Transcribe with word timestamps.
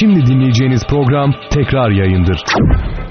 Şimdi 0.00 0.26
dinleyeceğiniz 0.26 0.82
program 0.88 1.34
tekrar 1.50 1.90
yayındır. 1.90 2.38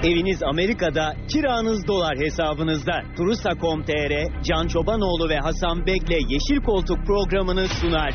Eviniz 0.04 0.44
Amerika'da, 0.44 1.14
kiranız 1.34 1.88
dolar 1.88 2.18
hesabınızda. 2.18 2.94
Turusa.com.tr, 3.18 4.44
Can 4.44 4.68
Çobanoğlu 4.68 5.30
ve 5.30 5.38
Hasan 5.38 5.86
Bek'le 5.86 6.20
Yeşil 6.30 6.64
Koltuk 6.66 7.06
programını 7.06 7.68
sunar. 7.68 8.14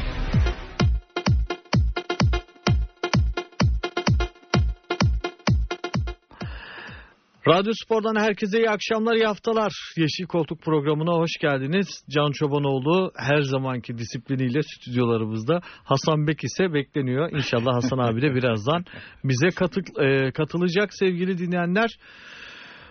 Radyo 7.51 7.73
Spor'dan 7.85 8.21
herkese 8.21 8.59
iyi 8.59 8.71
akşamlar, 8.71 9.15
iyi 9.15 9.27
haftalar. 9.27 9.73
Yeşil 9.97 10.27
Koltuk 10.27 10.63
programına 10.63 11.13
hoş 11.13 11.31
geldiniz. 11.41 12.05
Can 12.11 12.33
Çobanoğlu 12.33 13.13
her 13.17 13.43
zamanki 13.43 13.99
disipliniyle 13.99 14.61
stüdyolarımızda. 14.63 15.61
Hasan 15.85 16.27
Bek 16.27 16.45
ise 16.45 16.75
bekleniyor. 16.75 17.31
İnşallah 17.33 17.75
Hasan 17.75 17.99
abi 17.99 18.23
de 18.23 18.35
birazdan 18.35 18.85
bize 19.25 19.49
katı, 19.49 19.81
e, 20.03 20.33
katılacak 20.33 20.95
sevgili 20.95 21.39
dinleyenler. 21.39 21.91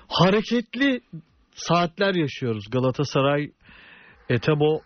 Hareketli 0.07 1.01
saatler 1.51 2.15
yaşıyoruz. 2.15 2.63
Galatasaray 2.71 3.51
Etebo 4.29 4.81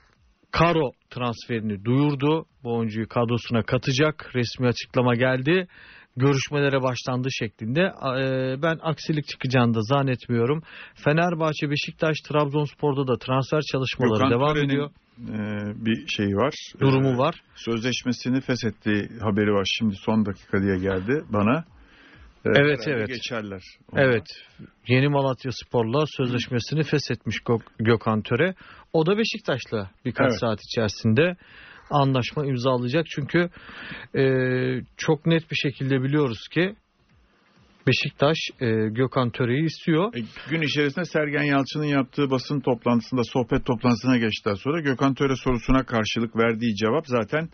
Karo 0.52 0.92
transferini 1.10 1.86
duyurdu. 1.86 2.46
Bu 2.64 2.78
oyuncuyu 2.78 3.08
kadrosuna 3.08 3.64
katacak. 3.64 4.36
Resmi 4.36 4.68
açıklama 4.68 5.16
geldi 5.16 5.68
görüşmelere 6.18 6.82
başlandı 6.82 7.28
şeklinde. 7.32 7.82
Ee, 7.82 8.62
ben 8.62 8.80
aksilik 8.82 9.28
çıkacağını 9.28 9.74
da 9.74 9.82
zannetmiyorum. 9.82 10.64
Fenerbahçe, 10.96 11.70
Beşiktaş, 11.70 12.18
Trabzonspor'da 12.30 13.08
da 13.08 13.18
transfer 13.18 13.62
çalışmaları 13.72 14.24
Gökhan 14.24 14.32
devam 14.32 14.58
ediyor. 14.58 14.90
e, 15.20 15.36
bir 15.86 16.08
şeyi 16.08 16.36
var. 16.36 16.54
Durumu 16.80 17.10
E, 17.14 17.18
var. 17.18 17.36
Sözleşmesini 17.56 18.42
feshettiği 18.42 19.10
haberi 19.22 19.52
var. 19.54 19.68
Şimdi 19.80 19.96
son 19.96 20.26
dakika 20.26 20.62
diye 20.62 20.78
geldi 20.78 21.24
bana. 21.30 21.64
E, 22.46 22.50
Evet, 22.56 22.80
evet. 22.88 23.08
Geçerler. 23.08 23.62
onlar. 23.92 24.04
Evet. 24.04 24.24
Yeni 24.88 25.08
Malatya 25.08 25.52
Spor'la 25.52 26.06
sözleşmesini 26.18 26.84
feshetmiş 26.84 27.40
Gök- 27.40 27.72
Gökhan 27.80 28.22
Töre. 28.22 28.56
O 28.94 29.06
da 29.06 29.18
Beşiktaş'la 29.18 29.90
birkaç 30.06 30.30
Evet. 30.30 30.40
saat 30.40 30.60
içerisinde 30.64 31.36
anlaşma 31.94 32.46
imzalayacak. 32.46 33.06
Çünkü 33.16 33.50
e, 34.16 34.24
çok 34.98 35.26
net 35.26 35.52
bir 35.52 35.56
şekilde 35.56 36.04
biliyoruz 36.04 36.48
ki 36.54 36.76
Beşiktaş 37.88 38.38
e, 38.60 38.66
Gökhan 38.90 39.30
Töre'yi 39.30 39.66
istiyor. 39.66 40.14
E, 40.16 40.20
gün 40.50 40.62
içerisinde 40.62 41.06
Sergen 41.06 41.44
Yalçın'ın 41.44 41.84
yaptığı 41.86 42.32
basın 42.32 42.60
toplantısında 42.60 43.22
sohbet 43.24 43.66
toplantısına 43.66 44.18
geçtikten 44.18 44.54
sonra 44.54 44.82
Gökhan 44.82 45.14
Töre 45.14 45.36
sorusuna 45.36 45.84
karşılık 45.84 46.36
verdiği 46.36 46.76
cevap 46.76 47.08
zaten 47.08 47.50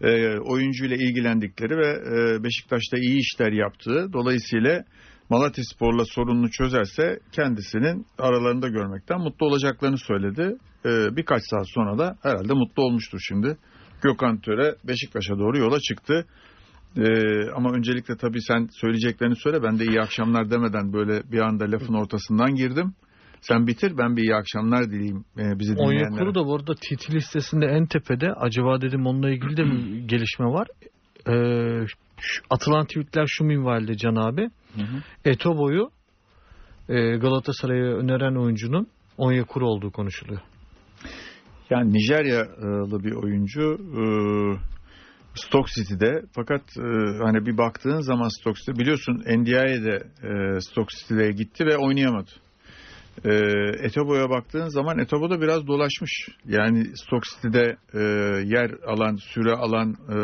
e, 0.00 0.38
oyuncuyla 0.38 0.96
ilgilendikleri 0.96 1.76
ve 1.76 1.88
e, 1.88 2.44
Beşiktaş'ta 2.44 2.98
iyi 2.98 3.18
işler 3.18 3.52
yaptığı 3.52 4.12
dolayısıyla 4.12 4.84
Malatya 5.30 5.64
Spor'la 5.64 6.04
sorununu 6.04 6.50
çözerse 6.50 7.18
kendisinin 7.32 8.06
aralarında 8.18 8.68
görmekten 8.68 9.20
mutlu 9.20 9.46
olacaklarını 9.46 9.98
söyledi. 9.98 10.56
E, 10.84 11.16
birkaç 11.16 11.42
saat 11.50 11.66
sonra 11.74 11.98
da 11.98 12.16
herhalde 12.22 12.52
mutlu 12.52 12.82
olmuştur 12.82 13.18
şimdi. 13.28 13.56
Gökhan 14.02 14.38
Töre 14.38 14.74
Beşiktaş'a 14.84 15.38
doğru 15.38 15.58
yola 15.58 15.80
çıktı. 15.80 16.26
Ee, 16.98 17.50
ama 17.56 17.72
öncelikle 17.72 18.16
tabii 18.16 18.40
sen 18.40 18.68
söyleyeceklerini 18.80 19.36
söyle. 19.36 19.62
Ben 19.62 19.78
de 19.78 19.84
iyi 19.84 20.00
akşamlar 20.00 20.50
demeden 20.50 20.92
böyle 20.92 21.22
bir 21.32 21.40
anda 21.40 21.64
lafın 21.64 21.94
ortasından 21.94 22.54
girdim. 22.54 22.94
Sen 23.40 23.66
bitir 23.66 23.98
ben 23.98 24.16
bir 24.16 24.22
iyi 24.22 24.34
akşamlar 24.34 24.90
dileyim 24.90 25.24
e, 25.38 25.58
bizi 25.58 25.76
dinleyenlere. 25.76 26.08
Onyekuru 26.08 26.34
da 26.34 26.46
bu 26.46 26.54
arada 26.56 26.74
TT 26.74 27.10
listesinde 27.10 27.66
en 27.66 27.86
tepede. 27.86 28.32
Acaba 28.32 28.80
dedim 28.80 29.06
onunla 29.06 29.30
ilgili 29.30 29.56
de 29.56 29.64
bir 29.64 29.98
gelişme 30.08 30.46
var. 30.46 30.68
Ee, 31.28 31.86
şu- 32.20 32.42
atılan 32.50 32.86
tweetler 32.86 33.26
şu 33.26 33.44
minvalde 33.44 33.96
Can 33.96 34.14
abi. 34.14 34.50
Hı 34.74 34.82
hı. 34.82 35.02
Etobo'yu 35.24 35.90
e, 36.88 37.16
Galatasaray'a 37.16 37.96
öneren 37.96 38.34
oyuncunun 38.34 38.86
Onyekuru 39.18 39.68
olduğu 39.68 39.90
konuşuluyor. 39.90 40.40
Yani 41.72 41.92
Nijeryalı 41.92 43.04
bir 43.04 43.12
oyuncu 43.12 43.78
e, 43.98 44.02
Stoke 45.34 45.72
City'de 45.74 46.22
fakat 46.32 46.62
e, 46.78 46.82
hani 47.24 47.46
bir 47.46 47.58
baktığın 47.58 48.00
zaman 48.00 48.28
Stoke 48.40 48.60
City 48.60 48.80
biliyorsun 48.80 49.14
NDI'de 49.14 50.02
e, 50.22 50.60
Stoke 50.60 50.96
City'de 50.96 51.32
gitti 51.32 51.66
ve 51.66 51.76
oynayamadı. 51.76 52.30
E, 53.24 53.30
Etobo'ya 53.86 54.30
baktığın 54.30 54.68
zaman 54.68 54.98
Etobo 54.98 55.30
da 55.30 55.40
biraz 55.40 55.66
dolaşmış. 55.66 56.28
Yani 56.48 56.84
Stoke 56.96 57.28
City'de 57.30 57.76
e, 57.94 58.00
yer 58.46 58.70
alan, 58.86 59.16
süre 59.16 59.52
alan, 59.52 59.96
e, 60.08 60.14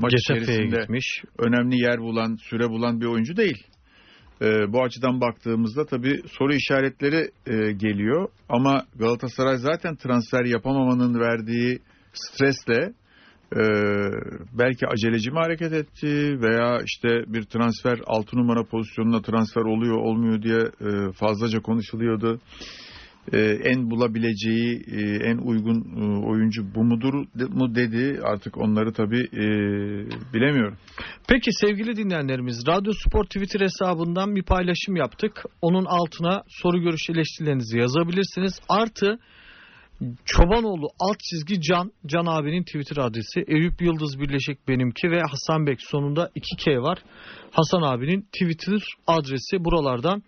maç 0.00 0.12
Getafe'ye 0.12 0.42
içerisinde 0.42 0.80
gitmiş. 0.80 1.22
önemli 1.38 1.82
yer 1.82 1.98
bulan, 1.98 2.36
süre 2.42 2.68
bulan 2.68 3.00
bir 3.00 3.06
oyuncu 3.06 3.36
değil. 3.36 3.66
Ee, 4.42 4.72
bu 4.72 4.82
açıdan 4.82 5.20
baktığımızda 5.20 5.86
tabii 5.86 6.22
soru 6.38 6.54
işaretleri 6.54 7.30
e, 7.46 7.72
geliyor. 7.72 8.28
Ama 8.48 8.82
Galatasaray 8.98 9.56
zaten 9.56 9.96
transfer 9.96 10.44
yapamamanın 10.44 11.20
verdiği 11.20 11.78
stresle 12.12 12.92
e, 13.52 13.62
belki 14.58 14.86
aceleci 14.86 15.30
mi 15.30 15.38
hareket 15.38 15.72
etti 15.72 16.38
veya 16.42 16.80
işte 16.84 17.08
bir 17.26 17.42
transfer 17.42 17.98
6 18.06 18.36
numara 18.36 18.64
pozisyonuna 18.64 19.22
transfer 19.22 19.62
oluyor 19.62 19.96
olmuyor 19.96 20.42
diye 20.42 20.58
e, 20.58 21.12
fazlaca 21.12 21.60
konuşuluyordu. 21.60 22.40
E, 23.32 23.38
en 23.64 23.90
bulabileceği 23.90 24.84
e, 24.92 25.00
en 25.30 25.38
uygun 25.38 25.80
e, 25.80 26.26
oyuncu 26.26 26.74
bu 26.74 26.84
mudur 26.84 27.14
mu 27.34 27.74
dedi 27.74 28.20
artık 28.22 28.58
onları 28.58 28.92
tabii 28.92 29.28
e, 29.32 29.44
bilemiyorum. 30.34 30.76
Peki 31.28 31.50
sevgili 31.52 31.96
dinleyenlerimiz 31.96 32.66
Radyo 32.68 32.92
Spor 32.92 33.24
Twitter 33.24 33.60
hesabından 33.60 34.36
bir 34.36 34.42
paylaşım 34.42 34.96
yaptık. 34.96 35.44
Onun 35.62 35.84
altına 35.84 36.42
soru 36.48 36.80
görüş 36.80 37.10
eleştirilerinizi 37.10 37.78
yazabilirsiniz. 37.78 38.60
Artı 38.68 39.18
Çobanoğlu 40.24 40.86
alt 41.00 41.20
çizgi 41.20 41.60
Can, 41.60 41.92
Can 42.06 42.26
abinin 42.26 42.62
Twitter 42.62 42.96
adresi. 42.96 43.44
Eyüp 43.46 43.82
Yıldız 43.82 44.20
Birleşik 44.20 44.68
benimki 44.68 45.10
ve 45.10 45.20
Hasan 45.20 45.66
Bek 45.66 45.82
sonunda 45.82 46.30
2K 46.36 46.82
var. 46.82 46.98
Hasan 47.50 47.82
abinin 47.82 48.20
Twitter 48.22 48.82
adresi 49.06 49.64
buralardan 49.64 50.22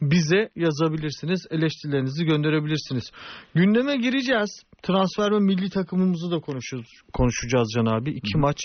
bize 0.00 0.50
yazabilirsiniz. 0.56 1.46
Eleştirilerinizi 1.50 2.24
gönderebilirsiniz. 2.24 3.10
Gündeme 3.54 3.96
gireceğiz. 3.96 4.62
Transfer 4.82 5.32
ve 5.32 5.38
milli 5.38 5.70
takımımızı 5.70 6.30
da 6.30 6.40
konuşacağız, 6.40 6.86
konuşacağız 7.12 7.68
Can 7.76 7.86
abi. 7.86 8.10
İki 8.10 8.38
maç, 8.38 8.56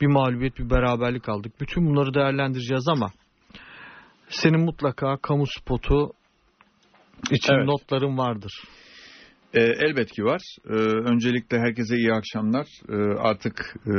bir 0.00 0.06
mağlubiyet, 0.06 0.58
bir 0.58 0.70
beraberlik 0.70 1.28
aldık. 1.28 1.60
Bütün 1.60 1.86
bunları 1.86 2.14
değerlendireceğiz 2.14 2.88
ama 2.88 3.10
senin 4.28 4.60
mutlaka 4.60 5.16
kamu 5.16 5.44
spotu 5.46 6.12
için 7.30 7.52
Evet. 7.52 7.66
notların 7.66 8.18
vardır. 8.18 8.52
E, 9.56 9.60
elbet 9.60 10.12
ki 10.12 10.24
var. 10.24 10.42
E, 10.70 10.72
öncelikle 11.10 11.58
herkese 11.58 11.96
iyi 11.96 12.12
akşamlar. 12.12 12.66
E, 12.88 12.96
artık 13.18 13.76
e, 13.86 13.94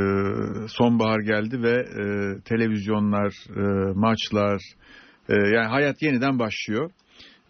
sonbahar 0.68 1.20
geldi 1.20 1.62
ve 1.62 1.70
e, 1.70 2.04
televizyonlar, 2.44 3.32
e, 3.56 3.92
maçlar, 3.94 4.62
e, 5.28 5.34
yani 5.34 5.66
hayat 5.66 6.02
yeniden 6.02 6.38
başlıyor. 6.38 6.90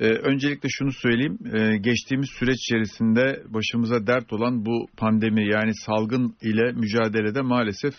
E, 0.00 0.06
öncelikle 0.06 0.68
şunu 0.68 0.92
söyleyeyim. 0.92 1.38
E, 1.54 1.76
geçtiğimiz 1.76 2.30
süreç 2.30 2.56
içerisinde 2.56 3.42
başımıza 3.48 4.06
dert 4.06 4.32
olan 4.32 4.66
bu 4.66 4.86
pandemi 4.96 5.50
yani 5.50 5.74
salgın 5.74 6.36
ile 6.42 6.72
mücadelede 6.72 7.40
maalesef 7.40 7.94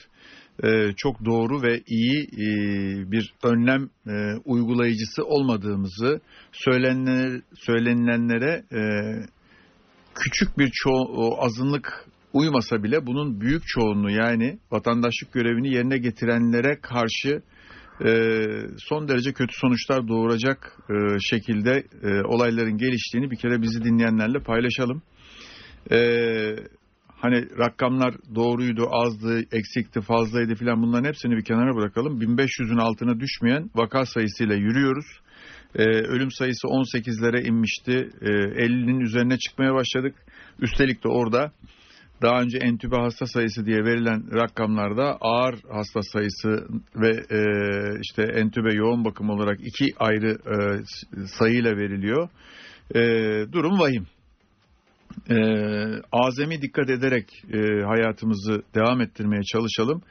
e, 0.63 0.93
çok 0.97 1.25
doğru 1.25 1.61
ve 1.61 1.81
iyi 1.87 2.23
e, 2.23 2.47
bir 3.11 3.33
önlem 3.43 3.89
e, 4.07 4.11
uygulayıcısı 4.45 5.23
olmadığımızı 5.25 6.21
söylenilenlere 7.53 8.63
e, 8.71 8.81
küçük 10.19 10.57
bir 10.57 10.67
ço- 10.67 11.37
azınlık 11.37 12.05
uymasa 12.33 12.83
bile 12.83 13.05
bunun 13.05 13.41
büyük 13.41 13.63
çoğunluğu 13.67 14.09
yani 14.11 14.59
vatandaşlık 14.71 15.33
görevini 15.33 15.73
yerine 15.73 15.97
getirenlere 15.97 16.79
karşı 16.81 17.41
e, 18.05 18.43
son 18.77 19.07
derece 19.07 19.33
kötü 19.33 19.53
sonuçlar 19.55 20.07
doğuracak 20.07 20.77
e, 20.89 21.19
şekilde 21.19 21.83
e, 22.03 22.21
olayların 22.23 22.77
geliştiğini 22.77 23.31
bir 23.31 23.37
kere 23.37 23.61
bizi 23.61 23.83
dinleyenlerle 23.83 24.39
paylaşalım. 24.39 25.01
E, 25.91 25.99
hani 27.21 27.57
rakamlar 27.57 28.15
doğruydu, 28.35 28.87
azdı, 28.91 29.41
eksikti, 29.51 30.01
fazlaydı 30.01 30.55
filan 30.55 30.81
bunların 30.81 31.07
hepsini 31.07 31.37
bir 31.37 31.43
kenara 31.43 31.75
bırakalım. 31.75 32.21
1500'ün 32.21 32.77
altına 32.77 33.19
düşmeyen 33.19 33.69
vaka 33.75 34.05
sayısıyla 34.05 34.55
yürüyoruz. 34.55 35.05
Ee, 35.75 35.83
ölüm 35.83 36.31
sayısı 36.31 36.67
18'lere 36.67 37.47
inmişti. 37.47 38.09
Ee, 38.21 38.25
50'nin 38.65 38.99
üzerine 38.99 39.37
çıkmaya 39.37 39.73
başladık. 39.73 40.15
Üstelik 40.59 41.03
de 41.03 41.07
orada 41.07 41.51
daha 42.21 42.41
önce 42.41 42.57
entübe 42.57 42.95
hasta 42.95 43.25
sayısı 43.25 43.65
diye 43.65 43.85
verilen 43.85 44.35
rakamlarda 44.35 45.17
ağır 45.21 45.55
hasta 45.71 46.01
sayısı 46.01 46.67
ve 46.95 47.09
e, 47.09 47.41
işte 48.01 48.23
entübe 48.23 48.73
yoğun 48.73 49.05
bakım 49.05 49.29
olarak 49.29 49.59
iki 49.61 49.93
ayrı 49.99 50.31
e, 50.31 50.57
sayıyla 51.27 51.77
veriliyor. 51.77 52.29
E, 52.95 53.01
durum 53.51 53.79
vahim. 53.79 54.07
E, 55.29 55.37
azami 56.11 56.61
dikkat 56.61 56.89
ederek 56.89 57.43
e, 57.53 57.57
hayatımızı 57.83 58.63
devam 58.75 59.01
ettirmeye 59.01 59.43
çalışalım. 59.43 60.01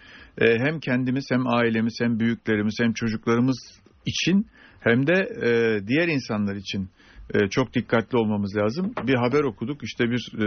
e, 0.41 0.59
hem 0.59 0.81
kendimiz 0.81 1.27
hem 1.31 1.47
ailemiz 1.47 1.95
hem 2.01 2.21
büyüklerimiz 2.21 2.75
hem 2.81 2.93
çocuklarımız 2.93 3.81
için 4.07 4.47
hem 4.91 5.07
de 5.07 5.13
e, 5.43 5.51
diğer 5.87 6.09
insanlar 6.09 6.57
için 6.57 6.89
e, 7.35 7.49
çok 7.49 7.75
dikkatli 7.75 8.19
olmamız 8.19 8.57
lazım. 8.57 8.93
Bir 9.07 9.15
haber 9.15 9.45
okuduk 9.45 9.83
işte 9.83 10.05
bir 10.05 10.33
e, 10.39 10.45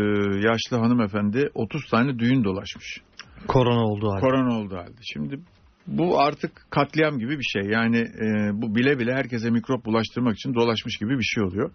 yaşlı 0.47 0.77
hanımefendi 0.77 1.49
30 1.53 1.85
tane 1.91 2.19
düğün 2.19 2.43
dolaşmış. 2.43 3.01
Korona 3.47 3.85
olduğu 3.85 4.11
halde. 4.11 4.21
Korona 4.21 4.59
oldu 4.59 4.75
halde. 4.77 5.01
Şimdi 5.13 5.39
bu 5.87 6.19
artık 6.19 6.51
katliam 6.69 7.19
gibi 7.19 7.39
bir 7.39 7.43
şey. 7.43 7.71
Yani 7.71 7.97
e, 7.97 8.49
bu 8.53 8.75
bile 8.75 8.99
bile 8.99 9.13
herkese 9.13 9.49
mikrop 9.49 9.85
bulaştırmak 9.85 10.35
için 10.35 10.53
dolaşmış 10.53 10.97
gibi 10.97 11.17
bir 11.17 11.23
şey 11.23 11.43
oluyor. 11.43 11.71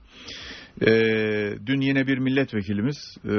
E, 0.81 0.91
dün 1.67 1.81
yine 1.81 2.07
bir 2.07 2.19
milletvekilimiz 2.19 2.97
e, 3.25 3.37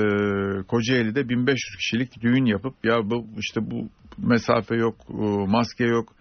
Kocaeli'de 0.68 1.30
1500 1.30 1.76
kişilik 1.78 2.22
düğün 2.22 2.46
yapıp 2.46 2.74
ya 2.84 3.10
bu 3.10 3.28
işte 3.38 3.62
bu 3.72 3.90
mesafe 4.18 4.76
yok, 4.76 4.96
e, 5.10 5.24
maske 5.52 5.84
yok. 5.84 6.14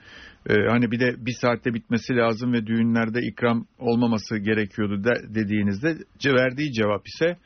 E, 0.48 0.54
hani 0.70 0.90
bir 0.90 1.00
de 1.00 1.26
bir 1.26 1.34
saatte 1.40 1.74
bitmesi 1.74 2.16
lazım 2.16 2.52
ve 2.52 2.66
düğünlerde 2.66 3.20
ikram 3.20 3.66
olmaması 3.78 4.38
gerekiyordu 4.38 5.04
de, 5.04 5.34
dediğinizde 5.34 5.96
verdiği 6.24 6.72
cevap 6.72 7.06
ise 7.06 7.36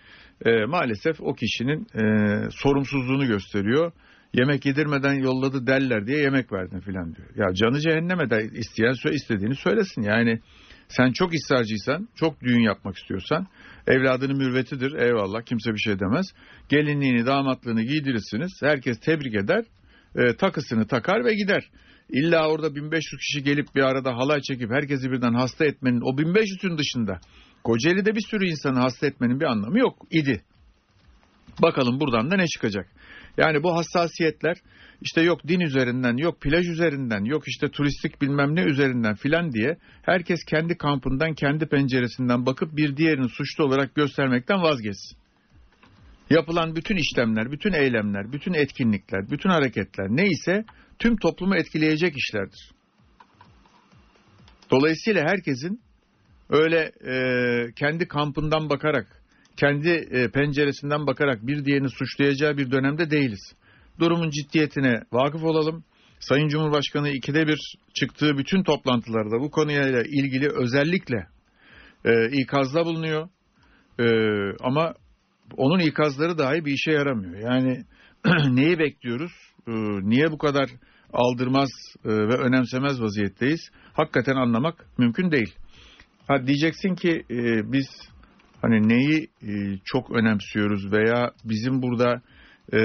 e, 0.44 0.64
maalesef 0.64 1.20
o 1.20 1.34
kişinin 1.34 1.86
e, 1.94 2.50
sorumsuzluğunu 2.50 3.26
gösteriyor 3.26 3.92
yemek 4.34 4.66
yedirmeden 4.66 5.14
yolladı 5.14 5.66
derler 5.66 6.06
diye 6.06 6.18
yemek 6.18 6.52
verdin 6.52 6.80
filan 6.80 7.14
diyor. 7.14 7.28
Ya 7.36 7.54
canı 7.54 7.80
cehenneme 7.80 8.30
de 8.30 8.50
isteyen 8.52 9.14
istediğini 9.14 9.54
söylesin. 9.54 10.02
Yani 10.02 10.40
sen 10.88 11.12
çok 11.12 11.34
ısrarcıysan, 11.34 12.08
çok 12.14 12.40
düğün 12.40 12.60
yapmak 12.60 12.96
istiyorsan, 12.96 13.46
evladının 13.86 14.38
mürvetidir 14.38 14.92
eyvallah 14.92 15.42
kimse 15.42 15.72
bir 15.72 15.78
şey 15.78 16.00
demez. 16.00 16.26
Gelinliğini, 16.68 17.26
damatlığını 17.26 17.82
giydirirsiniz. 17.82 18.52
Herkes 18.62 19.00
tebrik 19.00 19.34
eder, 19.34 19.64
e, 20.16 20.36
takısını 20.36 20.86
takar 20.86 21.24
ve 21.24 21.34
gider. 21.34 21.70
İlla 22.12 22.48
orada 22.48 22.74
1500 22.74 23.20
kişi 23.20 23.44
gelip 23.44 23.66
bir 23.74 23.82
arada 23.82 24.16
halay 24.16 24.40
çekip 24.40 24.70
herkesi 24.70 25.10
birden 25.10 25.34
hasta 25.34 25.64
etmenin 25.64 26.00
o 26.00 26.20
1500'ün 26.20 26.78
dışında 26.78 27.20
Kocaeli'de 27.64 28.14
bir 28.14 28.24
sürü 28.30 28.46
insanı 28.46 28.80
hasta 28.80 29.06
etmenin 29.06 29.40
bir 29.40 29.44
anlamı 29.44 29.78
yok 29.78 30.06
idi. 30.10 30.42
Bakalım 31.62 32.00
buradan 32.00 32.30
da 32.30 32.36
ne 32.36 32.46
çıkacak. 32.46 32.86
Yani 33.36 33.62
bu 33.62 33.76
hassasiyetler 33.76 34.56
işte 35.00 35.22
yok 35.22 35.48
din 35.48 35.60
üzerinden, 35.60 36.16
yok 36.16 36.40
plaj 36.40 36.68
üzerinden, 36.68 37.24
yok 37.24 37.48
işte 37.48 37.68
turistik 37.68 38.22
bilmem 38.22 38.56
ne 38.56 38.62
üzerinden 38.62 39.14
filan 39.14 39.52
diye 39.52 39.78
herkes 40.02 40.44
kendi 40.44 40.76
kampından, 40.78 41.34
kendi 41.34 41.66
penceresinden 41.66 42.46
bakıp 42.46 42.76
bir 42.76 42.96
diğerini 42.96 43.28
suçlu 43.28 43.64
olarak 43.64 43.94
göstermekten 43.94 44.62
vazgeçsin. 44.62 45.18
Yapılan 46.30 46.76
bütün 46.76 46.96
işlemler, 46.96 47.52
bütün 47.52 47.72
eylemler, 47.72 48.32
bütün 48.32 48.52
etkinlikler, 48.52 49.30
bütün 49.30 49.50
hareketler 49.50 50.06
neyse 50.10 50.64
tüm 50.98 51.16
toplumu 51.16 51.56
etkileyecek 51.56 52.16
işlerdir. 52.16 52.70
Dolayısıyla 54.70 55.24
herkesin 55.24 55.80
öyle 56.50 56.92
e, 57.06 57.14
kendi 57.76 58.08
kampından 58.08 58.70
bakarak 58.70 59.20
kendi 59.56 59.88
e, 59.88 60.30
penceresinden 60.30 61.06
bakarak 61.06 61.46
bir 61.46 61.64
diğerini 61.64 61.90
suçlayacağı 61.90 62.56
bir 62.56 62.70
dönemde 62.70 63.10
değiliz. 63.10 63.52
Durumun 63.98 64.30
ciddiyetine 64.30 65.02
vakıf 65.12 65.42
olalım. 65.42 65.84
Sayın 66.20 66.48
Cumhurbaşkanı 66.48 67.08
ikide 67.08 67.46
bir 67.46 67.76
çıktığı 67.94 68.38
bütün 68.38 68.62
toplantılarda 68.62 69.40
bu 69.40 69.50
konuyla 69.50 70.02
ilgili 70.02 70.48
özellikle 70.48 71.26
e, 72.04 72.30
ikazda 72.30 72.84
bulunuyor. 72.84 73.28
E, 73.98 74.04
ama 74.60 74.94
onun 75.56 75.78
ikazları 75.78 76.38
dahi 76.38 76.64
bir 76.64 76.72
işe 76.72 76.92
yaramıyor. 76.92 77.38
Yani 77.38 77.84
neyi 78.56 78.78
bekliyoruz? 78.78 79.32
E, 79.68 79.72
niye 80.02 80.32
bu 80.32 80.38
kadar 80.38 80.70
aldırmaz 81.12 81.70
e, 82.04 82.08
ve 82.08 82.36
önemsemez 82.36 83.02
vaziyetteyiz? 83.02 83.60
Hakikaten 83.92 84.36
anlamak 84.36 84.86
mümkün 84.98 85.30
değil. 85.30 85.54
Ha 86.28 86.46
diyeceksin 86.46 86.94
ki 86.94 87.24
e, 87.30 87.72
biz 87.72 87.86
hani 88.62 88.88
neyi 88.88 89.28
e, 89.42 89.78
çok 89.84 90.10
önemsiyoruz 90.10 90.92
veya 90.92 91.30
bizim 91.44 91.82
burada 91.82 92.22
e, 92.72 92.78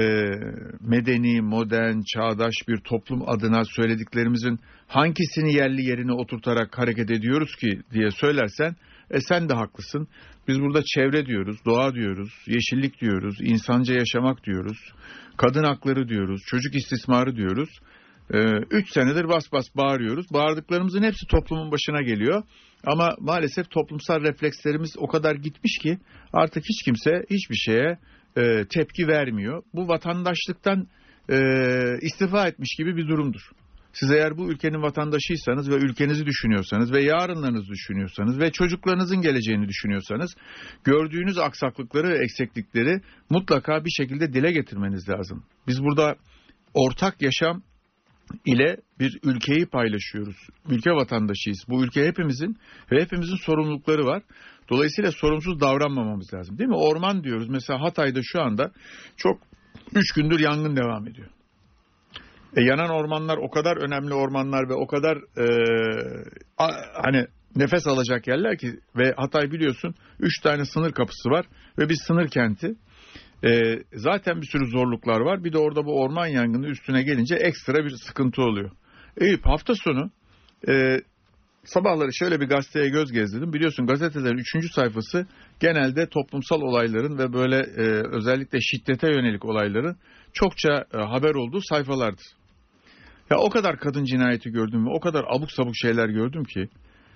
medeni, 0.80 1.40
modern, 1.40 2.00
çağdaş 2.14 2.54
bir 2.68 2.76
toplum 2.76 3.28
adına 3.28 3.62
söylediklerimizin 3.64 4.58
hangisini 4.86 5.54
yerli 5.54 5.82
yerine 5.82 6.12
oturtarak 6.12 6.78
hareket 6.78 7.10
ediyoruz 7.10 7.56
ki 7.56 7.80
diye 7.92 8.10
söylersen 8.10 8.76
e 9.10 9.20
sen 9.20 9.48
de 9.48 9.54
haklısın. 9.54 10.08
Biz 10.48 10.60
burada 10.60 10.82
çevre 10.94 11.26
diyoruz, 11.26 11.56
doğa 11.64 11.94
diyoruz, 11.94 12.32
yeşillik 12.46 13.00
diyoruz, 13.00 13.36
insanca 13.40 13.94
yaşamak 13.94 14.44
diyoruz, 14.44 14.78
kadın 15.36 15.64
hakları 15.64 16.08
diyoruz, 16.08 16.42
çocuk 16.46 16.74
istismarı 16.74 17.36
diyoruz. 17.36 17.68
Ee, 18.30 18.38
üç 18.70 18.92
senedir 18.92 19.28
bas 19.28 19.52
bas 19.52 19.66
bağırıyoruz. 19.76 20.26
Bağırdıklarımızın 20.32 21.02
hepsi 21.02 21.26
toplumun 21.26 21.72
başına 21.72 22.02
geliyor. 22.02 22.42
Ama 22.84 23.14
maalesef 23.20 23.70
toplumsal 23.70 24.20
reflekslerimiz 24.20 24.94
o 24.98 25.06
kadar 25.06 25.34
gitmiş 25.34 25.78
ki 25.82 25.98
artık 26.32 26.64
hiç 26.64 26.82
kimse 26.82 27.10
hiçbir 27.30 27.56
şeye 27.56 27.98
e, 28.36 28.64
tepki 28.64 29.08
vermiyor. 29.08 29.62
Bu 29.74 29.88
vatandaşlıktan 29.88 30.88
e, 31.30 31.38
istifa 32.00 32.48
etmiş 32.48 32.76
gibi 32.78 32.96
bir 32.96 33.08
durumdur. 33.08 33.50
Siz 34.00 34.10
eğer 34.10 34.36
bu 34.36 34.50
ülkenin 34.50 34.82
vatandaşıysanız 34.82 35.70
ve 35.70 35.74
ülkenizi 35.74 36.26
düşünüyorsanız 36.26 36.92
ve 36.92 37.02
yarınlarınızı 37.02 37.68
düşünüyorsanız 37.68 38.40
ve 38.40 38.52
çocuklarınızın 38.52 39.20
geleceğini 39.20 39.68
düşünüyorsanız 39.68 40.34
gördüğünüz 40.84 41.38
aksaklıkları 41.38 42.08
ve 42.08 42.18
eksiklikleri 42.18 43.00
mutlaka 43.30 43.84
bir 43.84 43.90
şekilde 43.90 44.32
dile 44.32 44.52
getirmeniz 44.52 45.08
lazım. 45.08 45.44
Biz 45.66 45.82
burada 45.82 46.16
ortak 46.74 47.22
yaşam 47.22 47.62
ile 48.46 48.76
bir 49.00 49.18
ülkeyi 49.22 49.66
paylaşıyoruz. 49.66 50.36
Ülke 50.68 50.90
vatandaşıyız. 50.90 51.64
Bu 51.68 51.84
ülke 51.84 52.06
hepimizin 52.06 52.56
ve 52.92 53.02
hepimizin 53.02 53.36
sorumlulukları 53.36 54.06
var. 54.06 54.22
Dolayısıyla 54.70 55.12
sorumsuz 55.12 55.60
davranmamamız 55.60 56.34
lazım. 56.34 56.58
Değil 56.58 56.68
mi? 56.68 56.76
Orman 56.76 57.24
diyoruz. 57.24 57.48
Mesela 57.48 57.80
Hatay'da 57.80 58.20
şu 58.22 58.42
anda 58.42 58.72
çok 59.16 59.40
üç 59.94 60.12
gündür 60.12 60.40
yangın 60.40 60.76
devam 60.76 61.08
ediyor. 61.08 61.35
E, 62.56 62.62
yanan 62.62 62.90
ormanlar 62.90 63.36
o 63.36 63.50
kadar 63.50 63.76
önemli 63.76 64.14
ormanlar 64.14 64.68
ve 64.68 64.74
o 64.74 64.86
kadar 64.86 65.16
e, 65.16 65.46
a, 66.58 66.68
hani 67.04 67.26
nefes 67.56 67.86
alacak 67.86 68.26
yerler 68.26 68.58
ki 68.58 68.80
ve 68.96 69.12
Hatay 69.16 69.50
biliyorsun 69.50 69.94
üç 70.20 70.40
tane 70.40 70.64
sınır 70.64 70.92
kapısı 70.92 71.30
var 71.30 71.46
ve 71.78 71.88
bir 71.88 71.96
sınır 72.06 72.28
kenti. 72.28 72.74
E, 73.44 73.78
zaten 73.92 74.40
bir 74.40 74.46
sürü 74.46 74.66
zorluklar 74.66 75.20
var. 75.20 75.44
Bir 75.44 75.52
de 75.52 75.58
orada 75.58 75.84
bu 75.84 76.00
orman 76.00 76.26
yangını 76.26 76.66
üstüne 76.66 77.02
gelince 77.02 77.34
ekstra 77.34 77.84
bir 77.84 77.90
sıkıntı 77.90 78.42
oluyor. 78.42 78.70
Eyüp 79.20 79.46
hafta 79.46 79.74
sonu 79.74 80.10
e, 80.68 81.00
sabahları 81.68 82.14
şöyle 82.14 82.40
bir 82.40 82.48
gazeteye 82.48 82.88
göz 82.88 83.12
gezdirdim. 83.12 83.52
Biliyorsun 83.52 83.86
gazetelerin 83.86 84.38
üçüncü 84.38 84.68
sayfası 84.68 85.26
genelde 85.60 86.08
toplumsal 86.08 86.60
olayların 86.60 87.18
ve 87.18 87.32
böyle 87.32 87.56
e, 87.56 87.82
özellikle 88.16 88.60
şiddete 88.60 89.08
yönelik 89.08 89.44
olayların 89.44 89.96
çokça 90.32 90.84
e, 90.94 90.98
haber 90.98 91.34
olduğu 91.34 91.60
sayfalardır. 91.60 92.26
Ya 93.30 93.38
o 93.38 93.50
kadar 93.50 93.78
kadın 93.78 94.04
cinayeti 94.04 94.50
gördüm 94.50 94.86
ve 94.86 94.90
o 94.90 95.00
kadar 95.00 95.24
abuk 95.28 95.52
sabuk 95.52 95.76
şeyler 95.76 96.08
gördüm 96.08 96.44
ki 96.44 96.68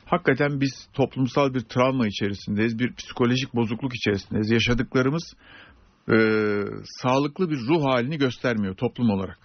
hakikaten 0.05 0.61
biz 0.61 0.89
toplumsal 0.93 1.55
bir 1.55 1.61
travma 1.61 2.07
içerisindeyiz, 2.07 2.79
bir 2.79 2.95
psikolojik 2.95 3.55
bozukluk 3.55 3.95
içerisindeyiz. 3.95 4.51
Yaşadıklarımız 4.51 5.35
e, 6.09 6.17
sağlıklı 6.85 7.51
bir 7.51 7.57
ruh 7.57 7.85
halini 7.85 8.19
göstermiyor 8.19 8.75
toplum 8.77 9.11
olarak. 9.11 9.39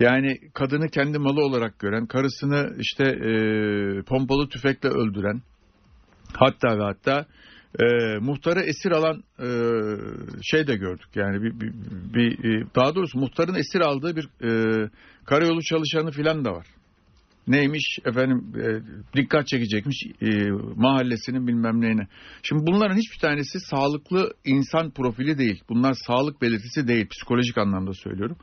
Yani 0.00 0.38
kadını 0.54 0.88
kendi 0.88 1.18
malı 1.18 1.44
olarak 1.44 1.78
gören, 1.78 2.06
karısını 2.06 2.76
işte 2.78 3.04
e, 3.04 3.32
pompalı 4.02 4.48
tüfekle 4.48 4.88
öldüren, 4.88 5.42
hatta 6.32 6.78
ve 6.78 6.82
hatta 6.82 7.26
e, 7.80 8.18
muhtarı 8.18 8.60
esir 8.60 8.90
alan 8.90 9.22
e, 9.38 9.48
şey 10.42 10.66
de 10.66 10.76
gördük. 10.76 11.08
Yani 11.14 11.42
bir, 11.42 11.60
bir, 11.60 11.72
bir 12.14 12.66
daha 12.74 12.94
doğrusu 12.94 13.18
muhtarın 13.18 13.54
esir 13.54 13.80
aldığı 13.80 14.16
bir 14.16 14.24
e, 14.24 14.90
karayolu 15.24 15.62
çalışanı 15.62 16.10
filan 16.10 16.44
da 16.44 16.52
var 16.52 16.66
neymiş 17.48 17.98
efendim 18.04 18.44
e, 18.56 18.66
dikkat 19.16 19.48
çekecekmiş 19.48 19.96
e, 20.22 20.50
mahallesinin 20.76 21.46
bilmem 21.46 21.80
neyine. 21.80 22.08
Şimdi 22.42 22.66
bunların 22.66 22.96
hiçbir 22.96 23.18
tanesi 23.18 23.60
sağlıklı 23.60 24.34
insan 24.44 24.90
profili 24.90 25.38
değil. 25.38 25.62
Bunlar 25.68 25.94
sağlık 26.06 26.42
belirtisi 26.42 26.88
değil 26.88 27.08
psikolojik 27.08 27.58
anlamda 27.58 27.92
söylüyorum. 27.92 28.36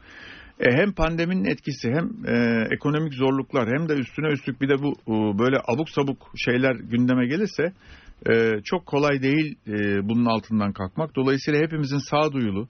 E, 0.64 0.72
hem 0.72 0.94
pandeminin 0.94 1.46
etkisi 1.46 1.90
hem 1.90 2.36
e, 2.36 2.68
ekonomik 2.72 3.14
zorluklar 3.14 3.68
hem 3.68 3.90
de 3.90 3.94
üstüne 3.94 4.28
üstlük 4.28 4.62
bir 4.62 4.70
de 4.70 4.76
bu 4.84 4.92
e, 4.92 5.40
böyle 5.40 5.58
abuk 5.68 5.90
sabuk 5.90 6.32
şeyler 6.36 6.76
gündeme 6.76 7.28
gelirse 7.28 7.74
e, 8.30 8.62
çok 8.64 8.86
kolay 8.86 9.22
değil 9.22 9.56
e, 9.68 9.74
bunun 10.10 10.26
altından 10.26 10.74
kalkmak. 10.74 11.16
Dolayısıyla 11.16 11.62
hepimizin 11.62 11.98
sağduyulu 11.98 12.68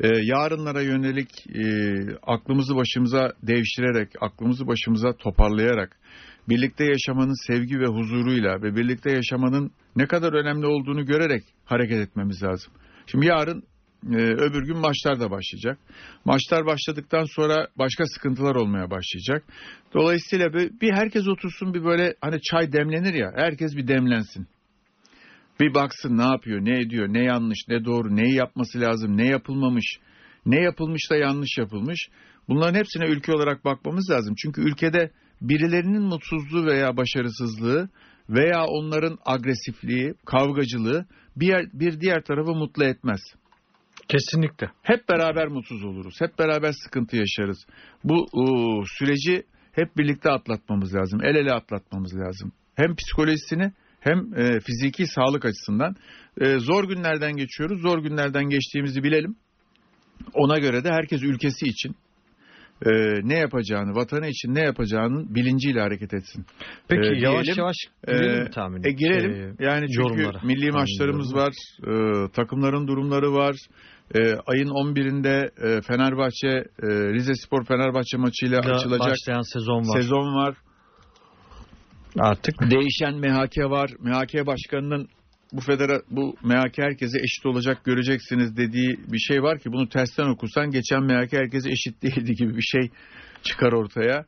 e, 0.00 0.08
yarınlara 0.22 0.82
yönelik 0.82 1.30
e, 1.46 1.94
aklımızı 2.26 2.76
başımıza 2.76 3.32
devşirerek, 3.42 4.08
aklımızı 4.20 4.66
başımıza 4.66 5.12
toparlayarak, 5.12 5.96
birlikte 6.48 6.84
yaşamanın 6.84 7.46
sevgi 7.46 7.80
ve 7.80 7.86
huzuruyla 7.86 8.62
ve 8.62 8.76
birlikte 8.76 9.12
yaşamanın 9.12 9.70
ne 9.96 10.06
kadar 10.06 10.32
önemli 10.32 10.66
olduğunu 10.66 11.06
görerek 11.06 11.42
hareket 11.64 11.98
etmemiz 11.98 12.42
lazım. 12.42 12.72
Şimdi 13.06 13.26
yarın 13.26 13.62
e, 14.06 14.16
öbür 14.16 14.66
gün 14.66 14.76
maçlar 14.76 15.20
da 15.20 15.30
başlayacak. 15.30 15.78
Maçlar 16.24 16.66
başladıktan 16.66 17.24
sonra 17.24 17.68
başka 17.78 18.04
sıkıntılar 18.06 18.54
olmaya 18.54 18.90
başlayacak. 18.90 19.44
Dolayısıyla 19.94 20.52
bir, 20.52 20.80
bir 20.80 20.92
herkes 20.92 21.28
otursun 21.28 21.74
bir 21.74 21.84
böyle 21.84 22.14
hani 22.20 22.40
çay 22.42 22.72
demlenir 22.72 23.14
ya 23.14 23.32
herkes 23.36 23.76
bir 23.76 23.88
demlensin. 23.88 24.46
Bir 25.60 25.74
baksın 25.74 26.18
ne 26.18 26.24
yapıyor, 26.24 26.60
ne 26.60 26.80
ediyor, 26.80 27.08
ne 27.08 27.24
yanlış, 27.24 27.58
ne 27.68 27.84
doğru, 27.84 28.16
neyi 28.16 28.34
yapması 28.34 28.80
lazım, 28.80 29.16
ne 29.16 29.26
yapılmamış, 29.26 29.98
ne 30.46 30.62
yapılmış 30.62 31.10
da 31.10 31.16
yanlış 31.16 31.58
yapılmış. 31.58 32.08
Bunların 32.48 32.78
hepsine 32.78 33.06
ülke 33.06 33.32
olarak 33.32 33.64
bakmamız 33.64 34.10
lazım. 34.10 34.34
Çünkü 34.42 34.60
ülkede 34.60 35.10
birilerinin 35.40 36.02
mutsuzluğu 36.02 36.66
veya 36.66 36.96
başarısızlığı 36.96 37.88
veya 38.28 38.64
onların 38.66 39.18
agresifliği, 39.24 40.14
kavgacılığı 40.26 41.06
bir, 41.36 41.70
bir 41.72 42.00
diğer 42.00 42.22
tarafı 42.22 42.52
mutlu 42.52 42.84
etmez. 42.84 43.20
Kesinlikle. 44.08 44.70
Hep 44.82 45.08
beraber 45.08 45.48
mutsuz 45.48 45.84
oluruz. 45.84 46.14
Hep 46.20 46.38
beraber 46.38 46.72
sıkıntı 46.84 47.16
yaşarız. 47.16 47.66
Bu 48.04 48.26
o, 48.32 48.44
süreci 48.98 49.42
hep 49.72 49.96
birlikte 49.96 50.30
atlatmamız 50.30 50.94
lazım. 50.94 51.20
El 51.24 51.34
ele 51.34 51.52
atlatmamız 51.52 52.16
lazım. 52.16 52.52
Hem 52.74 52.94
psikolojisini 52.96 53.72
hem 54.00 54.18
e, 54.36 54.60
fiziki 54.60 55.06
sağlık 55.06 55.44
açısından. 55.44 55.94
E, 56.40 56.58
zor 56.58 56.84
günlerden 56.88 57.36
geçiyoruz. 57.36 57.80
Zor 57.82 57.98
günlerden 58.02 58.44
geçtiğimizi 58.48 59.02
bilelim. 59.02 59.36
Ona 60.34 60.58
göre 60.58 60.84
de 60.84 60.88
herkes 60.90 61.22
ülkesi 61.22 61.66
için 61.66 61.94
e, 62.86 62.90
ne 63.22 63.38
yapacağını, 63.38 63.94
vatanı 63.94 64.26
için 64.28 64.54
ne 64.54 64.60
yapacağının 64.60 65.34
bilinciyle 65.34 65.80
hareket 65.80 66.14
etsin. 66.14 66.46
Peki 66.88 67.02
Ee, 67.02 67.20
yavaş 67.20 67.44
diyelim, 67.44 67.58
yavaş 67.62 67.76
Ee, 68.08 68.12
girelim 68.12 68.42
mi 68.42 68.50
tahmin? 68.50 68.82
E 68.88 68.90
girelim. 68.92 69.30
Ee, 69.60 69.64
yani 69.64 69.86
çünkü 69.86 70.00
yorumlara. 70.22 70.40
milli 70.44 70.70
maçlarımız 70.70 71.34
var. 71.34 71.52
e, 71.82 72.30
takımların 72.32 72.88
durumları 72.88 73.32
var. 73.32 73.56
E, 74.14 74.18
ayın 74.46 74.68
11'inde 74.68 75.50
e, 75.66 75.82
Fenerbahçe 75.82 76.48
e, 76.82 76.86
Rize 77.12 77.34
Spor 77.34 77.64
Fenerbahçe 77.64 78.16
maçıyla 78.16 78.62
da 78.62 78.72
açılacak 78.72 79.00
başlayan 79.00 79.52
sezon 79.52 79.88
var. 79.88 80.00
sezon 80.00 80.34
var. 80.34 80.54
Artık 82.18 82.54
Değişen 82.70 83.14
MHK 83.14 83.58
var. 83.70 83.90
MHK 84.00 84.46
başkanının 84.46 85.08
bu 85.52 85.60
federa 85.60 86.00
bu 86.10 86.36
MHK 86.42 86.78
herkese 86.78 87.18
eşit 87.18 87.46
olacak 87.46 87.84
göreceksiniz 87.84 88.56
dediği 88.56 88.98
bir 89.12 89.18
şey 89.18 89.42
var 89.42 89.58
ki 89.58 89.72
bunu 89.72 89.88
tersten 89.88 90.28
okursan 90.28 90.70
geçen 90.70 91.02
MHK 91.02 91.32
herkese 91.32 91.70
eşit 91.70 92.02
değildi 92.02 92.34
gibi 92.34 92.56
bir 92.56 92.62
şey 92.62 92.90
çıkar 93.42 93.72
ortaya. 93.72 94.24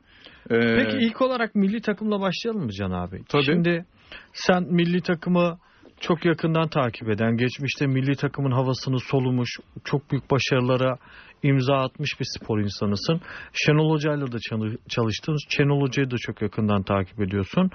Ee, 0.49 0.75
Peki 0.75 0.97
ilk 0.97 1.21
olarak 1.21 1.55
milli 1.55 1.81
takımla 1.81 2.21
başlayalım 2.21 2.65
mı 2.65 2.71
Can 2.71 2.91
abi? 2.91 3.21
Tabii. 3.29 3.43
Şimdi 3.43 3.85
sen 4.33 4.63
milli 4.63 5.01
takımı 5.01 5.59
çok 6.01 6.25
yakından 6.25 6.67
takip 6.67 7.09
eden, 7.09 7.37
geçmişte 7.37 7.87
milli 7.87 8.15
takımın 8.15 8.51
havasını 8.51 8.99
solumuş, 8.99 9.49
çok 9.83 10.11
büyük 10.11 10.31
başarılara 10.31 10.97
imza 11.43 11.75
atmış 11.75 12.19
bir 12.19 12.25
spor 12.37 12.59
insanısın. 12.59 13.21
Şenol 13.53 13.91
Hoca'yla 13.91 14.31
da 14.31 14.37
çalı- 14.49 14.77
çalıştın. 14.89 15.37
Şenol 15.49 15.81
Hoca'yı 15.81 16.11
da 16.11 16.15
çok 16.19 16.41
yakından 16.41 16.83
takip 16.83 17.21
ediyorsun. 17.21 17.69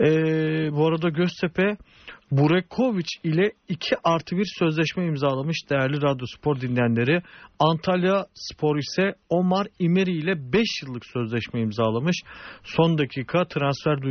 Ee, 0.00 0.06
bu 0.72 0.86
arada 0.86 1.08
Göztepe 1.08 1.76
Burekovic 2.30 3.06
ile 3.24 3.52
2 3.68 3.96
artı 4.04 4.36
1 4.36 4.46
sözleşme 4.58 5.06
imzalamış 5.06 5.56
değerli 5.70 6.02
Radyo 6.02 6.26
Spor 6.36 6.60
dinleyenleri. 6.60 7.22
Antalya 7.58 8.26
Spor 8.34 8.76
ise 8.76 9.14
Omar 9.28 9.66
İmeri 9.78 10.12
ile 10.12 10.52
5 10.52 10.62
yıllık 10.82 11.06
sözleşme 11.06 11.60
imzalamış. 11.60 12.16
Son 12.64 12.98
dakika 12.98 13.44
transfer 13.44 14.02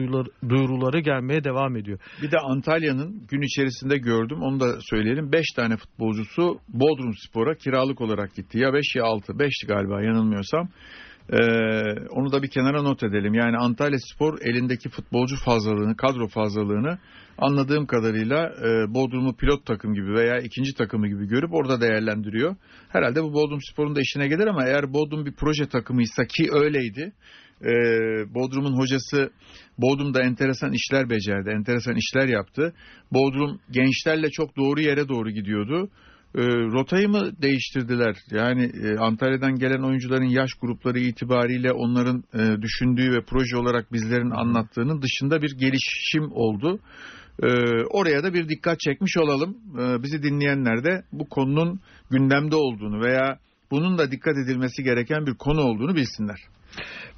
duyuruları, 0.49 0.99
gelmeye 0.99 1.43
devam 1.43 1.75
ediyor. 1.77 1.99
Bir 2.21 2.31
de 2.31 2.37
Antalya'nın 2.37 3.27
gün 3.27 3.41
içerisinde 3.41 3.97
gördüm 3.97 4.41
onu 4.41 4.59
da 4.59 4.81
söyleyelim. 4.81 5.31
5 5.31 5.45
tane 5.55 5.77
futbolcusu 5.77 6.59
Bodrum 6.69 7.13
Spor'a 7.27 7.55
kiralık 7.55 8.01
olarak 8.01 8.35
gitti. 8.35 8.59
Ya 8.59 8.73
5 8.73 8.95
ya 8.95 9.03
6. 9.03 9.33
5'ti 9.33 9.67
galiba 9.67 10.01
yanılmıyorsam. 10.01 10.69
Ee, 11.29 11.37
onu 12.09 12.31
da 12.31 12.43
bir 12.43 12.49
kenara 12.49 12.81
not 12.81 13.03
edelim. 13.03 13.33
Yani 13.33 13.57
Antalya 13.57 13.97
Spor 14.13 14.37
elindeki 14.41 14.89
futbolcu 14.89 15.35
fazlalığını, 15.45 15.97
kadro 15.97 16.27
fazlalığını 16.27 16.97
anladığım 17.37 17.85
kadarıyla 17.85 18.45
e, 18.45 18.93
Bodrum'u 18.93 19.35
pilot 19.35 19.65
takım 19.65 19.93
gibi 19.93 20.13
veya 20.13 20.39
ikinci 20.39 20.73
takımı 20.73 21.07
gibi 21.07 21.27
görüp 21.27 21.53
orada 21.53 21.81
değerlendiriyor. 21.81 22.55
Herhalde 22.89 23.23
bu 23.23 23.33
Bodrum 23.33 23.59
Spor'un 23.71 23.95
da 23.95 24.01
işine 24.01 24.27
gelir 24.27 24.47
ama 24.47 24.65
eğer 24.65 24.93
Bodrum 24.93 25.25
bir 25.25 25.33
proje 25.33 25.67
takımıysa 25.67 26.25
ki 26.25 26.47
öyleydi. 26.51 27.13
e, 27.61 27.73
Bodrum'un 28.33 28.79
hocası 28.79 29.29
Bodrum'da 29.77 30.21
enteresan 30.21 30.73
işler 30.73 31.09
becerdi, 31.09 31.49
enteresan 31.49 31.95
işler 31.95 32.27
yaptı. 32.27 32.73
Bodrum 33.11 33.59
gençlerle 33.71 34.29
çok 34.29 34.57
doğru 34.57 34.81
yere 34.81 35.07
doğru 35.07 35.29
gidiyordu. 35.29 35.89
E, 36.37 36.41
rotayı 36.47 37.09
mı 37.09 37.31
değiştirdiler? 37.41 38.15
Yani 38.31 38.71
e, 38.83 38.97
Antalya'dan 38.97 39.55
gelen 39.55 39.83
oyuncuların 39.83 40.29
yaş 40.29 40.53
grupları 40.61 40.99
itibariyle 40.99 41.71
onların 41.71 42.23
e, 42.33 42.61
düşündüğü 42.61 43.11
ve 43.11 43.21
proje 43.21 43.57
olarak 43.57 43.93
bizlerin 43.93 44.29
anlattığının 44.29 45.01
dışında 45.01 45.41
bir 45.41 45.57
gelişim 45.57 46.31
oldu. 46.31 46.79
E, 47.43 47.47
oraya 47.89 48.23
da 48.23 48.33
bir 48.33 48.49
dikkat 48.49 48.79
çekmiş 48.79 49.17
olalım. 49.17 49.57
E, 49.79 50.03
bizi 50.03 50.23
dinleyenler 50.23 50.83
de 50.83 51.03
bu 51.11 51.29
konunun 51.29 51.79
gündemde 52.11 52.55
olduğunu 52.55 53.05
veya 53.05 53.39
bunun 53.71 53.97
da 53.97 54.11
dikkat 54.11 54.33
edilmesi 54.37 54.83
gereken 54.83 55.25
bir 55.25 55.33
konu 55.33 55.61
olduğunu 55.61 55.95
bilsinler. 55.95 56.39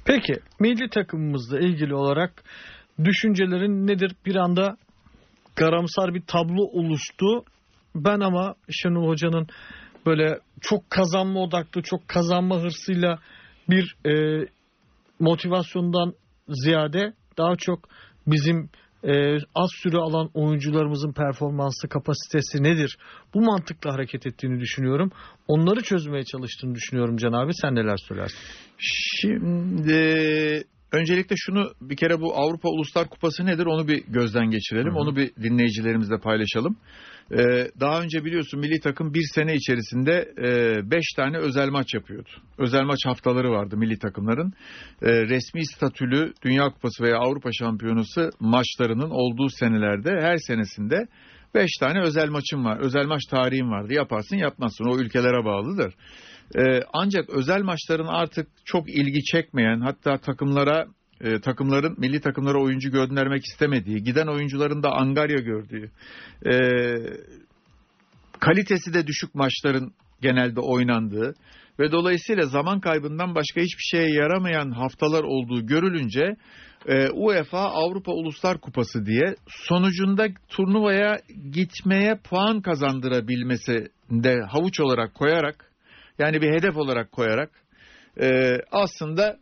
Peki 0.04 0.32
milli 0.60 0.90
takımımızla 0.90 1.60
ilgili 1.60 1.94
olarak 1.94 2.42
düşüncelerin 3.04 3.86
nedir? 3.86 4.12
Bir 4.26 4.36
anda 4.36 4.76
karamsar 5.54 6.14
bir 6.14 6.22
tablo 6.26 6.62
oluştu. 6.62 7.44
Ben 7.94 8.20
ama 8.20 8.54
Şenol 8.70 9.08
Hoca'nın 9.08 9.46
böyle 10.06 10.38
çok 10.60 10.90
kazanma 10.90 11.40
odaklı, 11.40 11.82
çok 11.82 12.08
kazanma 12.08 12.60
hırsıyla 12.60 13.18
bir 13.70 13.96
e, 14.06 14.44
motivasyondan 15.20 16.14
ziyade 16.48 17.12
daha 17.38 17.56
çok 17.56 17.88
bizim 18.26 18.70
e, 19.04 19.36
az 19.54 19.70
süre 19.82 19.96
alan 19.96 20.30
oyuncularımızın 20.34 21.12
performansı, 21.12 21.88
kapasitesi 21.88 22.62
nedir? 22.62 22.98
Bu 23.34 23.40
mantıkla 23.40 23.92
hareket 23.92 24.26
ettiğini 24.26 24.60
düşünüyorum. 24.60 25.10
Onları 25.48 25.82
çözmeye 25.82 26.24
çalıştığını 26.24 26.74
düşünüyorum 26.74 27.16
Can 27.16 27.32
abi. 27.32 27.54
Sen 27.54 27.74
neler 27.74 27.96
söylersin? 27.96 28.38
Şimdi 28.78 30.64
öncelikle 30.92 31.36
şunu 31.38 31.72
bir 31.80 31.96
kere 31.96 32.20
bu 32.20 32.36
Avrupa 32.36 32.68
Uluslar 32.68 33.08
Kupası 33.08 33.46
nedir 33.46 33.66
onu 33.66 33.88
bir 33.88 34.04
gözden 34.06 34.50
geçirelim. 34.50 34.90
Hı 34.92 34.94
hı. 34.94 34.98
Onu 34.98 35.16
bir 35.16 35.34
dinleyicilerimizle 35.36 36.18
paylaşalım. 36.18 36.76
Ee, 37.32 37.68
daha 37.80 38.02
önce 38.02 38.24
biliyorsun 38.24 38.60
milli 38.60 38.80
takım 38.80 39.14
bir 39.14 39.24
sene 39.34 39.54
içerisinde 39.54 40.32
e, 40.38 40.90
beş 40.90 41.04
tane 41.16 41.38
özel 41.38 41.68
maç 41.68 41.94
yapıyordu. 41.94 42.28
Özel 42.58 42.82
maç 42.82 42.98
haftaları 43.04 43.50
vardı 43.50 43.76
milli 43.76 43.98
takımların. 43.98 44.52
E, 45.02 45.12
resmi 45.12 45.66
statülü 45.66 46.32
Dünya 46.44 46.70
Kupası 46.70 47.04
veya 47.04 47.16
Avrupa 47.18 47.52
Şampiyonası 47.52 48.30
maçlarının 48.40 49.10
olduğu 49.10 49.48
senelerde 49.48 50.10
her 50.20 50.36
senesinde 50.36 51.06
beş 51.54 51.70
tane 51.80 52.00
özel 52.02 52.28
maçım 52.28 52.64
var. 52.64 52.78
Özel 52.80 53.06
maç 53.06 53.22
tarihim 53.30 53.70
vardı. 53.70 53.92
Yaparsın 53.94 54.36
yapmazsın 54.36 54.84
o 54.84 54.98
ülkelere 54.98 55.44
bağlıdır. 55.44 55.94
Ee, 56.56 56.80
ancak 56.92 57.30
özel 57.30 57.62
maçların 57.62 58.06
artık 58.06 58.48
çok 58.64 58.90
ilgi 58.90 59.24
çekmeyen 59.24 59.80
hatta 59.80 60.18
takımlara 60.18 60.86
e, 61.20 61.40
takımların 61.40 61.94
milli 61.98 62.20
takımlara 62.20 62.62
oyuncu 62.62 62.90
göndermek 62.90 63.44
istemediği, 63.44 64.02
giden 64.02 64.26
oyuncuların 64.26 64.82
da 64.82 64.92
angarya 64.92 65.38
gördüğü, 65.38 65.90
e, 66.46 66.54
kalitesi 68.40 68.94
de 68.94 69.06
düşük 69.06 69.34
maçların 69.34 69.92
genelde 70.20 70.60
oynandığı 70.60 71.34
ve 71.80 71.92
dolayısıyla 71.92 72.46
zaman 72.46 72.80
kaybından 72.80 73.34
başka 73.34 73.60
hiçbir 73.60 73.96
şeye 73.96 74.14
yaramayan 74.14 74.70
haftalar 74.70 75.22
olduğu 75.22 75.66
görülünce 75.66 76.36
e, 76.86 77.10
UEFA 77.10 77.60
Avrupa 77.60 78.12
Uluslar 78.12 78.60
Kupası 78.60 79.06
diye 79.06 79.34
sonucunda 79.48 80.28
turnuvaya 80.48 81.20
gitmeye 81.52 82.18
puan 82.30 82.60
kazandırabilmesi 82.60 83.88
de 84.10 84.36
havuç 84.48 84.80
olarak 84.80 85.14
koyarak 85.14 85.67
yani 86.18 86.40
bir 86.42 86.50
hedef 86.52 86.76
olarak 86.76 87.12
koyarak 87.12 87.50
e, 88.20 88.56
aslında 88.72 89.36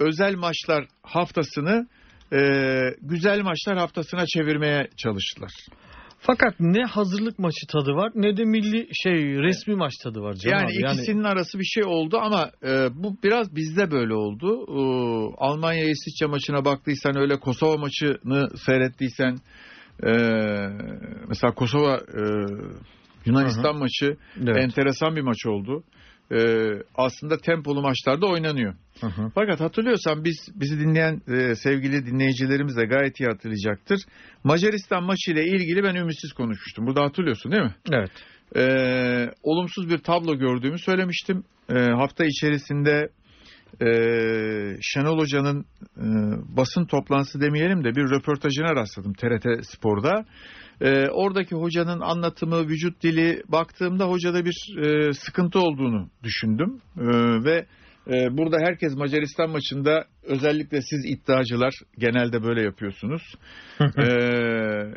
özel 0.00 0.34
maçlar 0.34 0.84
haftasını 1.02 1.88
e, 2.32 2.40
güzel 3.02 3.40
maçlar 3.40 3.78
haftasına 3.78 4.26
çevirmeye 4.26 4.88
çalıştılar. 4.96 5.50
Fakat 6.22 6.54
ne 6.60 6.82
hazırlık 6.84 7.38
maçı 7.38 7.66
tadı 7.72 7.92
var 7.92 8.12
ne 8.14 8.36
de 8.36 8.44
milli 8.44 8.88
şey 9.02 9.12
resmi 9.38 9.74
maç 9.74 9.92
tadı 10.02 10.20
var 10.20 10.34
Can 10.34 10.50
Yani 10.50 10.64
abi. 10.64 10.94
ikisinin 10.94 11.24
arası 11.24 11.58
bir 11.58 11.64
şey 11.64 11.84
oldu 11.84 12.18
ama 12.22 12.50
e, 12.64 12.88
bu 12.94 13.16
biraz 13.24 13.56
bizde 13.56 13.90
böyle 13.90 14.14
oldu. 14.14 14.64
E, 14.68 14.80
Almanya 15.38 15.84
İsviçre 15.84 16.26
maçına 16.26 16.64
baktıysan 16.64 17.18
öyle 17.18 17.38
Kosova 17.40 17.76
maçını 17.76 18.48
seyrettiysen 18.66 19.36
e, 20.06 20.12
mesela 21.28 21.54
Kosova 21.54 21.96
e, 21.96 22.22
Yunanistan 23.26 23.76
maçı 23.78 24.16
Evet. 24.42 24.56
enteresan 24.56 25.16
bir 25.16 25.22
maç 25.22 25.46
oldu. 25.46 25.82
E, 26.32 26.68
aslında 26.94 27.36
tempolu 27.36 27.82
maçlarda 27.82 28.26
oynanıyor. 28.26 28.74
Hı 29.00 29.06
hı. 29.06 29.30
Fakat 29.34 29.60
hatırlıyorsan 29.60 30.24
biz 30.24 30.48
bizi 30.54 30.80
dinleyen 30.80 31.22
e, 31.28 31.54
sevgili 31.54 32.06
dinleyicilerimiz 32.06 32.76
de 32.76 32.84
gayet 32.84 33.20
iyi 33.20 33.26
hatırlayacaktır. 33.26 34.00
Macaristan 34.44 35.04
maçı 35.04 35.30
ile 35.30 35.46
ilgili 35.46 35.82
ben 35.82 35.94
ümitsiz 35.94 36.32
konuşmuştum. 36.32 36.86
Burada 36.86 37.02
hatırlıyorsun 37.02 37.52
değil 37.52 37.62
mi? 37.62 37.74
Evet. 37.92 38.10
e, 38.56 39.30
olumsuz 39.42 39.88
bir 39.88 39.98
tablo 39.98 40.38
gördüğümü 40.38 40.78
söylemiştim. 40.78 41.44
E, 41.68 41.78
hafta 41.78 42.24
içerisinde 42.24 43.08
e, 43.80 43.88
Şenol 44.80 45.18
Hoca'nın 45.18 45.64
e, 45.96 46.06
basın 46.56 46.84
toplantısı 46.84 47.40
demeyelim 47.40 47.84
de 47.84 47.96
bir 47.96 48.10
röportajına 48.10 48.74
rastladım 48.76 49.12
TRT 49.12 49.66
Spor'da. 49.66 50.24
E, 50.80 51.08
oradaki 51.08 51.54
hocanın 51.54 52.00
anlatımı, 52.00 52.68
vücut 52.68 53.02
dili 53.02 53.42
baktığımda 53.48 54.04
hocada 54.04 54.44
bir 54.44 54.76
e, 54.84 55.12
sıkıntı 55.12 55.60
olduğunu 55.60 56.10
düşündüm. 56.22 56.80
E, 56.98 57.04
ve 57.44 57.66
e, 58.06 58.36
burada 58.36 58.56
herkes 58.58 58.96
Macaristan 58.96 59.50
maçında 59.50 60.04
özellikle 60.22 60.82
siz 60.82 61.04
iddiacılar 61.04 61.74
genelde 61.98 62.42
böyle 62.42 62.62
yapıyorsunuz. 62.62 63.22
e, 63.80 64.06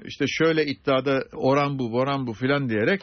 işte 0.06 0.26
şöyle 0.28 0.66
iddiada 0.66 1.24
oran 1.34 1.80
bu, 1.80 1.96
oran 1.98 2.28
bu 2.28 2.34
filan 2.34 2.70
diyerek 2.70 3.02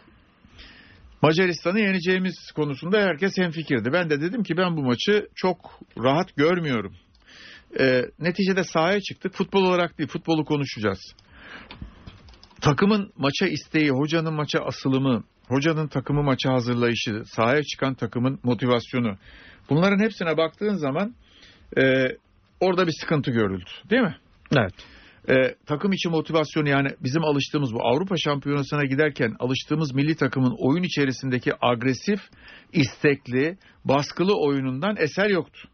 Macaristan'ı 1.22 1.80
yeneceğimiz 1.80 2.52
konusunda 2.56 3.00
herkes 3.00 3.32
hemfikirdi. 3.38 3.92
Ben 3.92 4.10
de 4.10 4.20
dedim 4.20 4.42
ki 4.42 4.56
ben 4.56 4.76
bu 4.76 4.82
maçı 4.82 5.28
çok 5.34 5.80
rahat 6.04 6.36
görmüyorum. 6.36 6.94
E, 7.80 8.02
neticede 8.18 8.64
sahaya 8.64 9.00
çıktık. 9.00 9.34
Futbol 9.34 9.62
olarak 9.62 9.98
değil, 9.98 10.08
futbolu 10.08 10.44
konuşacağız. 10.44 11.14
Takımın 12.60 13.12
maça 13.16 13.46
isteği, 13.46 13.90
hocanın 13.90 14.34
maça 14.34 14.58
asılımı, 14.58 15.24
hocanın 15.48 15.88
takımı 15.88 16.22
maça 16.22 16.52
hazırlayışı, 16.52 17.22
sahaya 17.26 17.62
çıkan 17.62 17.94
takımın 17.94 18.40
motivasyonu. 18.42 19.16
Bunların 19.70 20.04
hepsine 20.04 20.36
baktığın 20.36 20.74
zaman 20.74 21.14
e, 21.78 22.06
orada 22.60 22.86
bir 22.86 22.92
sıkıntı 23.00 23.30
görüldü. 23.30 23.70
Değil 23.90 24.02
mi? 24.02 24.16
Evet. 24.56 24.74
E, 25.28 25.54
takım 25.66 25.92
içi 25.92 26.08
motivasyonu 26.08 26.68
yani 26.68 26.88
bizim 27.00 27.24
alıştığımız 27.24 27.74
bu 27.74 27.86
Avrupa 27.86 28.16
Şampiyonası'na 28.16 28.84
giderken 28.84 29.36
alıştığımız 29.38 29.94
milli 29.94 30.16
takımın 30.16 30.54
oyun 30.58 30.82
içerisindeki 30.82 31.52
agresif, 31.60 32.20
istekli, 32.72 33.58
baskılı 33.84 34.40
oyunundan 34.40 34.96
eser 34.96 35.30
yoktu. 35.30 35.68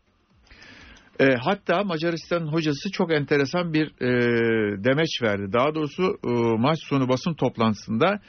E, 1.21 1.25
hatta 1.41 1.83
Macaristan 1.85 2.47
hocası 2.53 2.91
çok 2.93 3.13
enteresan 3.13 3.73
bir 3.73 3.87
e, 3.87 4.09
demeç 4.85 5.23
verdi. 5.23 5.53
Daha 5.53 5.75
doğrusu 5.75 6.19
e, 6.25 6.29
maç 6.59 6.79
sonu 6.83 7.09
basın 7.09 7.35
toplantısında 7.35 8.21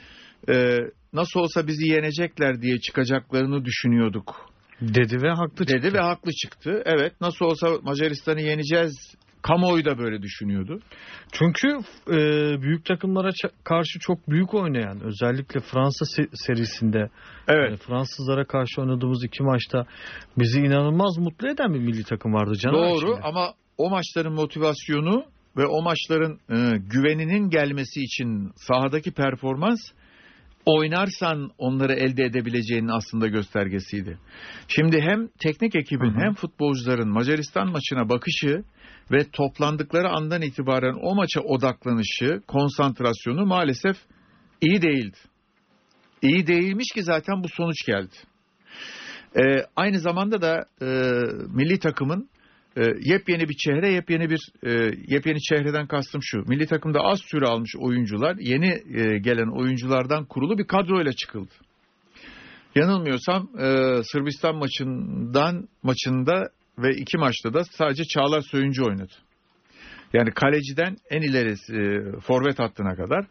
e, 0.48 0.78
nasıl 1.12 1.40
olsa 1.40 1.66
bizi 1.66 1.88
yenecekler 1.88 2.62
diye 2.62 2.78
çıkacaklarını 2.80 3.64
düşünüyorduk 3.64 4.48
Dedi 4.80 5.22
ve 5.22 5.30
haklı 5.30 5.66
çıktı. 5.66 5.82
dedi 5.82 5.94
ve 5.94 6.00
haklı 6.00 6.32
çıktı. 6.32 6.82
Evet 6.86 7.20
nasıl 7.20 7.44
olsa 7.44 7.68
Macaristan'ı 7.82 8.40
yeneceğiz. 8.40 9.14
Kamuoyu 9.48 9.84
da 9.84 9.98
böyle 9.98 10.22
düşünüyordu. 10.22 10.80
Çünkü 11.32 11.68
e, 12.08 12.16
büyük 12.62 12.84
takımlara 12.84 13.30
karşı 13.64 13.98
çok 14.00 14.28
büyük 14.30 14.54
oynayan 14.54 15.00
özellikle 15.00 15.60
Fransa 15.60 16.04
se- 16.04 16.28
serisinde 16.32 17.08
Evet. 17.48 17.72
e, 17.72 17.76
Fransızlara 17.76 18.44
karşı 18.44 18.80
oynadığımız 18.80 19.24
iki 19.24 19.42
maçta 19.42 19.86
bizi 20.38 20.60
inanılmaz 20.60 21.18
mutlu 21.18 21.48
eden 21.48 21.74
bir 21.74 21.78
milli 21.78 22.04
takım 22.04 22.32
vardı 22.34 22.54
canım. 22.54 22.76
Doğru 22.76 23.18
ama 23.22 23.52
o 23.78 23.90
maçların 23.90 24.32
motivasyonu 24.32 25.24
ve 25.56 25.66
o 25.66 25.82
maçların 25.82 26.32
e, 26.50 26.78
güveninin 26.78 27.50
gelmesi 27.50 28.00
için 28.02 28.52
sahadaki 28.56 29.10
performans 29.10 29.78
oynarsan 30.66 31.50
onları 31.58 31.92
elde 31.92 32.24
edebileceğinin 32.24 32.88
aslında 32.88 33.26
göstergesiydi. 33.28 34.18
Şimdi 34.68 35.00
hem 35.00 35.28
teknik 35.42 35.76
ekibin 35.76 36.10
Hı 36.10 36.16
hı. 36.16 36.20
hem 36.20 36.34
futbolcuların 36.34 37.08
Macaristan 37.08 37.68
maçına 37.72 38.08
bakışı 38.08 38.62
ve 39.10 39.30
toplandıkları 39.32 40.08
andan 40.08 40.42
itibaren 40.42 40.94
o 41.02 41.14
maça 41.14 41.40
odaklanışı, 41.40 42.40
konsantrasyonu 42.46 43.46
maalesef 43.46 43.96
iyi 44.60 44.82
değildi. 44.82 45.16
İyi 46.22 46.46
değilmiş 46.46 46.86
ki 46.94 47.02
zaten 47.02 47.42
bu 47.44 47.48
sonuç 47.48 47.86
geldi. 47.86 48.14
Ee, 49.36 49.64
aynı 49.76 49.98
zamanda 49.98 50.42
da 50.42 50.64
e, 50.82 50.86
milli 51.54 51.78
takımın 51.78 52.28
e, 52.76 52.82
yepyeni 53.00 53.48
bir 53.48 53.56
çehre, 53.56 53.92
yepyeni 53.92 54.30
bir 54.30 54.40
e, 54.62 54.70
yepyeni 55.08 55.40
çehreden 55.40 55.86
kastım 55.86 56.20
şu. 56.22 56.38
Milli 56.46 56.66
takımda 56.66 57.00
az 57.00 57.20
süre 57.30 57.46
almış 57.46 57.76
oyuncular, 57.78 58.36
yeni 58.40 58.68
e, 59.00 59.18
gelen 59.18 59.60
oyunculardan 59.60 60.24
kurulu 60.24 60.58
bir 60.58 60.66
kadroyla 60.66 61.12
çıkıldı. 61.12 61.52
Yanılmıyorsam 62.74 63.48
e, 63.58 64.00
Sırbistan 64.02 64.56
maçından 64.56 65.68
maçında 65.82 66.48
ve 66.78 66.90
iki 66.96 67.18
maçta 67.18 67.54
da 67.54 67.64
sadece 67.64 68.04
Çağlar 68.04 68.40
Söyüncü 68.40 68.82
oynadı. 68.82 69.12
Yani 70.12 70.30
kaleciden 70.30 70.96
en 71.10 71.22
ileri 71.22 71.50
e, 71.50 72.20
forvet 72.20 72.58
hattına 72.58 72.94
kadar, 72.94 73.26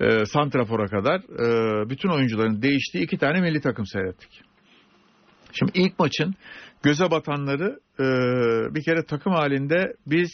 e, 0.00 0.26
santrafora 0.26 0.86
kadar 0.86 1.18
e, 1.20 1.90
bütün 1.90 2.08
oyuncuların 2.08 2.62
değiştiği 2.62 3.04
iki 3.04 3.18
tane 3.18 3.40
milli 3.40 3.60
takım 3.60 3.86
seyrettik. 3.86 4.42
Şimdi 5.52 5.72
ilk 5.74 5.98
maçın 5.98 6.34
göze 6.82 7.10
batanları 7.10 7.78
e, 8.00 8.04
bir 8.74 8.84
kere 8.84 9.04
takım 9.04 9.32
halinde 9.32 9.92
biz 10.06 10.30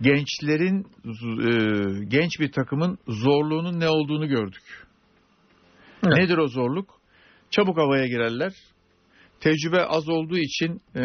gençlerin 0.00 0.86
e, 1.48 2.04
genç 2.04 2.40
bir 2.40 2.52
takımın 2.52 2.98
zorluğunun 3.08 3.80
ne 3.80 3.88
olduğunu 3.88 4.28
gördük. 4.28 4.86
Evet. 6.06 6.16
Nedir 6.16 6.38
o 6.38 6.48
zorluk? 6.48 7.00
Çabuk 7.50 7.78
havaya 7.78 8.06
girerler. 8.06 8.52
Tecrübe 9.42 9.84
az 9.84 10.08
olduğu 10.08 10.38
için 10.38 10.80
e, 10.96 11.02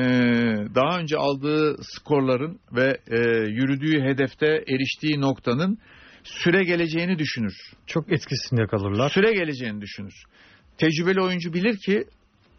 daha 0.75 0.99
önce 0.99 1.17
aldığı 1.17 1.77
skorların 1.83 2.59
ve 2.71 2.97
e, 3.07 3.17
yürüdüğü 3.49 4.01
hedefte 4.01 4.63
eriştiği 4.67 5.21
noktanın 5.21 5.77
süre 6.23 6.63
geleceğini 6.63 7.19
düşünür. 7.19 7.53
Çok 7.87 8.11
etkisinde 8.11 8.67
kalırlar. 8.67 9.09
Süre 9.09 9.33
geleceğini 9.33 9.81
düşünür. 9.81 10.13
Tecrübeli 10.77 11.21
oyuncu 11.21 11.53
bilir 11.53 11.77
ki 11.77 12.03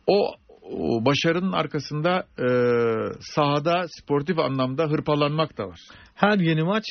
o, 0.07 0.35
o 0.63 1.05
başarının 1.05 1.53
arkasında 1.53 2.27
e, 2.39 2.49
sahada 3.21 3.87
sportif 3.89 4.39
anlamda 4.39 4.85
hırpalanmak 4.85 5.59
da 5.59 5.69
var. 5.69 5.81
Her 6.15 6.39
yeni 6.39 6.63
maç 6.63 6.85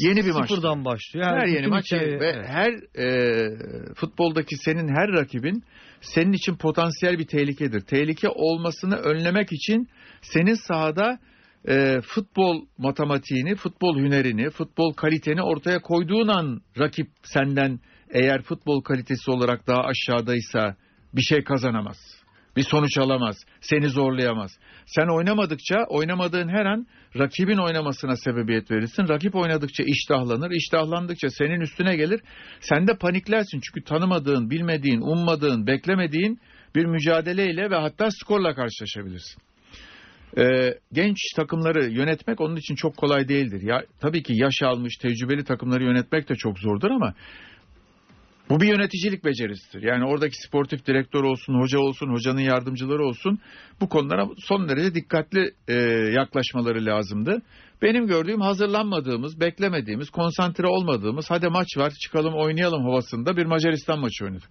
Yeni 0.00 0.24
bir 0.26 0.30
maç. 0.32 0.48
sıfırdan 0.50 0.84
başlıyor. 0.84 1.26
Her, 1.26 1.46
yeni 1.46 1.56
bütün 1.58 1.70
maç 1.70 1.92
hikaye- 1.92 2.20
ve 2.20 2.26
evet. 2.26 2.46
her 2.48 2.72
e, 3.02 3.94
futboldaki 3.94 4.56
senin 4.56 4.88
her 4.88 5.12
rakibin 5.12 5.62
senin 6.00 6.32
için 6.32 6.56
potansiyel 6.56 7.18
bir 7.18 7.26
tehlikedir. 7.26 7.80
Tehlike 7.80 8.28
olmasını 8.28 8.96
önlemek 8.96 9.52
için 9.52 9.88
senin 10.22 10.54
sahada 10.54 11.18
e, 11.68 12.00
futbol 12.00 12.66
matematiğini, 12.78 13.54
futbol 13.54 13.98
hünerini, 13.98 14.50
futbol 14.50 14.92
kaliteni 14.92 15.42
ortaya 15.42 15.82
koyduğun 15.82 16.28
an 16.28 16.60
rakip 16.78 17.08
senden 17.22 17.80
eğer 18.10 18.42
futbol 18.42 18.82
kalitesi 18.82 19.30
olarak 19.30 19.66
daha 19.66 19.82
aşağıdaysa 19.82 20.76
bir 21.14 21.22
şey 21.22 21.44
kazanamaz. 21.44 22.15
Bir 22.56 22.62
sonuç 22.62 22.98
alamaz. 22.98 23.36
Seni 23.60 23.88
zorlayamaz. 23.88 24.58
Sen 24.86 25.16
oynamadıkça 25.16 25.76
oynamadığın 25.88 26.48
her 26.48 26.66
an 26.66 26.86
rakibin 27.18 27.58
oynamasına 27.58 28.16
sebebiyet 28.16 28.70
verirsin. 28.70 29.08
Rakip 29.08 29.34
oynadıkça 29.34 29.84
iştahlanır. 29.86 30.50
İştahlandıkça 30.50 31.28
senin 31.30 31.60
üstüne 31.60 31.96
gelir. 31.96 32.20
Sen 32.60 32.86
de 32.86 32.96
paniklersin. 32.96 33.60
Çünkü 33.60 33.84
tanımadığın, 33.84 34.50
bilmediğin, 34.50 35.00
ummadığın, 35.00 35.66
beklemediğin 35.66 36.40
bir 36.74 36.84
mücadeleyle 36.84 37.70
ve 37.70 37.76
hatta 37.76 38.08
skorla 38.10 38.54
karşılaşabilirsin. 38.54 39.42
Ee, 40.38 40.74
genç 40.92 41.16
takımları 41.36 41.84
yönetmek 41.84 42.40
onun 42.40 42.56
için 42.56 42.74
çok 42.74 42.96
kolay 42.96 43.28
değildir. 43.28 43.62
Ya 43.62 43.82
tabii 44.00 44.22
ki 44.22 44.32
yaş 44.36 44.62
almış, 44.62 44.96
tecrübeli 44.96 45.44
takımları 45.44 45.84
yönetmek 45.84 46.28
de 46.28 46.34
çok 46.34 46.58
zordur 46.58 46.90
ama 46.90 47.14
bu 48.50 48.60
bir 48.60 48.68
yöneticilik 48.68 49.24
becerisidir. 49.24 49.82
Yani 49.82 50.04
oradaki 50.04 50.36
sportif 50.46 50.86
direktör 50.86 51.22
olsun, 51.22 51.54
hoca 51.54 51.78
olsun, 51.78 52.12
hocanın 52.12 52.40
yardımcıları 52.40 53.06
olsun 53.06 53.38
bu 53.80 53.88
konulara 53.88 54.28
son 54.38 54.68
derece 54.68 54.94
dikkatli 54.94 55.54
e, 55.68 55.74
yaklaşmaları 56.12 56.84
lazımdı. 56.84 57.42
Benim 57.82 58.06
gördüğüm 58.06 58.40
hazırlanmadığımız, 58.40 59.40
beklemediğimiz, 59.40 60.10
konsantre 60.10 60.66
olmadığımız 60.66 61.26
hadi 61.28 61.48
maç 61.48 61.68
var 61.76 61.90
çıkalım 61.90 62.34
oynayalım 62.34 62.82
havasında 62.82 63.36
bir 63.36 63.46
Macaristan 63.46 64.00
maçı 64.00 64.24
oynadık. 64.24 64.50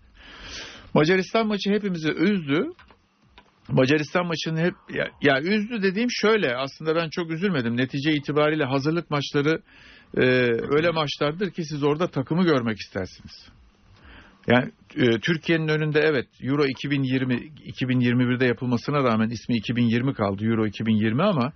Macaristan 0.93 1.47
maçı 1.47 1.69
hepimizi 1.69 2.11
üzdü. 2.11 2.67
Macaristan 3.69 4.25
maçını 4.25 4.59
hep 4.59 4.73
ya, 4.93 5.07
ya 5.21 5.41
üzdü 5.41 5.83
dediğim 5.83 6.09
şöyle 6.11 6.55
aslında 6.55 6.95
ben 6.95 7.09
çok 7.09 7.31
üzülmedim. 7.31 7.77
Netice 7.77 8.11
itibariyle 8.11 8.63
hazırlık 8.63 9.11
maçları 9.11 9.61
e, 10.17 10.21
öyle 10.75 10.91
maçlardır 10.91 11.51
ki 11.51 11.63
siz 11.63 11.83
orada 11.83 12.07
takımı 12.07 12.43
görmek 12.43 12.77
istersiniz. 12.77 13.49
Yani 14.47 14.71
e, 14.95 15.19
Türkiye'nin 15.19 15.67
önünde 15.67 15.99
evet 15.99 16.27
Euro 16.41 16.65
2020 16.65 17.33
2021'de 17.35 18.45
yapılmasına 18.45 19.03
rağmen 19.03 19.29
ismi 19.29 19.55
2020 19.55 20.13
kaldı 20.13 20.45
Euro 20.45 20.67
2020 20.67 21.23
ama 21.23 21.53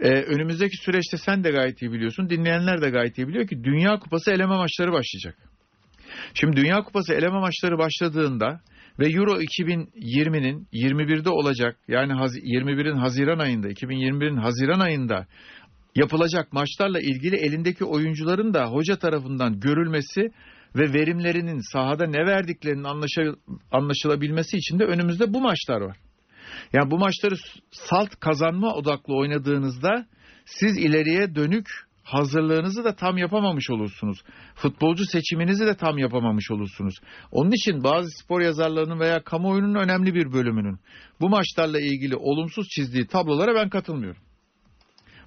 e, 0.00 0.08
önümüzdeki 0.08 0.76
süreçte 0.76 1.16
sen 1.16 1.44
de 1.44 1.50
gayet 1.50 1.82
iyi 1.82 1.92
biliyorsun 1.92 2.30
dinleyenler 2.30 2.82
de 2.82 2.90
gayet 2.90 3.18
iyi 3.18 3.28
biliyor 3.28 3.48
ki 3.48 3.64
Dünya 3.64 3.98
Kupası 3.98 4.30
eleme 4.30 4.56
maçları 4.56 4.92
başlayacak. 4.92 5.36
Şimdi 6.34 6.56
Dünya 6.56 6.82
Kupası 6.82 7.14
eleme 7.14 7.38
maçları 7.38 7.78
başladığında 7.78 8.60
ve 8.98 9.06
Euro 9.06 9.40
2020'nin 9.40 10.68
21'de 10.72 11.30
olacak 11.30 11.76
yani 11.88 12.12
Haz- 12.12 12.38
21'in 12.38 12.96
Haziran 12.96 13.38
ayında 13.38 13.68
2021'in 13.68 14.36
Haziran 14.36 14.80
ayında 14.80 15.26
yapılacak 15.94 16.52
maçlarla 16.52 17.00
ilgili 17.00 17.36
elindeki 17.36 17.84
oyuncuların 17.84 18.54
da 18.54 18.66
hoca 18.66 18.98
tarafından 18.98 19.60
görülmesi 19.60 20.30
ve 20.76 20.92
verimlerinin 20.92 21.72
sahada 21.72 22.06
ne 22.06 22.26
verdiklerinin 22.26 22.84
anlaşıl- 22.84 23.36
anlaşılabilmesi 23.72 24.56
için 24.56 24.78
de 24.78 24.84
önümüzde 24.84 25.34
bu 25.34 25.40
maçlar 25.40 25.80
var. 25.80 25.96
Yani 26.72 26.90
bu 26.90 26.98
maçları 26.98 27.34
salt 27.70 28.20
kazanma 28.20 28.74
odaklı 28.74 29.16
oynadığınızda 29.16 30.06
siz 30.44 30.78
ileriye 30.78 31.34
dönük 31.34 31.68
hazırlığınızı 32.04 32.84
da 32.84 32.96
tam 32.96 33.18
yapamamış 33.18 33.70
olursunuz. 33.70 34.18
Futbolcu 34.54 35.04
seçiminizi 35.04 35.66
de 35.66 35.76
tam 35.76 35.98
yapamamış 35.98 36.50
olursunuz. 36.50 36.94
Onun 37.30 37.50
için 37.52 37.84
bazı 37.84 38.08
spor 38.10 38.40
yazarlarının 38.40 39.00
veya 39.00 39.22
kamuoyunun 39.24 39.74
önemli 39.74 40.14
bir 40.14 40.32
bölümünün 40.32 40.78
bu 41.20 41.28
maçlarla 41.28 41.80
ilgili 41.80 42.16
olumsuz 42.16 42.68
çizdiği 42.68 43.06
tablolara 43.06 43.54
ben 43.54 43.68
katılmıyorum. 43.68 44.22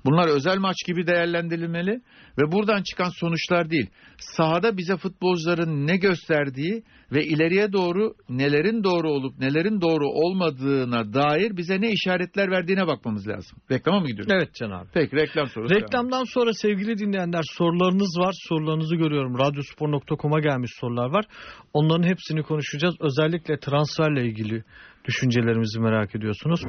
Bunlar 0.06 0.28
özel 0.28 0.58
maç 0.58 0.76
gibi 0.88 1.08
değerlendirilmeli 1.08 2.02
ve 2.38 2.52
buradan 2.52 2.84
çıkan 2.84 3.10
sonuçlar 3.20 3.70
değil. 3.70 3.90
Sahada 4.18 4.78
bize 4.78 4.98
futbolcuların 4.98 5.88
ne 5.88 5.98
gösterdiği 5.98 6.84
ve 7.12 7.26
ileriye 7.26 7.74
doğru 7.74 8.14
nelerin 8.30 8.84
doğru 8.84 9.10
olup 9.10 9.40
nelerin 9.40 9.82
doğru 9.82 10.08
olmadığına 10.08 11.14
dair 11.14 11.58
bize 11.58 11.82
ne 11.82 11.92
işaretler 11.92 12.52
verdiğine 12.52 12.88
bakmamız 12.88 13.28
lazım. 13.28 13.58
Reklama 13.72 14.00
mı 14.00 14.08
gidiyoruz? 14.08 14.34
Evet 14.36 14.56
Can 14.56 14.72
abi. 14.72 14.88
Peki 14.94 15.16
reklam 15.16 15.48
sorusu. 15.48 15.76
Reklamdan 15.76 16.24
sonra 16.24 16.54
sevgili 16.54 16.98
dinleyenler 16.98 17.44
sorularınız 17.58 18.20
var. 18.20 18.36
Sorularınızı 18.50 18.96
görüyorum. 18.96 19.38
Radyospor.com'a 19.38 20.40
gelmiş 20.40 20.72
sorular 20.80 21.10
var. 21.10 21.26
Onların 21.74 22.04
hepsini 22.04 22.44
konuşacağız. 22.44 22.96
Özellikle 23.00 23.60
transferle 23.60 24.26
ilgili 24.26 24.64
düşüncelerimizi 25.06 25.80
merak 25.80 26.16
ediyorsunuz. 26.16 26.62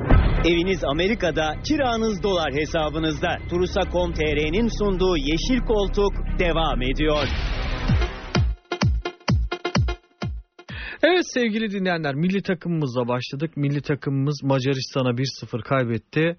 Eviniz 0.44 0.84
Amerika'da, 0.84 1.54
kiranız 1.68 2.22
dolar 2.22 2.52
hesabınızda. 2.52 3.38
Turusa.com.tr'nin 3.50 4.68
sunduğu 4.78 5.16
Yeşil 5.16 5.60
Koltuk 5.66 6.12
devam 6.38 6.82
ediyor. 6.82 7.26
Evet 11.02 11.24
sevgili 11.34 11.70
dinleyenler 11.70 12.14
milli 12.14 12.42
takımımızla 12.42 13.08
başladık. 13.08 13.56
Milli 13.56 13.82
takımımız 13.82 14.40
Macaristan'a 14.42 15.10
1-0 15.10 15.62
kaybetti. 15.62 16.36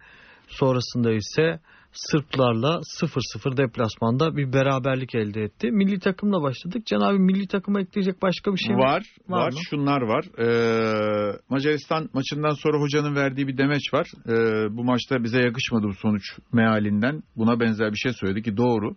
Sonrasında 0.47 1.11
ise 1.11 1.59
Sırplarla 1.93 2.79
0-0 3.01 3.57
deplasmanda 3.57 4.37
bir 4.37 4.53
beraberlik 4.53 5.15
elde 5.15 5.41
etti. 5.43 5.71
Milli 5.71 5.99
takımla 5.99 6.41
başladık. 6.41 6.85
Can 6.85 6.99
abi 7.01 7.19
milli 7.19 7.47
takıma 7.47 7.81
ekleyecek 7.81 8.21
başka 8.21 8.53
bir 8.53 8.57
şey 8.57 8.75
mi? 8.75 8.81
var, 8.81 9.03
Var 9.29 9.39
var, 9.41 9.51
mı? 9.51 9.59
şunlar 9.69 10.01
var. 10.01 10.25
Ee, 10.39 11.37
Macaristan 11.49 12.09
maçından 12.13 12.53
sonra 12.53 12.79
hocanın 12.79 13.15
verdiği 13.15 13.47
bir 13.47 13.57
demeç 13.57 13.93
var. 13.93 14.07
Ee, 14.27 14.31
bu 14.77 14.83
maçta 14.83 15.23
bize 15.23 15.39
yakışmadı 15.39 15.87
bu 15.87 15.93
sonuç 15.93 16.23
mealinden. 16.53 17.23
Buna 17.37 17.59
benzer 17.59 17.91
bir 17.91 17.97
şey 17.97 18.13
söyledi 18.13 18.41
ki 18.41 18.57
doğru. 18.57 18.95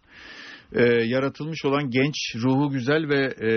Ee, 0.73 0.83
yaratılmış 0.85 1.65
olan 1.65 1.91
genç, 1.91 2.15
ruhu 2.45 2.71
güzel 2.71 3.09
ve 3.09 3.21
e, 3.25 3.51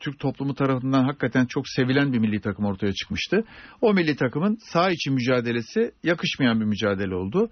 Türk 0.00 0.18
toplumu 0.18 0.54
tarafından 0.54 1.04
hakikaten 1.04 1.46
çok 1.46 1.68
sevilen 1.68 2.12
bir 2.12 2.18
milli 2.18 2.40
takım 2.40 2.64
ortaya 2.64 2.92
çıkmıştı. 2.92 3.44
O 3.80 3.94
milli 3.94 4.16
takımın 4.16 4.58
sağ 4.72 4.90
içi 4.90 5.10
mücadelesi 5.10 5.92
yakışmayan 6.02 6.60
bir 6.60 6.64
mücadele 6.64 7.14
oldu. 7.14 7.50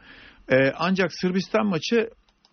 Ee, 0.53 0.73
ancak 0.77 1.13
Sırbistan 1.13 1.67
maçı 1.67 2.11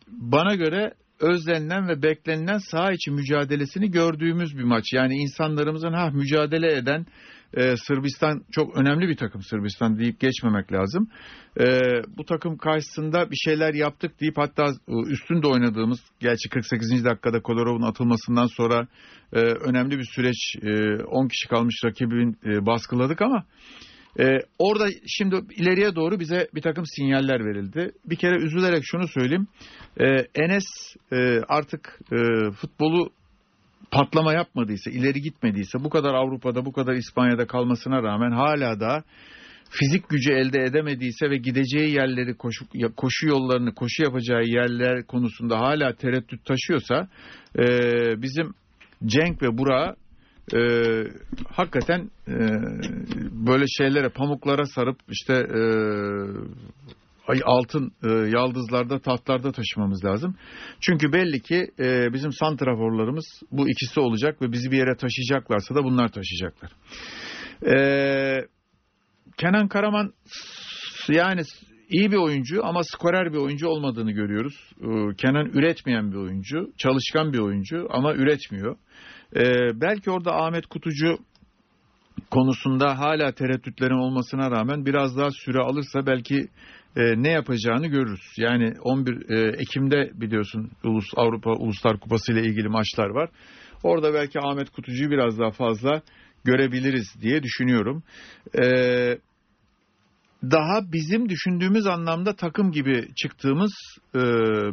bana 0.08 0.56
göre 0.56 0.94
özlenilen 1.20 1.88
ve 1.88 2.04
beklenilen 2.04 2.58
saha 2.58 2.92
içi 2.92 3.12
mücadelesini 3.12 3.92
gördüğümüz 3.92 4.58
bir 4.58 4.64
maç. 4.64 4.94
Yani 4.94 5.16
insanlarımızın 5.16 5.94
ha 5.94 6.10
mücadele 6.10 6.78
eden 6.78 7.06
e, 7.54 7.78
Sırbistan 7.78 8.44
çok 8.52 8.78
önemli 8.78 9.08
bir 9.08 9.18
takım 9.18 9.42
Sırbistan 9.42 10.00
deyip 10.00 10.20
geçmemek 10.20 10.72
lazım. 10.72 11.10
E, 11.60 11.66
bu 12.18 12.26
takım 12.26 12.58
karşısında 12.58 13.32
bir 13.32 13.36
şeyler 13.36 13.74
yaptık 13.74 14.22
deyip 14.22 14.38
hatta 14.38 14.66
üstünde 15.08 15.48
oynadığımız 15.48 16.00
gerçi 16.20 16.50
48. 16.50 17.06
dakikada 17.06 17.42
Kodorov'un 17.42 17.90
atılmasından 17.90 18.48
sonra 18.58 18.88
e, 19.34 19.40
önemli 19.40 19.98
bir 19.98 20.06
süreç 20.16 20.56
e, 20.62 21.04
10 21.04 21.28
kişi 21.28 21.48
kalmış 21.48 21.76
rakibin 21.86 22.38
e, 22.46 22.66
baskıladık 22.66 23.22
ama 23.22 23.46
ee, 24.20 24.38
orada 24.60 24.88
şimdi 25.08 25.36
ileriye 25.56 25.96
doğru 25.96 26.20
bize 26.20 26.48
bir 26.56 26.62
takım 26.62 26.84
sinyaller 26.86 27.46
verildi. 27.46 27.92
Bir 28.06 28.16
kere 28.16 28.36
üzülerek 28.36 28.84
şunu 28.84 29.08
söyleyeyim. 29.08 29.48
Ee, 30.00 30.06
Enes 30.36 30.66
e, 31.12 31.42
artık 31.48 32.00
e, 32.12 32.52
futbolu 32.52 33.10
patlama 33.92 34.34
yapmadıysa, 34.34 34.92
ileri 34.92 35.22
gitmediyse, 35.22 35.84
bu 35.84 35.90
kadar 35.90 36.14
Avrupa'da, 36.14 36.66
bu 36.66 36.72
kadar 36.72 36.94
İspanya'da 36.94 37.48
kalmasına 37.48 38.04
rağmen 38.04 38.32
hala 38.32 38.80
da 38.80 39.04
fizik 39.70 40.10
gücü 40.10 40.34
elde 40.34 40.64
edemediyse 40.64 41.30
ve 41.30 41.38
gideceği 41.38 41.96
yerleri, 41.96 42.38
koşu, 42.38 42.66
koşu 42.98 43.28
yollarını, 43.28 43.76
koşu 43.76 44.04
yapacağı 44.04 44.44
yerler 44.44 45.06
konusunda 45.06 45.60
hala 45.60 45.94
tereddüt 45.94 46.46
taşıyorsa 46.46 47.08
e, 47.60 47.66
bizim 48.22 48.54
Cenk 49.06 49.42
ve 49.42 49.58
Burak'ı 49.58 49.96
e, 50.56 50.62
hakikaten 51.50 52.10
e, 52.28 52.36
böyle 53.48 53.66
şeylere 53.68 54.10
pamuklara 54.10 54.66
sarıp 54.66 54.98
işte 55.10 55.34
e, 55.34 55.62
ay 57.28 57.40
altın 57.46 57.92
e, 58.04 58.08
yaldızlarda 58.10 59.00
tahtlarda 59.00 59.52
taşımamız 59.52 60.06
lazım. 60.06 60.36
Çünkü 60.82 61.14
belli 61.14 61.42
ki 61.42 61.68
e, 61.80 62.14
bizim 62.14 62.32
santraforlarımız 62.32 63.26
bu 63.52 63.70
ikisi 63.70 64.00
olacak 64.00 64.42
ve 64.42 64.52
bizi 64.52 64.72
bir 64.72 64.78
yere 64.78 64.96
taşıyacaklarsa 64.98 65.76
da 65.76 65.84
bunlar 65.84 66.08
taşıyacaklar. 66.12 66.72
E, 67.66 68.48
Kenan 69.38 69.68
Karaman 69.68 70.14
yani 71.10 71.42
iyi 71.90 72.12
bir 72.12 72.18
oyuncu 72.18 72.66
ama 72.66 72.84
skorer 72.84 73.34
bir 73.34 73.38
oyuncu 73.38 73.68
olmadığını 73.68 74.12
görüyoruz. 74.12 74.72
E, 74.82 75.16
Kenan 75.18 75.46
üretmeyen 75.46 76.12
bir 76.12 76.18
oyuncu, 76.18 76.72
çalışkan 76.78 77.34
bir 77.34 77.40
oyuncu 77.40 77.88
ama 77.90 78.14
üretmiyor. 78.14 78.78
Ee, 79.36 79.42
belki 79.82 80.12
orada 80.12 80.36
Ahmet 80.36 80.66
Kutucu 80.66 81.18
konusunda 82.32 83.00
hala 83.00 83.32
tereddütlerin 83.32 83.98
olmasına 83.98 84.52
rağmen 84.52 84.86
biraz 84.86 85.18
daha 85.18 85.32
süre 85.32 85.60
alırsa 85.60 86.06
belki 86.06 86.48
e, 86.96 87.24
ne 87.24 87.30
yapacağını 87.30 87.88
görürüz. 87.88 88.22
Yani 88.38 88.74
11 88.82 89.30
e, 89.30 89.58
Ekim'de 89.58 90.12
biliyorsun 90.14 90.72
Ulus 90.84 91.08
Avrupa 91.16 91.52
Uluslar 91.52 92.00
Kupası 92.00 92.32
ile 92.34 92.42
ilgili 92.42 92.70
maçlar 92.70 93.10
var. 93.10 93.30
Orada 93.84 94.14
belki 94.14 94.40
Ahmet 94.40 94.70
Kutucu'yu 94.70 95.12
biraz 95.12 95.40
daha 95.40 95.52
fazla 95.52 96.02
görebiliriz 96.44 97.08
diye 97.22 97.44
düşünüyorum. 97.44 98.04
Ee, 98.60 99.18
daha 100.44 100.92
bizim 100.92 101.30
düşündüğümüz 101.30 101.88
anlamda 101.88 102.36
takım 102.36 102.72
gibi 102.72 103.08
çıktığımız 103.16 103.72
e, 104.16 104.20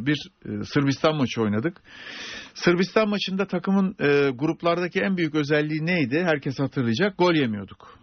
bir 0.05 0.17
e, 0.45 0.63
Sırbistan 0.63 1.15
maçı 1.15 1.41
oynadık. 1.41 1.81
Sırbistan 2.53 3.09
maçında 3.09 3.47
takımın 3.47 3.95
e, 3.99 4.29
gruplardaki 4.29 4.99
en 4.99 5.17
büyük 5.17 5.35
özelliği 5.35 5.85
neydi? 5.85 6.23
Herkes 6.23 6.59
hatırlayacak. 6.59 7.17
Gol 7.17 7.33
yemiyorduk. 7.33 7.99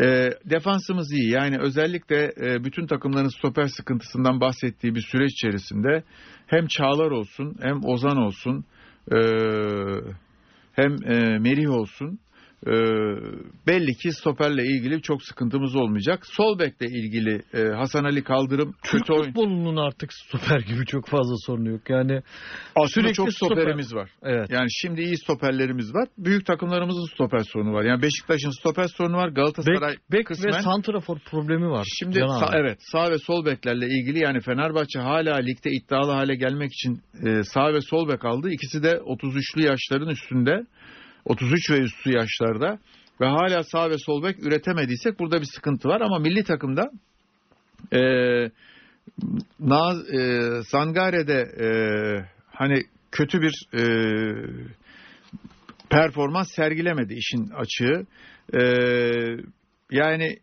E, 0.00 0.30
defansımız 0.44 1.12
iyi. 1.12 1.30
Yani 1.30 1.58
özellikle 1.60 2.32
e, 2.40 2.64
bütün 2.64 2.86
takımların 2.86 3.38
stoper 3.38 3.66
sıkıntısından 3.66 4.40
bahsettiği 4.40 4.94
bir 4.94 5.00
süreç 5.00 5.32
içerisinde 5.32 6.02
hem 6.46 6.66
Çağlar 6.66 7.10
olsun 7.10 7.56
hem 7.62 7.84
Ozan 7.84 8.16
olsun 8.16 8.64
e, 9.12 9.18
hem 10.72 10.92
e, 10.92 11.38
Merih 11.38 11.70
olsun 11.70 12.18
e, 12.66 12.72
belli 13.66 13.94
ki 13.94 14.12
stoperle 14.12 14.62
ilgili 14.62 15.02
çok 15.02 15.22
sıkıntımız 15.22 15.76
olmayacak. 15.76 16.26
Sol 16.26 16.58
bekle 16.58 16.86
ilgili 16.86 17.42
e, 17.54 17.62
Hasan 17.76 18.04
Ali 18.04 18.22
Kaldırım 18.24 18.74
Türk 18.84 19.00
kötü 19.00 19.12
oyun. 19.12 19.24
futbolunun 19.24 19.76
artık 19.76 20.12
stoper 20.12 20.60
gibi 20.60 20.86
çok 20.86 21.08
fazla 21.08 21.34
sorunu 21.46 21.70
yok. 21.70 21.90
Yani 21.90 22.20
Aslında 22.76 23.12
çok 23.12 23.32
stoper. 23.32 23.54
stoperimiz 23.56 23.94
var. 23.94 24.10
evet. 24.22 24.50
Yani 24.50 24.66
şimdi 24.70 25.02
iyi 25.02 25.16
stoperlerimiz 25.18 25.94
var. 25.94 26.08
Büyük 26.18 26.46
takımlarımızın 26.46 27.14
stoper 27.14 27.42
sorunu 27.52 27.72
var. 27.72 27.84
Yani 27.84 28.02
Beşiktaş'ın 28.02 28.50
stoper 28.60 28.88
sorunu 28.88 29.16
var. 29.16 29.28
Galatasaray 29.28 29.92
Bek, 29.92 30.12
bek 30.12 30.26
kısmen. 30.26 30.54
ve 30.54 30.62
santrafor 30.62 31.18
problemi 31.18 31.68
var. 31.70 31.86
Şimdi 31.98 32.24
abi. 32.24 32.56
evet 32.56 32.78
sağ 32.92 33.10
ve 33.10 33.18
sol 33.18 33.44
beklerle 33.46 33.86
ilgili 33.86 34.18
yani 34.18 34.40
Fenerbahçe 34.40 34.98
hala 34.98 35.36
ligde 35.36 35.70
iddialı 35.70 36.12
hale 36.12 36.34
gelmek 36.34 36.72
için 36.72 37.00
e, 37.26 37.42
sağ 37.42 37.74
ve 37.74 37.80
sol 37.80 38.08
bek 38.08 38.24
aldı. 38.24 38.50
İkisi 38.50 38.82
de 38.82 38.90
33'lü 38.92 39.66
yaşların 39.66 40.08
üstünde. 40.08 40.66
33 41.26 41.70
ve 41.70 41.78
üstü 41.78 42.10
yaşlarda 42.10 42.78
ve 43.20 43.26
hala 43.26 43.62
sağ 43.62 43.90
ve 43.90 43.98
sol 43.98 44.22
bek 44.22 44.46
üretemediysek 44.46 45.18
burada 45.18 45.40
bir 45.40 45.46
sıkıntı 45.54 45.88
var 45.88 46.00
ama 46.00 46.18
milli 46.18 46.44
takımda 46.44 46.90
e, 47.92 48.00
Naz, 49.60 50.14
e, 50.14 50.40
Sangare'de 50.62 51.40
e, 51.60 51.68
hani 52.46 52.82
kötü 53.12 53.40
bir 53.40 53.68
e, 53.74 53.82
performans 55.90 56.48
sergilemedi 56.56 57.14
işin 57.14 57.50
açığı. 57.50 58.06
E, 58.54 58.62
yani 59.90 60.38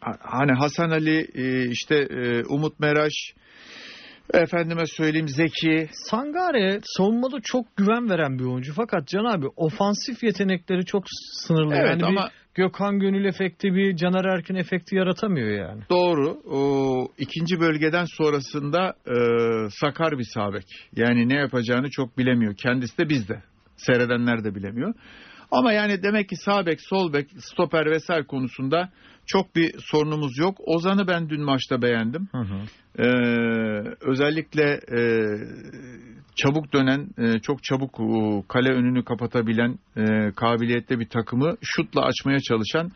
ha- 0.00 0.18
hani 0.20 0.52
Hasan 0.52 0.90
Ali 0.90 1.28
e, 1.34 1.70
işte 1.70 1.94
e, 1.96 2.44
Umut 2.44 2.80
Meraş 2.80 3.12
efendime 4.34 4.86
söyleyeyim 4.86 5.28
Zeki 5.28 5.88
Sangare 5.92 6.80
savunmada 6.82 7.36
çok 7.42 7.76
güven 7.76 8.10
veren 8.10 8.38
bir 8.38 8.44
oyuncu 8.44 8.72
fakat 8.74 9.08
Can 9.08 9.24
abi 9.24 9.46
ofansif 9.56 10.22
yetenekleri 10.22 10.84
çok 10.84 11.04
sınırlı. 11.32 11.74
Evet 11.74 11.88
yani 11.90 12.04
ama- 12.04 12.24
bir 12.26 12.30
Gökhan 12.54 12.98
Gönül 12.98 13.24
efekti 13.24 13.74
bir 13.74 13.96
Caner 13.96 14.24
Erkin 14.24 14.54
efekti 14.54 14.96
yaratamıyor 14.96 15.48
yani. 15.48 15.82
Doğru. 15.90 16.40
O 16.50 17.08
ikinci 17.18 17.60
bölgeden 17.60 18.04
sonrasında 18.04 18.94
e, 19.06 19.16
sakar 19.70 20.18
bir 20.18 20.26
sabek. 20.34 20.64
Yani 20.96 21.28
ne 21.28 21.34
yapacağını 21.34 21.90
çok 21.90 22.18
bilemiyor. 22.18 22.54
Kendisi 22.56 22.98
de 22.98 23.08
bizde. 23.08 23.42
Seyredenler 23.76 24.44
de 24.44 24.54
bilemiyor. 24.54 24.94
Ama 25.50 25.72
yani 25.72 26.02
demek 26.02 26.28
ki 26.28 26.36
sağ 26.36 26.66
bek, 26.66 26.80
sol 26.80 27.12
bek, 27.12 27.28
stoper 27.38 27.90
vesaire 27.90 28.26
konusunda 28.26 28.88
çok 29.26 29.56
bir 29.56 29.74
sorunumuz 29.78 30.38
yok. 30.38 30.58
Ozan'ı 30.66 31.08
ben 31.08 31.28
dün 31.28 31.42
maçta 31.42 31.82
beğendim. 31.82 32.28
Hı 32.32 32.38
hı. 32.38 32.60
Ee, 32.98 33.94
özellikle 34.00 34.80
e, 34.98 35.00
çabuk 36.36 36.72
dönen, 36.72 37.08
e, 37.18 37.38
çok 37.38 37.64
çabuk 37.64 38.00
e, 38.00 38.42
kale 38.48 38.70
önünü 38.70 39.04
kapatabilen 39.04 39.78
e, 39.96 40.32
kabiliyette 40.36 41.00
bir 41.00 41.08
takımı 41.08 41.56
şutla 41.62 42.02
açmaya 42.02 42.40
çalışan, 42.40 42.90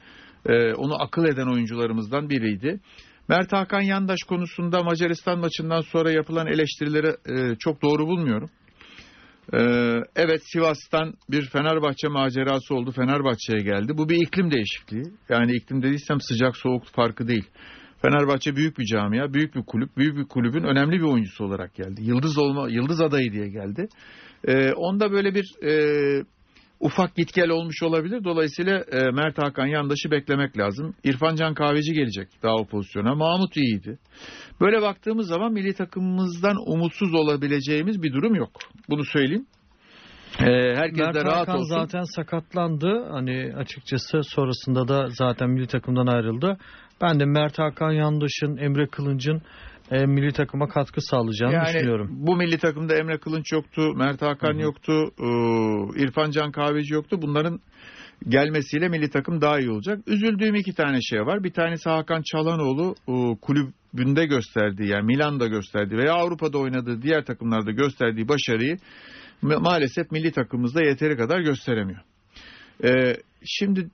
e, 0.46 0.74
onu 0.74 1.02
akıl 1.02 1.24
eden 1.24 1.52
oyuncularımızdan 1.52 2.30
biriydi. 2.30 2.80
Mert 3.28 3.52
Hakan 3.52 3.80
Yandaş 3.80 4.22
konusunda 4.28 4.82
Macaristan 4.82 5.38
maçından 5.38 5.80
sonra 5.80 6.10
yapılan 6.10 6.46
eleştirileri 6.46 7.06
e, 7.06 7.56
çok 7.58 7.82
doğru 7.82 8.06
bulmuyorum. 8.06 8.50
E, 9.54 9.60
evet 10.16 10.42
Sivas'tan 10.44 11.14
bir 11.30 11.46
Fenerbahçe 11.46 12.08
macerası 12.08 12.74
oldu. 12.74 12.90
Fenerbahçe'ye 12.90 13.62
geldi. 13.62 13.98
Bu 13.98 14.08
bir 14.08 14.26
iklim 14.26 14.50
değişikliği. 14.50 15.04
Yani 15.28 15.52
iklim 15.52 15.82
dediysem 15.82 16.20
sıcak 16.20 16.56
soğuk 16.56 16.84
farkı 16.86 17.28
değil. 17.28 17.44
Fenerbahçe 18.02 18.56
büyük 18.56 18.78
bir 18.78 18.84
camia, 18.84 19.34
büyük 19.34 19.54
bir 19.54 19.62
kulüp, 19.62 19.96
büyük 19.96 20.16
bir 20.16 20.24
kulübün 20.24 20.62
önemli 20.62 20.98
bir 20.98 21.04
oyuncusu 21.04 21.44
olarak 21.44 21.74
geldi. 21.74 22.02
Yıldız 22.02 22.38
olma, 22.38 22.68
yıldız 22.68 23.00
adayı 23.00 23.32
diye 23.32 23.48
geldi. 23.48 23.88
E, 24.44 24.72
onda 24.72 25.12
böyle 25.12 25.34
bir 25.34 25.44
e, 25.62 25.72
ufak 26.80 27.16
git 27.16 27.34
gel 27.34 27.48
olmuş 27.48 27.82
olabilir. 27.82 28.24
Dolayısıyla 28.24 28.84
e, 28.92 29.10
Mert 29.10 29.38
Hakan 29.38 29.66
yandaşı 29.66 30.10
beklemek 30.10 30.58
lazım. 30.58 30.94
İrfan 31.04 31.36
Can 31.36 31.54
Kahveci 31.54 31.92
gelecek 31.92 32.28
daha 32.42 32.54
o 32.54 32.66
pozisyona. 32.66 33.14
Mahmut 33.14 33.56
iyiydi. 33.56 33.98
Böyle 34.60 34.82
baktığımız 34.82 35.28
zaman 35.28 35.52
milli 35.52 35.74
takımımızdan 35.74 36.56
umutsuz 36.66 37.14
olabileceğimiz 37.14 38.02
bir 38.02 38.12
durum 38.12 38.34
yok. 38.34 38.50
Bunu 38.88 39.04
söyleyeyim. 39.04 39.46
E, 40.40 40.76
herkes 40.76 40.98
Mert 40.98 41.14
de 41.14 41.24
rahat 41.24 41.38
Hakan 41.48 41.56
olsun. 41.56 41.74
zaten 41.74 42.02
sakatlandı. 42.02 43.08
Hani 43.10 43.52
açıkçası 43.56 44.22
sonrasında 44.22 44.88
da 44.88 45.06
zaten 45.08 45.50
milli 45.50 45.66
takımdan 45.66 46.06
ayrıldı. 46.06 46.56
Ben 47.02 47.20
de 47.20 47.24
Mert 47.24 47.58
Hakan 47.58 47.92
Yandaş'ın, 47.92 48.56
Emre 48.56 48.86
Kılınç'ın 48.86 49.42
e, 49.90 50.06
milli 50.06 50.32
takıma 50.32 50.68
katkı 50.68 51.00
sağlayacağını 51.00 51.54
Yani 51.54 51.66
düşünüyorum. 51.74 52.08
bu 52.10 52.36
milli 52.36 52.58
takımda 52.58 52.94
Emre 52.96 53.18
Kılınç 53.18 53.52
yoktu, 53.52 53.94
Mert 53.96 54.22
Hakan 54.22 54.58
yoktu, 54.58 54.92
e, 55.20 55.26
İrfan 56.02 56.30
Can 56.30 56.52
Kahveci 56.52 56.94
yoktu. 56.94 57.22
Bunların 57.22 57.60
gelmesiyle 58.28 58.88
milli 58.88 59.10
takım 59.10 59.40
daha 59.40 59.58
iyi 59.60 59.70
olacak. 59.70 59.98
Üzüldüğüm 60.06 60.54
iki 60.54 60.72
tane 60.74 60.98
şey 61.02 61.20
var. 61.20 61.44
Bir 61.44 61.52
tanesi 61.52 61.90
Hakan 61.90 62.22
Çalhanoğlu 62.22 62.94
e, 63.08 63.36
kulübünde 63.42 64.26
gösterdiği 64.26 64.88
yani 64.88 65.04
Milan'da 65.06 65.46
gösterdiği 65.46 65.96
veya 65.96 66.12
Avrupa'da 66.14 66.58
oynadığı 66.58 67.02
diğer 67.02 67.24
takımlarda 67.24 67.70
gösterdiği 67.70 68.28
başarıyı 68.28 68.76
ma- 69.42 69.62
maalesef 69.62 70.10
milli 70.10 70.32
takımımızda 70.32 70.84
yeteri 70.84 71.16
kadar 71.16 71.40
gösteremiyor. 71.40 72.00
E, 72.84 73.16
şimdi 73.44 73.88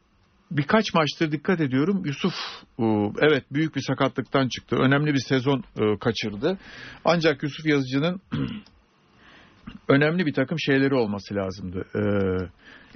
birkaç 0.50 0.94
maçtır 0.94 1.32
dikkat 1.32 1.60
ediyorum. 1.60 2.02
Yusuf 2.04 2.34
e, 2.78 2.84
evet 3.20 3.44
büyük 3.52 3.76
bir 3.76 3.80
sakatlıktan 3.80 4.48
çıktı. 4.48 4.76
Önemli 4.76 5.14
bir 5.14 5.22
sezon 5.28 5.64
e, 5.78 5.98
kaçırdı. 5.98 6.58
Ancak 7.04 7.42
Yusuf 7.42 7.66
Yazıcı'nın 7.66 8.20
önemli 9.88 10.26
bir 10.26 10.32
takım 10.34 10.58
şeyleri 10.60 10.94
olması 10.94 11.34
lazımdı. 11.34 11.86
E, 11.94 12.02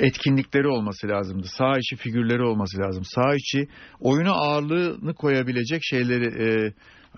etkinlikleri 0.06 0.68
olması 0.68 1.08
lazımdı. 1.08 1.46
Sağ 1.46 1.78
içi 1.78 1.96
figürleri 1.96 2.42
olması 2.42 2.78
lazım. 2.78 3.04
Sağ 3.04 3.34
içi 3.34 3.68
oyuna 4.00 4.32
ağırlığını 4.32 5.14
koyabilecek 5.14 5.80
şeyleri 5.82 6.72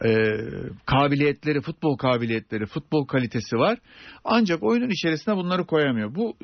e, 0.05 0.11
kabiliyetleri, 0.87 1.61
futbol 1.61 1.97
kabiliyetleri, 1.97 2.67
futbol 2.67 3.07
kalitesi 3.07 3.57
var. 3.57 3.79
Ancak 4.25 4.63
oyunun 4.63 4.91
içerisine 4.91 5.37
bunları 5.37 5.67
koyamıyor. 5.67 6.15
Bu 6.15 6.37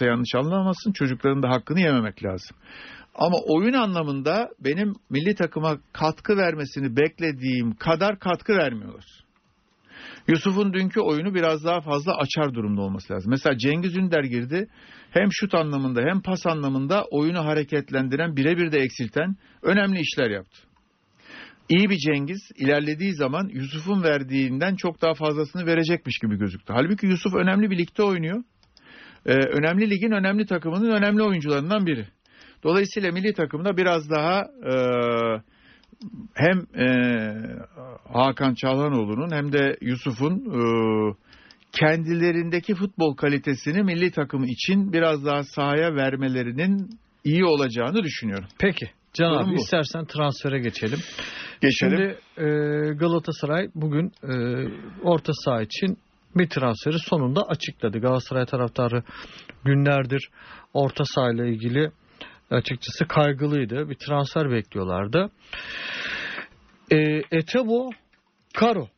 e, 0.00 0.04
yanlış 0.04 0.34
anlamasın 0.34 0.92
çocukların 0.92 1.42
da 1.42 1.50
hakkını 1.50 1.80
yememek 1.80 2.24
lazım. 2.24 2.56
Ama 3.14 3.36
oyun 3.46 3.72
anlamında 3.72 4.48
benim 4.60 4.92
milli 5.10 5.34
takıma 5.34 5.78
katkı 5.92 6.36
vermesini 6.36 6.96
beklediğim 6.96 7.74
kadar 7.74 8.18
katkı 8.18 8.52
vermiyorlar. 8.52 9.24
Yusuf'un 10.28 10.72
dünkü 10.72 11.00
oyunu 11.00 11.34
biraz 11.34 11.64
daha 11.64 11.80
fazla 11.80 12.16
açar 12.16 12.54
durumda 12.54 12.80
olması 12.80 13.12
lazım. 13.12 13.30
Mesela 13.30 13.58
Cengiz 13.58 13.96
Ünder 13.96 14.24
girdi. 14.24 14.68
Hem 15.10 15.28
şut 15.32 15.54
anlamında 15.54 16.00
hem 16.00 16.20
pas 16.20 16.46
anlamında 16.46 17.04
oyunu 17.10 17.44
hareketlendiren, 17.44 18.36
birebir 18.36 18.72
de 18.72 18.78
eksilten 18.78 19.36
önemli 19.62 20.00
işler 20.00 20.30
yaptı. 20.30 20.58
İyi 21.68 21.90
bir 21.90 21.96
Cengiz 21.96 22.50
ilerlediği 22.56 23.14
zaman 23.14 23.48
Yusuf'un 23.52 24.02
verdiğinden 24.02 24.76
çok 24.76 25.02
daha 25.02 25.14
fazlasını 25.14 25.66
verecekmiş 25.66 26.18
gibi 26.18 26.38
gözüktü. 26.38 26.72
Halbuki 26.72 27.06
Yusuf 27.06 27.34
önemli 27.34 27.70
bir 27.70 27.78
ligde 27.78 28.02
oynuyor. 28.02 28.44
Ee, 29.26 29.32
önemli 29.32 29.90
ligin 29.90 30.10
önemli 30.10 30.46
takımının 30.46 30.90
önemli 30.90 31.22
oyuncularından 31.22 31.86
biri. 31.86 32.06
Dolayısıyla 32.64 33.12
milli 33.12 33.32
takımda 33.32 33.76
biraz 33.76 34.10
daha 34.10 34.40
e, 34.40 34.74
hem 36.34 36.58
e, 36.58 36.88
Hakan 38.12 38.54
Çalhanoğlu'nun 38.54 39.30
hem 39.30 39.52
de 39.52 39.76
Yusuf'un 39.80 40.32
e, 40.32 40.62
kendilerindeki 41.72 42.74
futbol 42.74 43.16
kalitesini 43.16 43.82
milli 43.82 44.10
takım 44.10 44.44
için 44.44 44.92
biraz 44.92 45.24
daha 45.24 45.44
sahaya 45.44 45.94
vermelerinin 45.94 46.90
iyi 47.24 47.44
olacağını 47.44 48.02
düşünüyorum. 48.02 48.48
Peki. 48.58 48.86
Can 49.14 49.32
abi 49.32 49.50
bu. 49.50 49.54
istersen 49.54 50.04
transfere 50.04 50.58
geçelim. 50.58 50.98
Geçelim. 51.60 51.98
Şimdi 51.98 52.18
e, 52.38 52.44
Galatasaray 52.94 53.68
bugün 53.74 54.12
e, 54.22 54.34
orta 55.02 55.32
saha 55.32 55.62
için 55.62 55.98
bir 56.36 56.48
transferi 56.48 56.98
sonunda 56.98 57.40
açıkladı. 57.48 57.98
Galatasaray 57.98 58.46
taraftarı 58.46 59.02
günlerdir 59.64 60.28
orta 60.74 61.04
saha 61.04 61.32
ile 61.32 61.48
ilgili 61.48 61.90
açıkçası 62.54 63.08
kaygılıydı. 63.08 63.90
Bir 63.90 63.94
transfer 63.94 64.50
bekliyorlardı. 64.50 65.30
E, 66.90 66.96
Etebo 67.30 67.90
Karo 68.54 68.88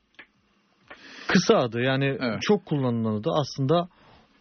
kısa 1.28 1.56
adı 1.56 1.80
yani 1.80 2.18
Evet. 2.20 2.42
çok 2.42 2.66
kullanılan 2.66 3.20
adı 3.20 3.30
aslında 3.40 3.88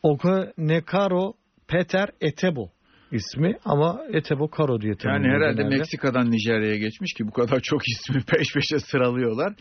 Okonekaro 0.03 1.33
Peter 1.67 2.09
Etebo 2.21 2.69
ismi 3.11 3.57
ama 3.65 4.01
Etebo 4.13 4.47
Karo 4.47 4.81
diye 4.81 4.89
yani 4.89 4.97
tanımlıyor 4.97 5.41
herhalde 5.41 5.61
genelde. 5.61 5.77
Meksika'dan 5.77 6.31
Nijerya'ya 6.31 6.77
geçmiş 6.77 7.13
ki 7.13 7.27
bu 7.27 7.31
kadar 7.31 7.59
çok 7.59 7.81
ismi 7.87 8.23
peş 8.23 8.53
peşe 8.53 8.79
sıralıyorlar. 8.79 9.53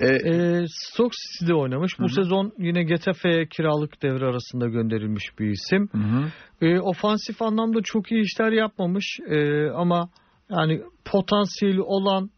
E, 0.00 0.06
E, 0.06 0.64
Stoke 0.68 1.16
City'de 1.32 1.54
oynamış. 1.54 1.98
Bu 1.98 2.04
Hı 2.04 2.08
sezon 2.08 2.52
yine 2.58 2.82
Getafe'ye 2.82 3.46
kiralık 3.46 4.02
devre 4.02 4.24
arasında 4.26 4.68
gönderilmiş 4.68 5.24
bir 5.38 5.46
isim. 5.46 5.88
hı 5.92 5.98
hı. 5.98 6.30
E, 6.66 6.80
ofansif 6.80 7.42
anlamda 7.42 7.78
çok 7.84 8.12
iyi 8.12 8.22
işler 8.24 8.52
yapmamış 8.52 9.18
E, 9.28 9.70
ama 9.70 10.08
yani 10.50 10.82
potansiyeli 11.04 11.82
olan 11.82 12.30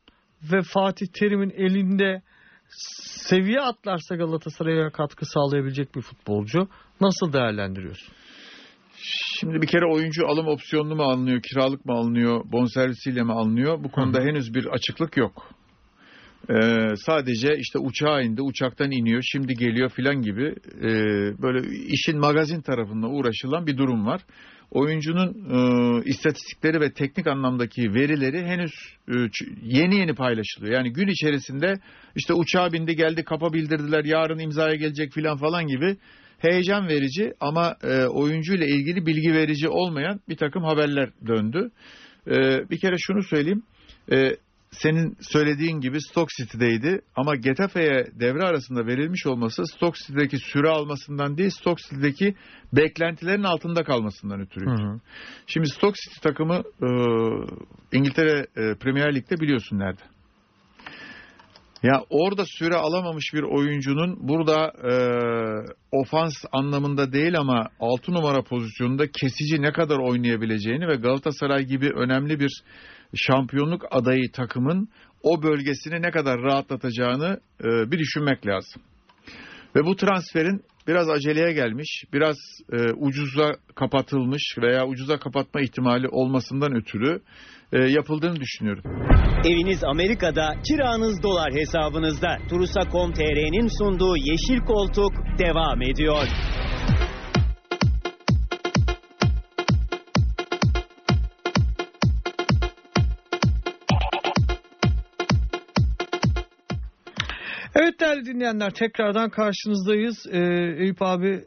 ve 0.52 0.62
Fatih 0.62 1.06
Terim'in 1.06 1.50
elinde 1.50 2.22
seviye 3.28 3.60
atlarsa 3.60 4.16
Galatasaray'a 4.16 4.90
katkı 4.90 5.26
sağlayabilecek 5.26 5.94
bir 5.94 6.02
futbolcu. 6.02 6.68
Nasıl 7.00 7.32
değerlendiriyorsun? 7.32 8.14
Şimdi 9.40 9.62
bir 9.62 9.66
kere 9.66 9.86
oyuncu 9.86 10.26
alım 10.28 10.46
opsiyonlu 10.48 10.96
mu 10.96 11.02
alınıyor, 11.02 11.42
kiralık 11.42 11.84
mı 11.86 11.92
alınıyor, 11.92 12.52
bonservisiyle 12.52 13.22
mi 13.22 13.32
alınıyor? 13.32 13.84
Bu 13.84 13.90
konuda 13.90 14.20
henüz 14.20 14.54
bir 14.54 14.66
açıklık 14.66 15.16
yok. 15.16 15.50
Ee, 16.50 16.96
sadece 16.96 17.56
işte 17.58 17.78
uçağa 17.78 18.22
indi, 18.22 18.42
uçaktan 18.42 18.90
iniyor, 18.90 19.22
şimdi 19.22 19.54
geliyor 19.54 19.90
filan 19.90 20.22
gibi 20.22 20.54
e, 20.82 20.90
böyle 21.42 21.68
işin 21.86 22.18
magazin 22.18 22.60
tarafında 22.60 23.08
uğraşılan 23.08 23.66
bir 23.66 23.76
durum 23.76 24.06
var. 24.06 24.20
Oyuncunun 24.70 25.28
e, 25.50 26.02
istatistikleri 26.04 26.80
ve 26.80 26.92
teknik 26.92 27.26
anlamdaki 27.26 27.94
verileri 27.94 28.44
henüz 28.44 28.72
e, 29.08 29.14
yeni 29.62 29.96
yeni 29.96 30.14
paylaşılıyor. 30.14 30.72
Yani 30.72 30.92
gün 30.92 31.08
içerisinde 31.08 31.74
işte 32.16 32.34
uçağa 32.34 32.72
bindi 32.72 32.96
geldi 32.96 33.24
kapa 33.24 33.52
bildirdiler 33.52 34.04
yarın 34.04 34.38
imzaya 34.38 34.74
gelecek 34.74 35.12
filan 35.12 35.36
falan 35.36 35.66
gibi 35.66 35.96
heyecan 36.38 36.88
verici 36.88 37.32
ama 37.40 37.76
e, 37.82 38.06
oyuncuyla 38.06 38.66
ilgili 38.66 39.06
bilgi 39.06 39.34
verici 39.34 39.68
olmayan 39.68 40.20
bir 40.28 40.36
takım 40.36 40.64
haberler 40.64 41.10
döndü. 41.26 41.70
E, 42.26 42.34
bir 42.70 42.78
kere 42.80 42.96
şunu 42.98 43.22
söyleyeyim. 43.22 43.62
E, 44.12 44.36
senin 44.70 45.16
söylediğin 45.20 45.80
gibi 45.80 46.00
Stoke 46.00 46.32
City'deydi 46.38 47.00
ama 47.16 47.36
Getafe'ye 47.36 48.06
devre 48.20 48.44
arasında 48.44 48.86
verilmiş 48.86 49.26
olması 49.26 49.66
Stoke 49.66 49.98
City'deki 49.98 50.38
süre 50.38 50.68
almasından 50.68 51.38
değil 51.38 51.50
Stoke 51.50 51.82
City'deki 51.82 52.34
beklentilerin 52.72 53.42
altında 53.42 53.84
kalmasından 53.84 54.40
ötürü. 54.40 54.64
Şimdi 55.46 55.68
Stoke 55.68 56.00
City 56.04 56.28
takımı 56.28 56.62
e, 56.82 56.88
İngiltere 57.92 58.46
e, 58.56 58.74
Premier 58.80 59.14
Lig'de 59.14 59.40
biliyorsun 59.40 59.78
nerede? 59.78 60.02
Ya 61.82 62.04
orada 62.10 62.44
süre 62.46 62.74
alamamış 62.74 63.34
bir 63.34 63.42
oyuncunun 63.42 64.28
burada 64.28 64.72
e, 64.90 64.92
ofans 65.92 66.32
anlamında 66.52 67.12
değil 67.12 67.38
ama 67.38 67.68
6 67.80 68.12
numara 68.12 68.42
pozisyonunda 68.42 69.06
kesici 69.06 69.62
ne 69.62 69.72
kadar 69.72 69.98
oynayabileceğini 69.98 70.88
ve 70.88 70.94
Galatasaray 70.94 71.64
gibi 71.64 71.90
önemli 71.90 72.40
bir 72.40 72.62
şampiyonluk 73.14 73.82
adayı 73.90 74.32
takımın 74.32 74.88
o 75.22 75.42
bölgesini 75.42 76.02
ne 76.02 76.10
kadar 76.10 76.40
rahatlatacağını 76.42 77.40
e, 77.60 77.90
bir 77.90 77.98
düşünmek 77.98 78.46
lazım. 78.46 78.82
Ve 79.76 79.84
bu 79.84 79.96
transferin 79.96 80.62
biraz 80.88 81.08
aceleye 81.08 81.52
gelmiş, 81.52 82.04
biraz 82.12 82.36
e, 82.72 82.92
ucuza 82.92 83.52
kapatılmış 83.74 84.42
veya 84.62 84.86
ucuza 84.86 85.18
kapatma 85.18 85.60
ihtimali 85.60 86.08
olmasından 86.08 86.74
ötürü 86.74 87.20
e, 87.72 87.78
yapıldığını 87.78 88.36
düşünüyorum. 88.40 88.82
Eviniz 89.44 89.84
Amerika'da, 89.84 90.54
kiranız 90.68 91.22
dolar 91.22 91.52
hesabınızda. 91.52 92.38
Turusa.com.tr'nin 92.48 93.68
sunduğu 93.78 94.16
Yeşil 94.16 94.60
Koltuk 94.66 95.12
devam 95.38 95.82
ediyor. 95.82 96.26
Evet 107.80 108.00
değerli 108.00 108.24
dinleyenler 108.24 108.70
tekrardan 108.70 109.30
karşınızdayız. 109.30 110.26
Ee, 110.30 110.38
Eyüp 110.78 111.02
abi 111.02 111.44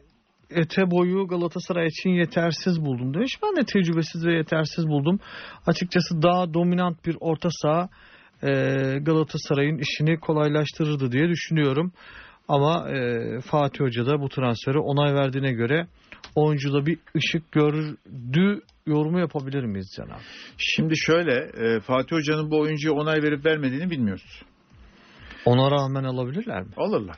ete 0.50 0.90
boyu 0.90 1.26
Galatasaray 1.26 1.86
için 1.86 2.10
yetersiz 2.10 2.80
buldum 2.80 3.14
demiş. 3.14 3.38
Ben 3.42 3.56
de 3.56 3.64
tecrübesiz 3.64 4.26
ve 4.26 4.34
yetersiz 4.34 4.88
buldum. 4.88 5.20
Açıkçası 5.66 6.22
daha 6.22 6.54
dominant 6.54 7.06
bir 7.06 7.16
orta 7.20 7.48
saha 7.50 7.88
e, 8.42 8.50
Galatasaray'ın 8.98 9.78
işini 9.78 10.20
kolaylaştırırdı 10.20 11.12
diye 11.12 11.28
düşünüyorum. 11.28 11.92
Ama 12.48 12.90
e, 12.90 13.40
Fatih 13.40 13.80
Hoca 13.80 14.06
da 14.06 14.20
bu 14.20 14.28
transferi 14.28 14.78
onay 14.78 15.14
verdiğine 15.14 15.52
göre 15.52 15.86
oyuncuda 16.34 16.86
bir 16.86 16.98
ışık 17.16 17.52
gördü 17.52 18.60
yorumu 18.86 19.20
yapabilir 19.20 19.64
miyiz 19.64 19.94
Can 19.96 20.06
abi? 20.06 20.22
Şimdi 20.58 20.96
şöyle, 20.96 21.34
e, 21.34 21.80
Fatih 21.80 22.16
Hoca'nın 22.16 22.50
bu 22.50 22.60
oyuncuya 22.60 22.94
onay 22.94 23.22
verip 23.22 23.46
vermediğini 23.46 23.90
bilmiyoruz. 23.90 24.42
Ona 25.44 25.70
rağmen 25.70 26.04
alabilirler 26.04 26.62
mi? 26.62 26.70
Alırlar. 26.76 27.16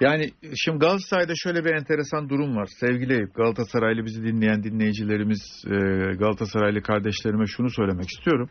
Yani 0.00 0.30
şimdi 0.56 0.78
Galatasaray'da 0.78 1.32
şöyle 1.36 1.64
bir 1.64 1.74
enteresan 1.74 2.28
durum 2.28 2.56
var. 2.56 2.68
Sevgili 2.80 3.26
Galatasaraylı 3.34 4.04
bizi 4.04 4.22
dinleyen 4.22 4.62
dinleyicilerimiz, 4.62 5.64
e, 5.66 5.70
Galatasaraylı 6.16 6.82
kardeşlerime 6.82 7.46
şunu 7.46 7.70
söylemek 7.70 8.10
istiyorum. 8.10 8.50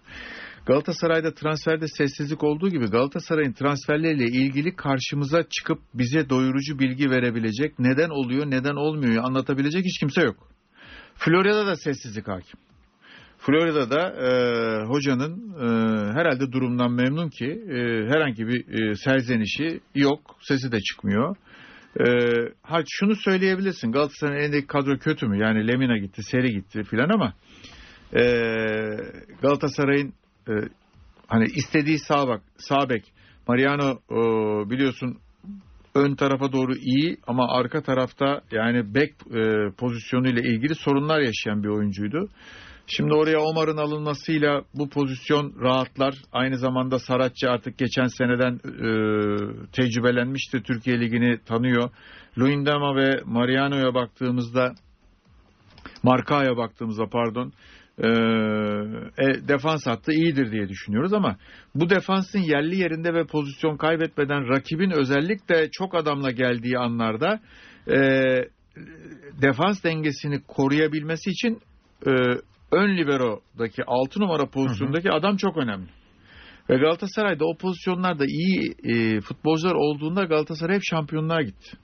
Galatasaray'da 0.66 1.34
transferde 1.34 1.88
sessizlik 1.88 2.44
olduğu 2.44 2.70
gibi 2.70 2.86
Galatasaray'ın 2.86 3.54
transferleriyle 3.54 4.26
ilgili 4.26 4.76
karşımıza 4.76 5.44
çıkıp 5.50 5.80
bize 5.94 6.30
doyurucu 6.30 6.80
bilgi 6.80 7.10
verebilecek, 7.10 7.80
neden 7.80 8.10
oluyor, 8.10 8.46
neden 8.46 8.76
olmuyor 8.76 9.24
anlatabilecek 9.24 9.86
hiç 9.86 10.00
kimse 10.00 10.22
yok. 10.22 10.48
Florya'da 11.16 11.68
da 11.68 11.76
sessizlik 11.76 12.28
hakim. 12.28 12.60
Florida'da 13.46 14.10
e, 14.10 14.30
hocanın 14.86 15.54
e, 15.60 15.68
herhalde 16.14 16.52
durumdan 16.52 16.92
memnun 16.92 17.30
ki 17.30 17.46
e, 17.46 17.76
herhangi 18.14 18.48
bir 18.48 18.68
e, 18.68 18.96
serzenişi 18.96 19.80
yok, 19.96 20.20
sesi 20.42 20.72
de 20.72 20.80
çıkmıyor. 20.80 21.36
E, 22.00 22.06
ha 22.62 22.80
şunu 22.90 23.16
söyleyebilirsin 23.16 23.92
Galatasaray'ın 23.92 24.42
elindeki 24.42 24.68
kadro 24.68 24.98
kötü 24.98 25.28
mü? 25.28 25.38
Yani 25.38 25.68
Lemina 25.68 25.98
gitti, 25.98 26.24
Seri 26.24 26.52
gitti 26.52 26.84
filan 26.84 27.10
ama 27.10 27.34
e, 28.14 28.24
Galatasaray'ın 29.42 30.14
e, 30.50 30.54
hani 31.28 31.46
istediği 31.46 32.00
sağ 32.00 32.28
bak, 32.28 32.42
sağ 32.58 32.90
bek 32.90 33.04
Mariano 33.48 33.92
e, 34.12 34.20
biliyorsun 34.70 35.18
ön 35.96 36.16
tarafa 36.16 36.52
doğru 36.52 36.76
iyi 36.76 37.18
ama 37.28 37.48
arka 37.58 37.82
tarafta 37.82 38.42
yani 38.52 38.96
bek 38.96 39.14
e, 39.36 39.72
pozisyonu 39.78 40.28
ile 40.28 40.50
ilgili 40.50 40.76
sorunlar 40.76 41.20
yaşayan 41.20 41.64
bir 41.64 41.70
oyuncuydu. 41.70 42.30
Şimdi 42.88 43.14
oraya 43.14 43.40
Omar'ın 43.40 43.78
alınmasıyla 43.78 44.64
bu 44.74 44.90
pozisyon 44.90 45.54
rahatlar. 45.62 46.16
Aynı 46.32 46.58
zamanda 46.58 47.00
Saratçı 47.00 47.50
artık 47.50 47.78
geçen 47.78 48.08
seneden 48.08 48.54
e, 48.54 48.88
tecrübelenmişti. 49.72 50.64
Türkiye 50.64 51.00
Ligi'ni 51.00 51.40
tanıyor. 51.46 51.90
Luindama 52.40 52.96
ve 52.96 53.22
Mariano'ya 53.26 53.94
baktığımızda 53.94 54.74
Marka'ya 56.04 56.58
baktığımızda 56.58 57.06
pardon 57.06 57.54
e, 57.98 58.08
e, 59.18 59.48
defans 59.48 59.88
hattı 59.88 60.12
iyidir 60.12 60.52
diye 60.52 60.70
düşünüyoruz 60.70 61.14
ama 61.14 61.38
bu 61.76 61.90
defansın 61.90 62.40
yerli 62.40 62.76
yerinde 62.76 63.14
ve 63.14 63.26
pozisyon 63.26 63.78
kaybetmeden 63.78 64.50
rakibin 64.50 64.92
özellikle 64.92 65.70
çok 65.72 65.96
adamla 65.96 66.32
geldiği 66.32 66.78
anlarda 66.78 67.40
e, 67.88 67.98
defans 69.42 69.84
dengesini 69.84 70.42
koruyabilmesi 70.48 71.30
için 71.30 71.60
e, 72.08 72.12
ön 72.76 72.98
libero'daki 72.98 73.84
6 73.88 74.20
numara 74.20 74.46
pozisyondaki 74.46 75.10
hı 75.10 75.14
hı. 75.14 75.16
adam 75.16 75.38
çok 75.38 75.58
önemli. 75.58 75.88
Ve 76.70 76.78
Galatasaray'da 76.78 77.46
o 77.46 77.58
pozisyonlarda 77.58 78.26
iyi 78.26 78.76
e, 78.84 79.22
futbolcular 79.22 79.76
olduğunda 79.76 80.24
Galatasaray 80.24 80.76
hep 80.76 80.82
şampiyonluğa 80.90 81.42
gitti. 81.42 81.78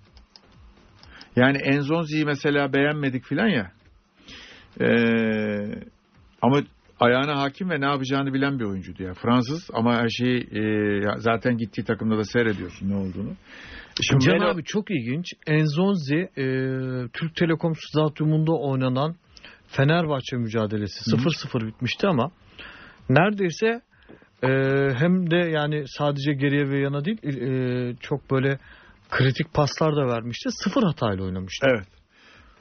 Yani 1.36 1.58
Enzonzi'yi 1.58 2.25
mesela 2.25 2.73
beğenmedik 2.73 3.23
filan 3.23 3.47
ya. 3.47 3.71
E, 4.82 4.88
ama 6.41 6.62
ayağına 6.99 7.41
hakim 7.41 7.69
ve 7.69 7.82
ne 7.82 7.86
yapacağını 7.86 8.34
bilen 8.34 8.60
bir 8.60 8.65
oyuncuydu 8.65 9.04
ya. 9.04 9.13
Fransız 9.13 9.69
ama 9.73 9.95
her 9.95 10.10
şeyi 10.10 10.39
e, 10.39 11.02
zaten 11.17 11.58
gittiği 11.58 11.84
takımda 11.84 12.17
da 12.17 12.23
seyrediyorsun 12.23 12.89
ne 12.89 12.95
olduğunu. 12.95 13.36
Şimdi 14.02 14.25
Can 14.25 14.39
Melo... 14.39 14.49
abi 14.49 14.63
çok 14.63 14.91
ilginç. 14.91 15.25
Enzonzi 15.47 16.15
e, 16.15 16.43
Türk 17.13 17.36
Telekom 17.36 17.73
Stadyumunda 17.75 18.52
oynanan 18.52 19.15
Fenerbahçe 19.71 20.38
mücadelesi 20.38 21.12
0-0 21.12 21.67
bitmişti 21.67 22.08
ama 22.08 22.32
neredeyse 23.10 23.82
e, 24.43 24.49
hem 24.95 25.32
de 25.32 25.38
yani 25.38 25.84
sadece 25.88 26.34
geriye 26.34 26.69
ve 26.69 26.79
yana 26.79 27.05
değil 27.05 27.23
e, 27.23 27.95
çok 27.99 28.32
böyle 28.32 28.60
kritik 29.10 29.53
paslar 29.53 29.95
da 29.95 30.08
vermişti. 30.08 30.49
Sıfır 30.51 30.84
hatayla 30.84 31.23
oynamıştı. 31.23 31.67
Evet. 31.69 31.88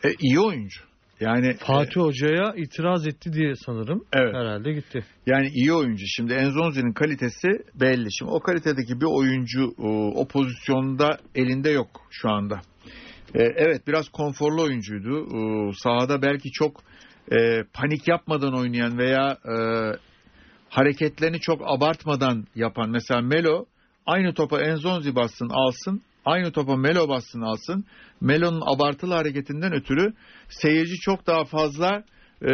E, 0.05 0.09
iyi 0.21 0.41
oyuncu. 0.41 0.81
Yani 1.21 1.57
Fatih 1.57 1.97
e, 1.97 2.01
Hoca'ya 2.01 2.55
itiraz 2.57 3.07
etti 3.07 3.33
diye 3.33 3.55
sanırım 3.55 4.05
evet. 4.13 4.35
herhalde 4.35 4.73
gitti. 4.73 5.05
Yani 5.27 5.49
iyi 5.49 5.73
oyuncu. 5.73 6.05
Şimdi 6.07 6.33
Enzonzi'nin 6.33 6.93
kalitesi 6.93 7.49
belli. 7.75 8.09
Şimdi 8.19 8.31
o 8.31 8.41
kalitedeki 8.41 9.01
bir 9.01 9.07
oyuncu 9.07 9.75
o, 10.15 10.29
pozisyonda 10.29 11.19
elinde 11.35 11.71
yok 11.71 11.89
şu 12.11 12.31
anda. 12.31 12.61
E, 13.35 13.43
evet 13.43 13.87
biraz 13.87 14.09
konforlu 14.09 14.63
oyuncuydu. 14.63 15.27
Sahada 15.73 16.23
belki 16.23 16.51
çok 16.51 16.81
e, 17.33 17.65
panik 17.73 18.09
yapmadan 18.09 18.55
oynayan 18.55 18.99
veya 18.99 19.39
e, 19.45 19.55
hareketlerini 20.69 21.41
çok 21.41 21.63
abartmadan 21.65 22.47
yapan 22.55 22.91
mesela 22.91 23.21
Melo 23.21 23.67
aynı 24.07 24.35
topa 24.35 24.61
Enzonzi 24.61 25.17
bassın 25.17 25.49
alsın 25.49 26.03
aynı 26.25 26.53
topa 26.53 26.77
Melo 26.77 27.09
bassın 27.09 27.41
alsın 27.41 27.85
Melo'nun 28.21 28.63
abartılı 28.67 29.15
hareketinden 29.15 29.73
ötürü 29.73 30.13
seyirci 30.49 30.95
çok 30.95 31.27
daha 31.27 31.45
fazla 31.45 32.05
e, 32.43 32.53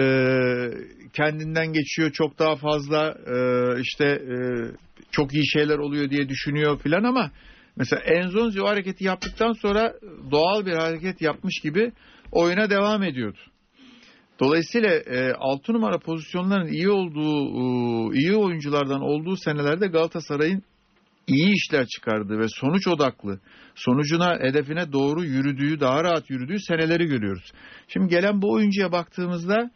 kendinden 1.12 1.72
geçiyor 1.72 2.10
çok 2.10 2.38
daha 2.38 2.56
fazla 2.56 3.14
e, 3.26 3.36
işte 3.80 4.06
e, 4.06 4.36
çok 5.10 5.34
iyi 5.34 5.46
şeyler 5.46 5.78
oluyor 5.78 6.10
diye 6.10 6.28
düşünüyor 6.28 6.78
filan 6.78 7.04
ama 7.04 7.30
mesela 7.76 8.02
Enzonzi 8.02 8.62
o 8.62 8.68
hareketi 8.68 9.04
yaptıktan 9.04 9.52
sonra 9.52 9.94
doğal 10.30 10.66
bir 10.66 10.72
hareket 10.72 11.22
yapmış 11.22 11.60
gibi 11.62 11.92
oyuna 12.32 12.70
devam 12.70 13.02
ediyordu. 13.02 13.38
Dolayısıyla 14.40 14.90
e, 14.90 15.32
6 15.32 15.72
numara 15.72 15.98
pozisyonların 15.98 16.66
iyi 16.66 16.90
olduğu, 16.90 18.14
e, 18.14 18.18
iyi 18.18 18.36
oyunculardan 18.36 19.00
olduğu 19.00 19.36
senelerde 19.36 19.86
Galatasaray'ın 19.86 20.62
iyi 21.26 21.52
işler 21.54 21.86
çıkardığı 21.86 22.38
ve 22.38 22.48
sonuç 22.48 22.88
odaklı, 22.88 23.40
sonucuna, 23.74 24.38
hedefine 24.40 24.92
doğru 24.92 25.24
yürüdüğü, 25.24 25.80
daha 25.80 26.04
rahat 26.04 26.30
yürüdüğü 26.30 26.58
seneleri 26.58 27.06
görüyoruz. 27.06 27.52
Şimdi 27.88 28.08
gelen 28.08 28.42
bu 28.42 28.52
oyuncuya 28.52 28.92
baktığımızda 28.92 29.70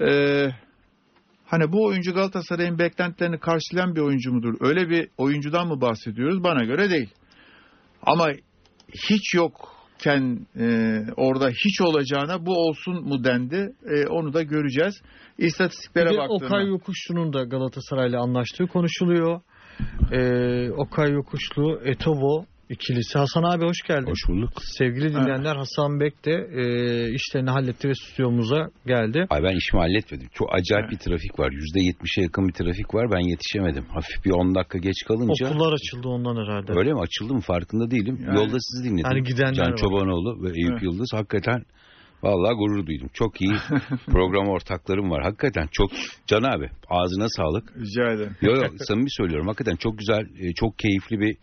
e, 0.00 0.08
hani 1.46 1.72
bu 1.72 1.84
oyuncu 1.86 2.14
Galatasaray'ın 2.14 2.78
beklentilerini 2.78 3.38
karşılayan 3.38 3.96
bir 3.96 4.00
oyuncu 4.00 4.32
mudur? 4.32 4.54
Öyle 4.60 4.88
bir 4.88 5.08
oyuncudan 5.18 5.68
mı 5.68 5.80
bahsediyoruz? 5.80 6.44
Bana 6.44 6.64
göre 6.64 6.90
değil. 6.90 7.10
Ama 8.02 8.28
hiç 9.10 9.34
yok 9.34 9.71
yokken 10.06 10.46
e, 10.56 10.66
orada 11.16 11.48
hiç 11.48 11.80
olacağına 11.80 12.46
bu 12.46 12.52
olsun 12.52 13.08
mu 13.08 13.24
dendi. 13.24 13.72
E, 13.86 14.06
onu 14.06 14.32
da 14.32 14.42
göreceğiz. 14.42 15.02
İstatistiklere 15.38 16.10
bir 16.10 16.18
baktığımda. 16.18 16.46
Okay 16.46 16.66
Yokuşlu'nun 16.66 17.32
da 17.32 17.44
Galatasaray'la 17.44 18.20
anlaştığı 18.20 18.66
konuşuluyor. 18.66 19.40
E, 20.12 20.70
Okay 20.70 21.10
Yokuşlu, 21.10 21.80
Etobo 21.84 22.44
ikilisi. 22.68 23.18
Hasan 23.18 23.42
abi 23.42 23.64
hoş 23.64 23.82
geldin. 23.88 24.10
Hoş 24.10 24.28
bulduk. 24.28 24.50
Sevgili 24.78 25.14
dinleyenler 25.14 25.56
Hasan 25.56 26.00
Bek 26.00 26.24
de 26.24 26.32
e, 26.32 26.62
işlerini 27.14 27.50
halletti 27.50 27.88
ve 27.88 27.94
stüdyomuza 27.94 28.70
geldi. 28.86 29.26
Ay 29.30 29.42
ben 29.42 29.56
işimi 29.56 29.80
halletmedim. 29.80 30.28
Çok 30.34 30.48
acayip 30.54 30.90
bir 30.90 30.98
trafik 30.98 31.38
var. 31.38 31.50
%70'e 31.50 32.22
yakın 32.22 32.48
bir 32.48 32.52
trafik 32.52 32.94
var. 32.94 33.10
Ben 33.12 33.28
yetişemedim. 33.30 33.84
Hafif 33.84 34.24
bir 34.24 34.30
10 34.30 34.54
dakika 34.54 34.78
geç 34.78 35.04
kalınca. 35.08 35.46
Okullar 35.48 35.72
açıldı 35.72 36.08
ondan 36.08 36.36
herhalde. 36.36 36.72
Öyle 36.78 36.92
mi? 36.92 37.00
Açıldı 37.00 37.34
mı? 37.34 37.40
Farkında 37.40 37.90
değilim. 37.90 38.18
Yani, 38.26 38.36
Yolda 38.38 38.56
sizi 38.60 38.88
dinledim. 38.88 39.10
Yani 39.10 39.22
gidenler 39.22 39.54
Can 39.54 39.76
Çobanoğlu 39.76 40.42
ve 40.42 40.48
Eyüp 40.48 40.72
evet. 40.72 40.82
Yıldız. 40.82 41.10
Hakikaten 41.12 41.64
Vallahi 42.22 42.54
gurur 42.54 42.86
duydum. 42.86 43.10
Çok 43.12 43.40
iyi 43.40 43.54
program 44.06 44.48
ortaklarım 44.48 45.10
var. 45.10 45.22
Hakikaten 45.22 45.68
çok 45.72 45.90
Can 46.26 46.42
abi 46.42 46.70
ağzına 46.88 47.26
sağlık. 47.28 47.76
Rica 47.76 48.12
ederim. 48.12 48.36
Yok 48.42 48.56
yok 48.56 48.72
samimi 48.78 49.10
söylüyorum. 49.10 49.46
Hakikaten 49.46 49.76
çok 49.76 49.98
güzel, 49.98 50.26
e, 50.40 50.54
çok 50.54 50.78
keyifli 50.78 51.20
bir 51.20 51.36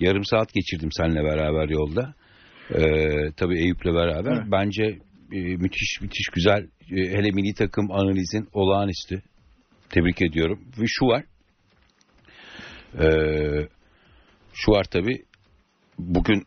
Yarım 0.00 0.24
saat 0.24 0.52
geçirdim 0.52 0.88
seninle 0.92 1.24
beraber 1.24 1.68
yolda. 1.68 2.14
Ee, 2.70 3.32
tabii 3.36 3.58
Eyüp'le 3.58 3.84
beraber. 3.84 4.32
Evet. 4.32 4.52
Bence 4.52 4.98
e, 5.32 5.38
müthiş 5.38 6.00
müthiş 6.00 6.28
güzel. 6.28 6.68
E, 6.90 6.96
hele 6.96 7.30
milli 7.30 7.54
takım 7.54 7.92
analizin 7.92 8.48
olağanüstü. 8.52 9.22
Tebrik 9.90 10.22
ediyorum. 10.22 10.60
Ve 10.78 10.84
şu 10.86 11.06
var. 11.06 11.24
Ee, 13.00 13.68
şu 14.54 14.72
var 14.72 14.84
tabii. 14.84 15.24
Bugün 15.98 16.46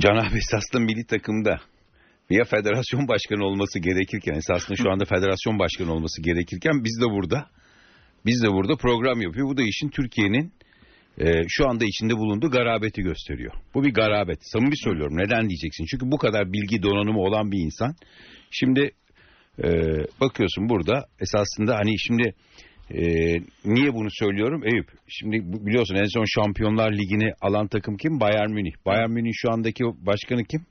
Can 0.00 0.36
esasında 0.36 0.82
milli 0.82 1.06
takımda 1.06 1.60
ya 2.30 2.44
federasyon 2.44 3.08
başkanı 3.08 3.44
olması 3.44 3.78
gerekirken 3.78 4.34
esasında 4.34 4.76
şu 4.76 4.90
anda 4.90 5.04
federasyon 5.04 5.58
başkanı 5.58 5.92
olması 5.92 6.22
gerekirken 6.22 6.84
biz 6.84 7.00
de 7.00 7.10
burada 7.10 7.50
biz 8.26 8.42
de 8.42 8.52
burada 8.52 8.76
program 8.76 9.20
yapıyor. 9.20 9.48
Bu 9.48 9.56
da 9.56 9.62
işin 9.62 9.88
Türkiye'nin 9.88 10.52
e, 11.18 11.42
şu 11.48 11.68
anda 11.68 11.84
içinde 11.84 12.16
bulunduğu 12.16 12.50
garabeti 12.50 13.02
gösteriyor. 13.02 13.52
Bu 13.74 13.84
bir 13.84 13.94
garabet. 13.94 14.38
Samimi 14.42 14.76
söylüyorum. 14.76 15.16
Neden 15.16 15.48
diyeceksin? 15.48 15.86
Çünkü 15.90 16.10
bu 16.10 16.18
kadar 16.18 16.52
bilgi 16.52 16.82
donanımı 16.82 17.20
olan 17.20 17.52
bir 17.52 17.58
insan. 17.58 17.94
Şimdi 18.50 18.90
e, 19.64 19.68
bakıyorsun 20.20 20.68
burada 20.68 21.06
esasında 21.20 21.76
hani 21.76 21.98
şimdi 21.98 22.34
e, 22.90 23.02
niye 23.64 23.94
bunu 23.94 24.08
söylüyorum? 24.10 24.62
Eyüp. 24.64 24.88
Şimdi 25.08 25.36
biliyorsun 25.66 25.94
en 25.94 26.06
son 26.14 26.24
Şampiyonlar 26.24 26.92
Ligi'ni 26.92 27.32
alan 27.40 27.68
takım 27.68 27.96
kim? 27.96 28.20
Bayern 28.20 28.50
Münih. 28.50 28.72
Bayern 28.86 29.10
Münih 29.10 29.32
şu 29.34 29.52
andaki 29.52 29.84
başkanı 29.84 30.44
kim? 30.44 30.66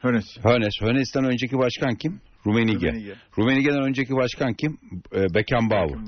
Hönes. 0.00 0.26
Hönes. 0.42 0.74
Hönes'ten 0.80 1.24
önceki 1.24 1.58
başkan 1.58 1.94
kim? 1.94 2.20
Rumenige. 2.46 2.88
Rumenige. 2.88 3.14
Rumenige'den 3.38 3.82
önceki 3.82 4.12
başkan 4.12 4.54
kim? 4.54 4.78
E, 5.14 5.34
Beckenbauer. 5.34 5.98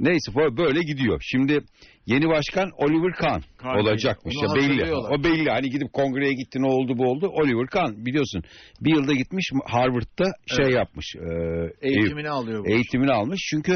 Neyse 0.00 0.32
böyle- 0.56 0.82
gidiyor. 0.82 1.20
Şimdi 1.24 1.58
yeni 2.06 2.28
başkan 2.28 2.70
Oliver 2.76 3.12
Kahn 3.12 3.40
Kahn 3.56 3.78
olacakmış. 3.78 4.34
Ya 4.42 4.54
belli. 4.54 4.94
O 4.94 5.24
belli. 5.24 5.50
Hani 5.50 5.70
gidip 5.70 5.92
kongreye 5.92 6.32
gitti 6.32 6.62
ne 6.62 6.66
oldu 6.66 6.98
bu 6.98 7.10
oldu. 7.10 7.28
Oliver 7.28 7.66
Kahn 7.66 8.06
biliyorsun. 8.06 8.42
Bir 8.80 8.90
yılda 8.94 9.12
gitmiş 9.12 9.50
Harvard'da 9.66 10.24
şey 10.56 10.64
Evet. 10.64 10.74
yapmış. 10.74 11.06
e, 11.16 11.88
Eğitimini 11.88 12.30
alıyor. 12.30 12.64
bu. 12.64 12.68
eğitimini 12.70 13.12
almış. 13.12 13.40
Çünkü 13.50 13.72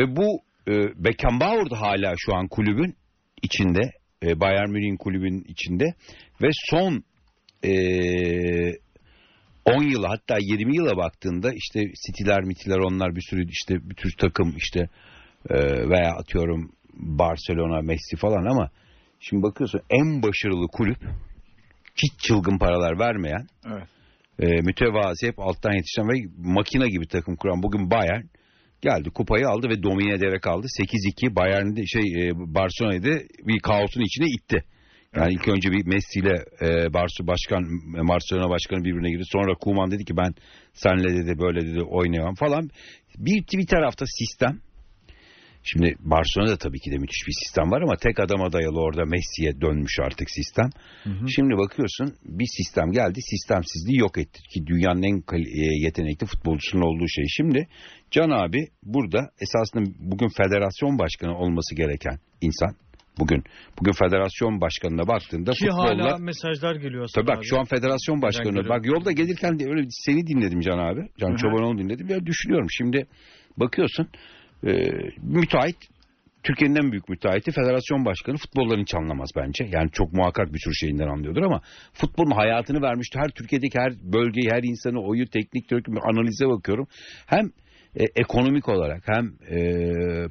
ve 0.00 0.16
bu 0.16 0.40
e, 0.68 0.72
Beckenbauer 1.04 1.70
da 1.70 1.80
hala 1.80 2.14
şu 2.18 2.34
an 2.34 2.48
kulübün 2.48 2.94
içinde. 3.42 3.80
E, 4.22 4.40
Bayern 4.40 4.70
Münih'in 4.70 4.96
kulübün 4.96 5.44
içinde. 5.48 5.84
Ve 6.42 6.48
son 6.70 7.04
e, 7.64 7.72
10 9.64 9.82
yıla 9.82 10.10
hatta 10.10 10.36
20 10.40 10.76
yıla 10.76 10.96
baktığında 10.96 11.52
işte 11.54 11.80
City'ler 12.06 12.42
mitiler 12.44 12.78
onlar 12.78 13.16
bir 13.16 13.20
sürü 13.30 13.48
işte 13.48 13.74
bir 13.90 13.94
tür 13.94 14.12
takım 14.18 14.54
işte 14.56 14.88
e, 15.50 15.88
veya 15.88 16.12
atıyorum 16.12 16.72
Barcelona, 16.94 17.82
Messi 17.82 18.16
falan 18.16 18.44
ama 18.44 18.70
şimdi 19.20 19.42
bakıyorsun 19.42 19.80
en 19.90 20.22
başarılı 20.22 20.68
kulüp 20.68 20.98
hiç 21.96 22.12
çılgın 22.18 22.58
paralar 22.58 22.98
vermeyen 22.98 23.46
Evet. 23.66 23.88
e, 24.38 24.46
mütevazi 24.46 25.26
hep 25.26 25.38
alttan 25.38 25.72
yetişen 25.72 26.08
ve 26.08 26.28
makine 26.38 26.88
gibi 26.88 27.06
takım 27.06 27.36
kuran 27.36 27.62
bugün 27.62 27.90
Bayern 27.90 28.22
geldi 28.82 29.10
kupayı 29.10 29.48
aldı 29.48 29.68
ve 29.68 29.82
domine 29.82 30.14
ederek 30.14 30.46
aldı. 30.46 30.66
8-2 30.66 31.36
Bayern'de 31.36 31.86
şey 31.86 32.02
e, 32.02 32.32
Barcelona'yı 32.34 33.02
da 33.02 33.20
bir 33.46 33.60
kaosun 33.60 34.00
içine 34.00 34.26
itti. 34.26 34.64
Yani 35.16 35.32
ilk 35.32 35.48
önce 35.48 35.70
bir 35.72 35.86
Messi 35.86 36.20
ile 36.20 36.44
e, 36.60 36.92
Barsu 36.92 37.26
başkan 37.26 37.64
Barcelona 38.08 38.50
başkanı 38.50 38.84
birbirine 38.84 39.10
girdi. 39.10 39.22
Sonra 39.26 39.54
Koeman 39.54 39.90
dedi 39.90 40.04
ki 40.04 40.16
ben 40.16 40.34
senle 40.72 41.16
dedi 41.16 41.38
böyle 41.38 41.60
dedi 41.60 41.82
oynayamam 41.82 42.34
falan. 42.34 42.70
Bir 43.18 43.44
bir 43.58 43.66
tarafta 43.66 44.04
sistem 44.06 44.60
Şimdi 45.64 45.94
Barcelona'da 46.00 46.56
tabii 46.56 46.80
ki 46.80 46.90
de 46.90 46.98
müthiş 46.98 47.26
bir 47.26 47.32
sistem 47.32 47.70
var 47.70 47.82
ama 47.82 47.96
tek 47.96 48.20
adama 48.20 48.52
dayalı 48.52 48.80
orada 48.80 49.04
Messi'ye 49.04 49.60
dönmüş 49.60 49.98
artık 50.00 50.30
sistem. 50.30 50.70
Şimdi 51.28 51.56
bakıyorsun 51.56 52.14
bir 52.24 52.46
sistem 52.56 52.92
geldi 52.92 53.18
sistemsizliği 53.22 53.98
yok 53.98 54.18
etti 54.18 54.40
ki 54.42 54.66
dünyanın 54.66 55.02
en 55.02 55.16
e, 55.16 55.84
yetenekli 55.84 56.26
futbolcusunun 56.26 56.82
olduğu 56.82 57.08
şey. 57.08 57.24
Şimdi 57.28 57.68
Can 58.10 58.30
abi 58.30 58.66
burada 58.82 59.30
esasında 59.40 59.84
bugün 59.98 60.28
federasyon 60.28 60.98
başkanı 60.98 61.38
olması 61.38 61.74
gereken 61.74 62.18
insan. 62.40 62.74
Bugün 63.18 63.44
bugün 63.80 63.92
federasyon 63.92 64.60
başkanına 64.60 65.08
baktığında 65.08 65.50
Ki 65.50 65.66
futbolla 65.66 66.04
hala 66.04 66.18
mesajlar 66.18 66.74
geliyor 66.76 67.04
aslında. 67.04 67.24
Tabii 67.24 67.32
bak 67.32 67.38
abi. 67.38 67.46
şu 67.46 67.58
an 67.58 67.64
federasyon 67.64 68.22
başkanı. 68.22 68.68
Bak 68.68 68.86
yolda 68.86 69.12
gelirken 69.12 69.58
de 69.58 69.64
öyle 69.64 69.86
seni 69.90 70.26
dinledim 70.26 70.60
Can 70.60 70.78
abi. 70.78 71.00
Can 71.20 71.28
Hı 71.28 71.32
hı. 71.32 71.36
Çobanoğlu 71.36 71.78
dinledim. 71.78 72.08
Ya 72.08 72.26
düşünüyorum 72.26 72.68
şimdi 72.70 73.06
bakıyorsun 73.56 74.08
e, 74.66 74.72
müteahhit 75.22 75.76
Türkiye'nin 76.42 76.76
en 76.76 76.92
büyük 76.92 77.08
müteahhiti 77.08 77.50
federasyon 77.50 78.04
başkanı 78.04 78.36
futboldan 78.36 78.82
hiç 78.82 78.94
anlamaz 78.94 79.30
bence. 79.36 79.64
Yani 79.72 79.90
çok 79.92 80.12
muhakkak 80.12 80.54
bir 80.54 80.58
sürü 80.58 80.74
şeyinden 80.74 81.08
anlıyordur 81.08 81.42
ama 81.42 81.60
futbolun 81.92 82.30
hayatını 82.30 82.82
vermişti. 82.82 83.18
Her 83.18 83.28
Türkiye'deki 83.28 83.78
her 83.78 83.92
bölgeyi, 84.12 84.50
her 84.50 84.62
insanı, 84.62 85.02
oyu, 85.02 85.26
teknik 85.26 85.70
direktör, 85.70 85.94
analize 86.02 86.48
bakıyorum. 86.48 86.86
Hem 87.26 87.46
e, 87.96 88.04
ekonomik 88.16 88.68
olarak 88.68 89.02
hem 89.06 89.26
e, 89.26 89.58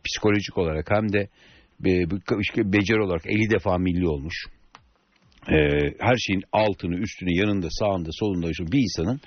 psikolojik 0.05 0.57
olarak 0.57 0.87
hem 0.91 1.13
de 1.13 1.27
e, 1.85 2.09
beceri 2.73 3.01
olarak 3.01 3.25
50 3.25 3.49
defa 3.49 3.77
milli 3.77 4.07
olmuş. 4.07 4.35
E, 5.49 5.57
her 5.99 6.15
şeyin 6.17 6.43
altını, 6.51 6.95
üstünü, 6.95 7.29
yanında, 7.33 7.67
sağında, 7.69 8.09
solunda 8.11 8.47
bir 8.47 8.79
insanın 8.79 9.21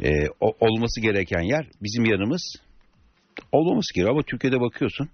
e, 0.00 0.10
olması 0.60 1.00
gereken 1.00 1.40
yer 1.40 1.66
bizim 1.82 2.04
yanımız 2.04 2.56
olmaması 3.52 3.94
gerekiyor. 3.94 4.14
Ama 4.14 4.22
Türkiye'de 4.22 4.60
bakıyorsun 4.60 5.08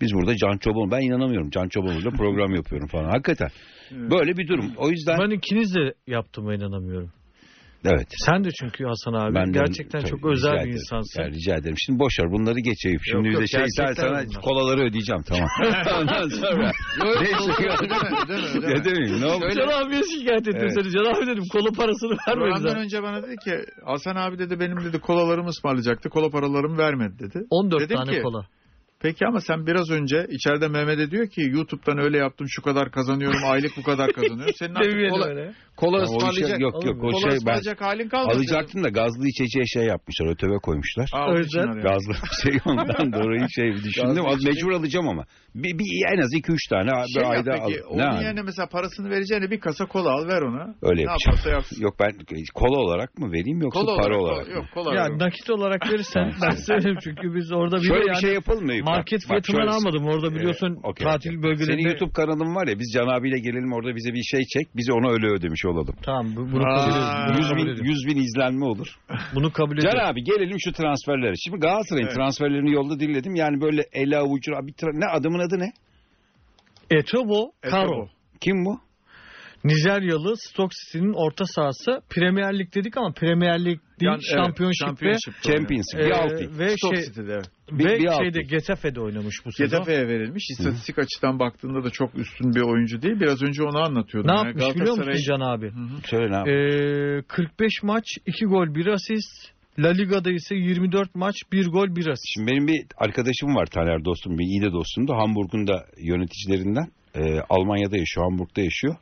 biz 0.00 0.14
burada 0.14 0.36
Can 0.36 0.58
Çoban 0.58 0.90
ben 0.90 1.00
inanamıyorum. 1.00 1.50
Can 1.50 1.68
Çoban'la 1.68 2.10
program 2.18 2.54
yapıyorum 2.54 2.88
falan. 2.88 3.10
Hakikaten 3.10 3.48
böyle 3.90 4.36
bir 4.36 4.48
durum. 4.48 4.72
O 4.76 4.90
yüzden 4.90 5.18
Ben 5.18 5.30
ikiniz 5.30 5.74
de 5.74 5.94
yaptığıma 6.06 6.54
inanamıyorum. 6.54 7.12
Evet. 7.84 8.06
Sen 8.26 8.44
de 8.44 8.48
çünkü 8.60 8.84
Hasan 8.84 9.12
abi 9.12 9.34
Ben 9.34 9.54
de- 9.54 9.58
gerçekten 9.58 10.00
tabii, 10.00 10.10
çok 10.10 10.26
özel 10.26 10.52
bir 10.52 10.58
ederim. 10.58 10.72
insansın. 10.72 11.22
Ya, 11.22 11.28
rica 11.28 11.54
ederim. 11.56 11.76
Şimdi 11.78 11.98
boş 11.98 12.18
ver 12.20 12.30
bunları 12.32 12.60
geçeyim. 12.60 13.00
Şimdi 13.10 13.28
Yok, 13.28 13.34
yok, 13.40 13.48
şey 13.48 13.64
sen 13.76 13.92
sana 13.92 14.10
bunlar. 14.10 14.42
kolaları 14.42 14.80
ödeyeceğim 14.80 15.22
tamam. 15.22 15.48
Ondan 16.00 16.28
sonra. 16.28 16.70
Ödeme, 17.04 17.74
ödeme. 17.82 18.74
Ne 18.74 18.84
demeyeyim 18.84 19.20
ne 19.20 19.26
oldu? 19.26 19.44
Can 19.56 19.68
abiye 19.68 20.02
şikayet 20.02 20.48
ettim 20.48 20.60
Evet. 20.62 20.74
seni. 20.74 20.90
Can 20.92 21.04
abi 21.14 21.26
dedim 21.26 21.44
kola 21.52 21.70
parasını 21.76 22.16
vermedi. 22.28 22.60
Zaten. 22.60 22.78
önce 22.82 23.02
bana 23.02 23.22
dedi 23.22 23.36
ki 23.44 23.54
Hasan 23.84 24.16
abi 24.16 24.38
dedi 24.38 24.60
benim 24.60 24.76
dedi 24.84 24.98
kolalarımı 25.00 25.48
ısmarlayacaktı. 25.48 26.08
Kola 26.08 26.30
paralarımı 26.30 26.78
vermedi 26.78 27.12
dedi. 27.18 27.38
14 27.50 27.80
Dedim 27.80 27.96
tane 27.96 28.12
ki, 28.12 28.22
kola. 28.22 28.46
Peki 29.02 29.26
ama 29.26 29.40
sen 29.40 29.66
biraz 29.66 29.90
önce 29.90 30.26
içeride 30.30 30.68
Mehmet'e 30.68 31.10
diyor 31.10 31.28
ki 31.28 31.40
YouTube'dan 31.50 31.98
öyle 31.98 32.18
yaptım 32.18 32.46
şu 32.50 32.62
kadar 32.62 32.90
kazanıyorum 32.90 33.40
aylık 33.44 33.70
bu 33.76 33.82
kadar 33.82 34.12
kazanıyorum. 34.12 34.54
Senin 34.58 34.74
artık 34.80 35.10
kola, 35.10 35.26
öyle. 35.28 35.52
kola 35.76 35.98
Ya 35.98 36.04
ısmarlayacak. 36.04 36.60
yok 36.60 36.84
yok 36.86 36.96
o 36.96 37.00
kola 37.00 37.20
şey 37.20 37.30
ben 37.30 37.36
ısmarlayacak 37.36 37.80
halin 37.80 38.08
kalmadı. 38.08 38.36
alacaktım 38.36 38.84
da 38.84 38.88
gazlı 38.88 39.28
içeceğe 39.28 39.66
şey 39.66 39.84
yapmışlar 39.84 40.26
ötebe 40.32 40.56
koymuşlar. 40.62 41.10
Aa, 41.12 41.26
O 41.28 41.32
o 41.34 41.38
yüzden 41.38 41.60
için 41.62 41.68
arıyor. 41.72 41.84
Gazlı 41.84 42.12
bir 42.12 42.36
şey 42.50 42.60
ondan 42.66 43.12
dolayı 43.12 43.46
şey 43.56 43.72
düşündüm. 43.84 44.14
Gazlı 44.14 44.28
Az 44.28 44.44
mecbur 44.44 44.72
alacağım 44.72 45.08
ama. 45.08 45.24
Bir, 45.54 45.78
bir 45.78 45.88
en 46.16 46.20
az 46.22 46.32
2-3 46.34 46.68
tane 46.70 46.90
bir 46.90 47.12
Şey 47.12 47.22
yap 47.22 47.30
ayda 47.32 47.50
peki, 47.52 47.82
al. 47.82 47.86
onun 47.90 47.98
Ne 47.98 48.02
yani? 48.02 48.24
yerine 48.24 48.42
mesela 48.42 48.68
parasını 48.68 49.10
vereceğine 49.10 49.50
bir 49.50 49.60
kasa 49.60 49.86
kola 49.86 50.10
al 50.10 50.28
ver 50.28 50.42
ona. 50.42 50.74
Öyle 50.82 51.00
ne 51.06 51.10
yapacağım. 51.10 51.54
yapsın. 51.56 51.82
Yok 51.82 51.94
ben 52.00 52.12
kola 52.54 52.78
olarak 52.78 53.18
mı 53.18 53.32
vereyim 53.32 53.60
yoksa 53.62 53.80
Kola 53.80 53.96
para 54.02 54.18
olarak, 54.18 54.32
olarak 54.36 54.48
mı? 54.48 54.54
Yok 54.54 54.64
kola 54.74 54.94
Ya 54.94 55.02
olarak. 55.02 55.20
nakit 55.20 55.50
olarak 55.50 55.82
verirsen 55.92 56.32
ben 56.42 56.50
söyleyeyim 56.56 56.98
çünkü 57.04 57.34
biz 57.34 57.52
orada 57.52 57.76
bir 57.76 57.82
Şöyle 57.88 58.00
bir 58.02 58.08
yani 58.08 58.20
şey 58.20 58.32
yapalım 58.34 58.64
mı? 58.64 58.72
Market 58.96 59.20
bak 59.22 59.28
fiyatından 59.28 59.66
almadım. 59.66 60.04
Orada 60.06 60.34
biliyorsun 60.34 60.74
Ee, 60.84 60.88
okey, 60.88 61.04
tatil 61.06 61.30
okey. 61.30 61.42
bölgelerinde. 61.42 61.72
Senin 61.82 61.88
YouTube 61.88 62.12
kanalın 62.12 62.54
var 62.54 62.66
ya 62.68 62.78
biz 62.78 62.90
Can 62.94 63.08
abiyle 63.08 63.38
gelelim 63.38 63.72
orada 63.72 63.96
bize 63.96 64.12
bir 64.14 64.22
şey 64.22 64.40
çek. 64.44 64.66
Biz 64.76 64.90
ona 64.90 65.10
öyle 65.10 65.26
ödemiş 65.26 65.64
olalım. 65.66 65.94
Tamam 66.02 66.26
bu- 66.36 66.52
bunu 66.52 66.62
Aa, 66.66 66.76
kabul 66.76 66.90
ediyorum. 66.90 67.28
Bunu 67.28 67.38
100 67.38 67.48
kabul 67.48 67.56
bin, 67.60 67.62
ediyorum. 67.66 67.84
100 67.84 68.06
bin 68.06 68.16
izlenme 68.16 68.64
olur. 68.64 68.86
Bunu 69.34 69.52
kabul 69.52 69.76
Can 69.76 69.90
ediyorum. 69.90 70.10
abi 70.10 70.24
gelelim 70.24 70.56
şu 70.60 70.72
transferlere. 70.72 71.34
Şimdi 71.44 71.58
Galatasaray'ın 71.58 72.06
Evet. 72.06 72.16
transferlerini 72.16 72.72
yolda 72.72 73.00
dinledim. 73.00 73.34
Yani 73.34 73.60
böyle 73.60 73.82
ele 73.92 74.16
avucu 74.18 74.52
bir 74.52 74.72
tra- 74.72 75.00
ne 75.00 75.06
adamın 75.06 75.38
adı 75.38 75.58
ne? 75.58 75.72
Etobo 76.90 77.52
Karo. 77.60 78.08
Kim 78.40 78.64
bu? 78.64 78.80
Nijeryalı 79.64 80.34
Stoke 80.36 80.74
City'nin 80.86 81.12
orta 81.12 81.44
sahası. 81.46 82.00
Premier 82.10 82.58
Lig 82.58 82.74
dedik 82.74 82.96
ama 82.96 83.12
Premier 83.12 83.60
Lig 83.64 83.78
değil. 84.00 84.10
Yani, 84.12 84.20
evet, 84.32 84.44
Şampiyonşip 84.46 85.02
ve. 85.02 85.16
Champions. 85.42 85.86
e, 85.94 85.98
Bir 85.98 86.10
alt 86.10 86.40
lig. 86.40 86.58
ve, 86.58 86.76
Stoke 86.76 86.96
şey, 86.96 87.04
City'de 87.04 87.32
evet. 87.32 87.50
Bir- 87.72 87.84
ve 87.84 87.98
bir 87.98 88.08
şeyde 88.22 88.38
lig. 88.38 88.50
Getafe'de 88.50 89.00
oynamış 89.00 89.36
bu 89.46 89.52
sezon. 89.52 89.70
Getafe'ye 89.78 90.08
verilmiş. 90.08 90.44
İstatistik 90.50 90.98
açıdan 90.98 91.38
baktığında 91.38 91.84
da 91.84 91.90
çok 91.90 92.14
üstün 92.18 92.54
bir 92.54 92.60
oyuncu 92.60 93.02
değil. 93.02 93.20
Biraz 93.20 93.42
önce 93.42 93.62
onu 93.62 93.78
anlatıyordum. 93.78 94.30
Ne 94.30 94.34
Yani 94.36 94.46
yapmış 94.46 94.74
biliyor 94.76 94.96
musun 94.96 95.12
Galatasaray- 95.12 95.24
Can 95.26 95.40
abi? 95.40 95.66
Hı 95.70 95.80
hı. 95.80 96.00
Söyle 96.10 96.30
ne 96.30 96.36
yap- 96.36 96.48
Ee, 96.48 97.22
45 97.28 97.82
maç 97.82 98.04
2 98.26 98.44
gol 98.44 98.74
1 98.74 98.86
asist. 98.86 99.52
La 99.78 99.88
Liga'da 99.88 100.30
ise 100.32 100.54
24 100.54 101.14
maç 101.14 101.34
1 101.52 101.66
gol 101.66 101.96
1 101.96 102.06
asist. 102.06 102.34
Şimdi 102.34 102.50
benim 102.50 102.66
bir 102.66 102.82
arkadaşım 102.96 103.54
var 103.56 103.66
Taner 103.66 104.04
dostum, 104.04 104.38
bir 104.38 104.44
iyi 104.44 104.62
de 104.62 104.72
dostum 104.72 105.08
da 105.08 105.16
Hamburg'un 105.16 105.66
da 105.66 105.84
yöneticilerinden. 105.98 106.86
Ee, 107.14 107.40
Almanya'da 107.50 107.96
yaşıyor, 107.96 108.26
Hamburg'da 108.26 108.60
yaşıyor. 108.60 108.96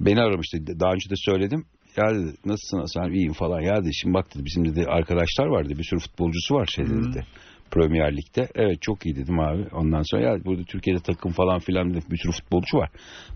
Beni 0.00 0.20
aramıştı. 0.20 0.80
Daha 0.80 0.92
önce 0.92 1.10
de 1.10 1.14
söyledim. 1.16 1.64
Ya 1.96 2.14
dedi 2.14 2.32
nasılsın 2.44 2.78
Hasan 2.78 3.12
iyiyim 3.12 3.32
falan. 3.32 3.60
Ya 3.60 3.82
dedi 3.82 3.94
şimdi 3.94 4.14
bak 4.14 4.34
dedi 4.34 4.44
bizim 4.44 4.64
dedi 4.64 4.84
arkadaşlar 4.88 5.46
vardı 5.46 5.68
bir 5.78 5.84
sürü 5.84 6.00
futbolcusu 6.00 6.54
var 6.54 6.76
Hı. 6.76 6.82
dedi. 6.82 7.26
Premier 7.70 8.16
Lig'de. 8.16 8.48
Evet 8.54 8.82
çok 8.82 9.06
iyi 9.06 9.16
dedim 9.16 9.40
abi. 9.40 9.66
Ondan 9.72 10.02
sonra 10.02 10.22
ya 10.22 10.44
burada 10.44 10.62
Türkiye'de 10.64 11.00
takım 11.00 11.32
falan 11.32 11.58
filan 11.58 11.90
dedim. 11.90 12.10
Bir 12.10 12.16
sürü 12.16 12.32
futbolcu 12.32 12.76
var. 12.76 12.90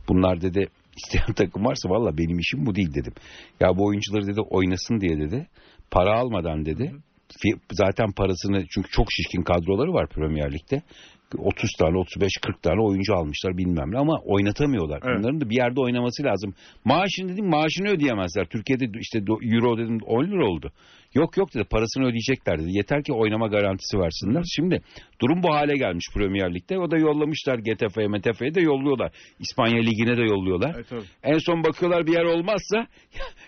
Bunlar 0.09 0.40
dedi 0.40 0.66
isteyen 0.96 1.32
takım 1.36 1.64
varsa 1.64 1.88
valla 1.90 2.18
benim 2.18 2.38
işim 2.38 2.66
bu 2.66 2.74
değil 2.74 2.94
dedim. 2.94 3.12
Ya 3.61 3.76
bu 3.76 3.86
oyuncuları 3.86 4.26
dedi 4.26 4.40
oynasın 4.40 5.00
diye 5.00 5.18
dedi. 5.18 5.46
Para 5.90 6.18
almadan 6.18 6.64
dedi. 6.64 6.92
Fi- 7.44 7.59
Zaten 7.72 8.12
parasını 8.12 8.64
çünkü 8.70 8.90
çok 8.90 9.07
şişkin 9.12 9.42
kadroları 9.42 9.92
var 9.92 10.09
Premier 10.09 10.53
Lig'de. 10.53 10.82
30 11.39 11.72
tane 11.78 11.99
35 11.99 12.33
40 12.43 12.62
tane 12.62 12.83
oyuncu 12.83 13.14
almışlar 13.14 13.57
bilmem 13.57 13.93
ne 13.93 13.99
ama 13.99 14.20
oynatamıyorlar. 14.24 15.01
Evet. 15.05 15.18
Bunların 15.18 15.41
da 15.41 15.51
bir 15.51 15.57
yerde 15.57 15.80
oynaması 15.80 16.22
lazım. 16.22 16.55
Maaşını 16.85 17.33
dedim 17.33 17.49
maaşını 17.49 17.89
ödeyemezler. 17.89 18.45
Türkiye'de 18.45 18.85
işte 19.01 19.18
euro 19.43 19.78
dedim 19.78 19.99
10 20.07 20.24
lira 20.24 20.47
oldu. 20.47 20.72
Yok 21.15 21.37
yok 21.37 21.55
dedi 21.55 21.65
parasını 21.65 22.05
ödeyecekler 22.05 22.59
dedi. 22.59 22.77
Yeter 22.77 23.05
ki 23.05 23.13
oynama 23.13 23.47
garantisi 23.47 23.99
versinler. 23.99 24.43
Şimdi 24.57 24.83
durum 25.23 25.43
bu 25.43 25.55
hale 25.55 25.75
gelmiş 25.75 26.05
Premier 26.15 26.55
Lig'de. 26.55 26.79
O 26.79 26.91
da 26.91 26.99
yollamışlar 26.99 27.59
GTF'ye 27.59 28.09
MTF'ye 28.09 28.55
de 28.55 28.61
yolluyorlar. 28.61 29.13
İspanya 29.41 29.83
Ligi'ne 29.83 30.17
de 30.17 30.23
yolluyorlar. 30.23 30.73
Evet, 30.77 30.89
tabii. 30.89 31.05
En 31.23 31.39
son 31.39 31.65
bakıyorlar 31.65 32.07
bir 32.07 32.13
yer 32.13 32.25
olmazsa 32.25 32.87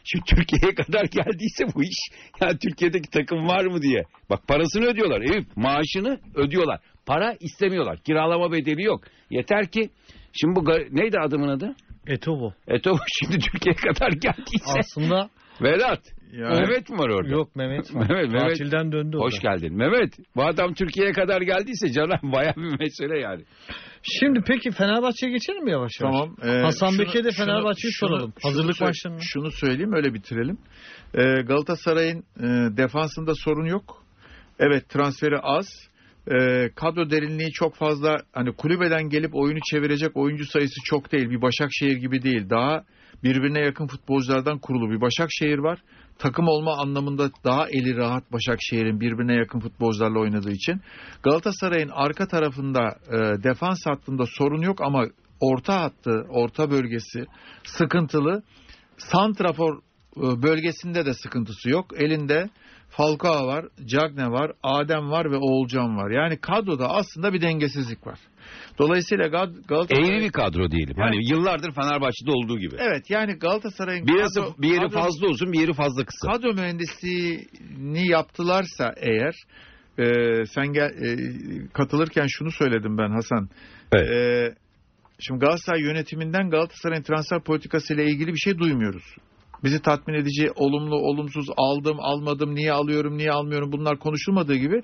şu 0.04 0.18
Türkiye'ye 0.20 0.74
kadar 0.84 1.04
geldiyse 1.04 1.64
bu 1.74 1.82
iş 1.82 1.98
ya 2.40 2.48
Türkiye'deki 2.58 3.10
takım 3.10 3.48
var 3.48 3.64
mı 3.64 3.82
diye. 3.82 4.04
Bak 4.30 4.48
parasını 4.48 4.84
ödüyorlar. 4.84 5.20
Eyüp 5.20 5.56
maaşını 5.56 6.20
ödüyorlar. 6.34 6.80
Para 7.06 7.34
istemiyorlar. 7.40 7.98
Kiralama 7.98 8.52
bedeli 8.52 8.82
yok. 8.82 9.04
Yeter 9.30 9.66
ki 9.66 9.90
şimdi 10.32 10.56
bu 10.56 10.70
neydi 10.90 11.18
adamın 11.18 11.48
adı? 11.48 11.74
Etobo. 12.06 12.52
Eto 12.68 12.96
şimdi 13.20 13.38
Türkiye'ye 13.38 13.76
kadar 13.76 14.10
geldiyse. 14.10 14.78
Aslında 14.78 15.30
Vedat. 15.62 16.00
Yani- 16.32 16.60
Mehmet 16.60 16.90
mi 16.90 16.98
var 16.98 17.08
orada? 17.08 17.28
yok 17.32 17.56
Mehmet. 17.56 17.94
var. 17.94 18.00
Mehmet, 18.00 18.32
Mehmet. 18.32 18.40
Tatilden 18.58 18.92
döndü 18.92 19.16
o 19.16 19.20
Hoş 19.20 19.40
geldin. 19.40 19.76
Mehmet 19.76 20.18
bu 20.36 20.44
adam 20.44 20.74
Türkiye'ye 20.74 21.12
kadar 21.12 21.40
geldiyse 21.40 21.92
canım 21.92 22.18
baya 22.32 22.54
bir 22.56 22.78
mesele 22.78 23.18
yani. 23.18 23.42
Şimdi 24.02 24.40
peki 24.46 24.70
Fenerbahçe'ye 24.70 25.32
geçelim 25.32 25.64
mi 25.64 25.70
yavaş 25.70 25.92
yavaş? 26.00 26.14
Tamam. 26.14 26.36
Ee, 26.42 26.62
Hasan 26.62 26.98
Bekir'e 26.98 27.24
de 27.24 27.30
Fenerbahçe'yi 27.30 27.92
soralım. 27.92 28.32
şunu 28.42 28.50
Hazırlık 28.50 28.80
maçlarını. 28.80 29.18
Şunu 29.22 29.50
söyleyeyim 29.50 29.92
öyle 29.94 30.14
bitirelim. 30.14 30.58
Ee, 31.14 31.22
Galatasaray'ın 31.42 32.18
e, 32.18 32.76
defansında 32.76 33.32
sorun 33.34 33.66
yok. 33.66 34.04
Evet 34.58 34.88
transferi 34.88 35.38
az. 35.38 35.66
Ee, 36.28 36.70
kadro 36.76 37.10
derinliği 37.10 37.52
çok 37.52 37.74
fazla. 37.74 38.16
Hani 38.32 38.52
kulübeden 38.52 39.08
gelip 39.08 39.34
oyunu 39.34 39.58
çevirecek 39.70 40.16
oyuncu 40.16 40.44
sayısı 40.44 40.80
çok 40.84 41.12
değil. 41.12 41.30
Bir 41.30 41.42
Başakşehir 41.42 41.96
gibi 41.96 42.22
değil. 42.22 42.50
Daha 42.50 42.84
birbirine 43.24 43.60
yakın 43.60 43.86
futbolculardan 43.86 44.58
kurulu 44.58 44.90
bir 44.90 45.00
Başakşehir 45.00 45.58
var. 45.58 45.78
Takım 46.18 46.48
olma 46.48 46.76
anlamında 46.76 47.30
daha 47.44 47.68
eli 47.68 47.96
rahat 47.96 48.32
Başakşehir'in 48.32 49.00
birbirine 49.00 49.34
yakın 49.34 49.60
futbolcularla 49.60 50.18
oynadığı 50.18 50.52
için. 50.52 50.80
Galatasaray'ın 51.22 51.90
arka 51.92 52.26
tarafında 52.26 52.96
e, 53.08 53.42
defans 53.42 53.86
hattında 53.86 54.24
sorun 54.26 54.62
yok 54.62 54.82
ama 54.82 55.04
orta 55.40 55.80
hattı, 55.80 56.26
orta 56.28 56.70
bölgesi 56.70 57.26
sıkıntılı. 57.64 58.42
Santrafor 58.98 59.78
e, 60.16 60.42
bölgesinde 60.42 61.06
de 61.06 61.14
sıkıntısı 61.14 61.70
yok. 61.70 61.86
Elinde 61.96 62.50
Falcao 62.90 63.46
var, 63.46 63.64
Cagne 63.84 64.30
var, 64.30 64.52
Adem 64.62 65.10
var 65.10 65.30
ve 65.30 65.36
Oğulcan 65.36 65.96
var. 65.96 66.10
Yani 66.10 66.36
kadroda 66.40 66.88
aslında 66.88 67.32
bir 67.32 67.42
dengesizlik 67.42 68.06
var. 68.06 68.18
Dolayısıyla 68.78 69.24
Gal- 69.26 69.66
Galatasaray... 69.68 70.08
Eğri 70.08 70.24
bir 70.24 70.32
kadro 70.32 70.70
diyelim. 70.70 70.94
Hani 70.98 71.30
yıllardır 71.30 71.72
Fenerbahçe'de 71.74 72.30
olduğu 72.30 72.58
gibi. 72.58 72.76
Evet 72.78 73.10
yani 73.10 73.32
Galatasaray'ın 73.32 74.06
Bir, 74.06 74.14
yarısı, 74.18 74.40
kadro- 74.40 74.62
bir 74.62 74.68
yeri 74.68 74.80
kadro- 74.86 75.00
fazla 75.00 75.26
uzun 75.28 75.52
bir 75.52 75.60
yeri 75.60 75.72
fazla 75.72 76.04
kısa. 76.04 76.32
kadro 76.32 76.54
mühendisliğini 76.54 78.08
yaptılarsa 78.10 78.94
eğer 78.96 79.34
e, 79.98 80.04
sen 80.46 80.66
gel, 80.72 80.90
e, 80.90 81.16
katılırken 81.72 82.26
şunu 82.28 82.50
söyledim 82.50 82.98
ben 82.98 83.10
Hasan. 83.10 83.48
Evet. 83.92 84.10
E, 84.10 84.54
şimdi 85.18 85.40
Galatasaray 85.40 85.80
yönetiminden 85.82 86.50
Galatasaray'ın 86.50 87.02
transfer 87.02 87.40
politikası 87.44 87.94
ile 87.94 88.04
ilgili 88.04 88.32
bir 88.32 88.38
şey 88.38 88.58
duymuyoruz. 88.58 89.04
Bizi 89.64 89.82
tatmin 89.82 90.14
edici, 90.14 90.50
olumlu, 90.56 90.96
olumsuz, 90.96 91.46
aldım, 91.56 91.96
almadım, 92.00 92.54
niye 92.54 92.72
alıyorum, 92.72 93.18
niye 93.18 93.30
almıyorum 93.32 93.72
bunlar 93.72 93.98
konuşulmadığı 93.98 94.54
gibi 94.54 94.82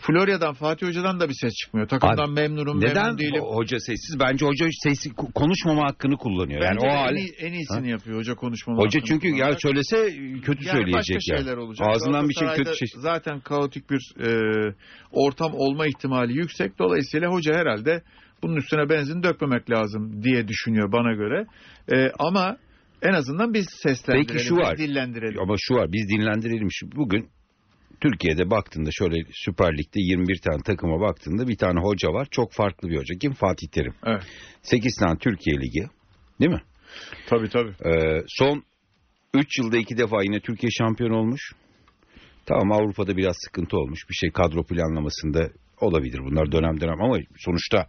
Florya'dan, 0.00 0.54
Fatih 0.54 0.86
Hoca'dan 0.86 1.20
da 1.20 1.28
bir 1.28 1.34
ses 1.40 1.52
çıkmıyor. 1.54 1.88
Takımdan 1.88 2.24
Abi, 2.24 2.32
memnunum, 2.32 2.80
Neden 2.80 3.04
memnun 3.04 3.18
değilim. 3.18 3.42
o- 3.42 3.56
hoca 3.56 3.78
sessiz? 3.80 4.16
Bence 4.20 4.46
hoca 4.46 4.66
sesi 4.82 5.10
konuşmama 5.14 5.84
hakkını 5.84 6.16
kullanıyor. 6.16 6.62
Yani 6.62 6.76
Bence 6.76 6.86
o 6.86 6.90
en, 6.90 6.96
hali. 6.96 7.20
en 7.38 7.52
iyisini 7.52 7.90
yapıyor 7.90 8.18
hoca 8.18 8.34
konuşmalı. 8.34 8.78
Hoca 8.78 9.00
çünkü 9.00 9.28
ya 9.28 9.56
söylese 9.62 9.96
kötü 10.42 10.64
Yani 10.66 10.76
söyleyecek 10.76 10.94
başka 10.94 11.14
yani. 11.34 11.40
şeyler 11.40 11.56
olacak. 11.56 11.88
Ağzından 11.90 12.28
bir 12.28 12.34
şey 12.34 12.48
kötü 12.48 12.76
şey. 12.76 12.88
Zaten 12.96 13.40
kaotik 13.40 13.90
bir 13.90 14.00
e, 14.26 14.30
ortam 15.12 15.52
olma 15.54 15.86
ihtimali 15.86 16.32
yüksek. 16.38 16.78
Dolayısıyla 16.78 17.28
hoca 17.30 17.54
herhalde 17.54 18.02
bunun 18.42 18.56
üstüne 18.56 18.88
benzin 18.88 19.22
dökmemek 19.22 19.70
lazım 19.70 20.22
diye 20.22 20.48
düşünüyor 20.48 20.92
bana 20.92 21.12
göre. 21.14 21.46
E, 21.92 22.10
ama 22.18 22.56
en 23.02 23.12
azından 23.12 23.54
biz 23.54 23.66
seslendirelim, 23.82 24.28
Peki 24.32 24.44
şu 24.44 24.56
var. 24.56 24.78
dillendirelim. 24.78 25.40
Ama 25.40 25.54
şu 25.58 25.74
var 25.74 25.92
biz 25.92 26.08
dinlendirelim. 26.08 26.68
Şu, 26.70 26.86
bugün 26.96 27.28
Türkiye'de 28.00 28.50
baktığında 28.50 28.90
şöyle 28.92 29.16
Süper 29.32 29.78
Lig'de 29.78 30.00
21 30.00 30.38
tane 30.38 30.62
takıma 30.62 31.00
baktığında 31.00 31.48
bir 31.48 31.56
tane 31.56 31.80
hoca 31.80 32.08
var. 32.08 32.28
Çok 32.30 32.52
farklı 32.52 32.88
bir 32.88 32.96
hoca. 32.96 33.14
Kim? 33.20 33.32
Fatih 33.32 33.68
Terim. 33.68 33.94
Evet. 34.06 34.22
8 34.62 34.96
tane 34.96 35.18
Türkiye 35.18 35.56
Ligi. 35.56 35.86
Değil 36.40 36.50
mi? 36.50 36.62
Tabii 37.26 37.48
tabii. 37.48 37.74
Ee, 37.84 38.22
son 38.28 38.62
3 39.34 39.58
yılda 39.58 39.78
2 39.78 39.98
defa 39.98 40.22
yine 40.22 40.40
Türkiye 40.40 40.70
şampiyon 40.70 41.10
olmuş. 41.10 41.52
Tamam 42.46 42.72
Avrupa'da 42.72 43.16
biraz 43.16 43.36
sıkıntı 43.44 43.76
olmuş. 43.76 44.08
Bir 44.10 44.14
şey 44.14 44.30
kadro 44.30 44.64
planlamasında 44.64 45.50
olabilir 45.80 46.18
bunlar 46.18 46.52
dönem 46.52 46.80
dönem 46.80 47.02
ama 47.02 47.18
sonuçta 47.36 47.86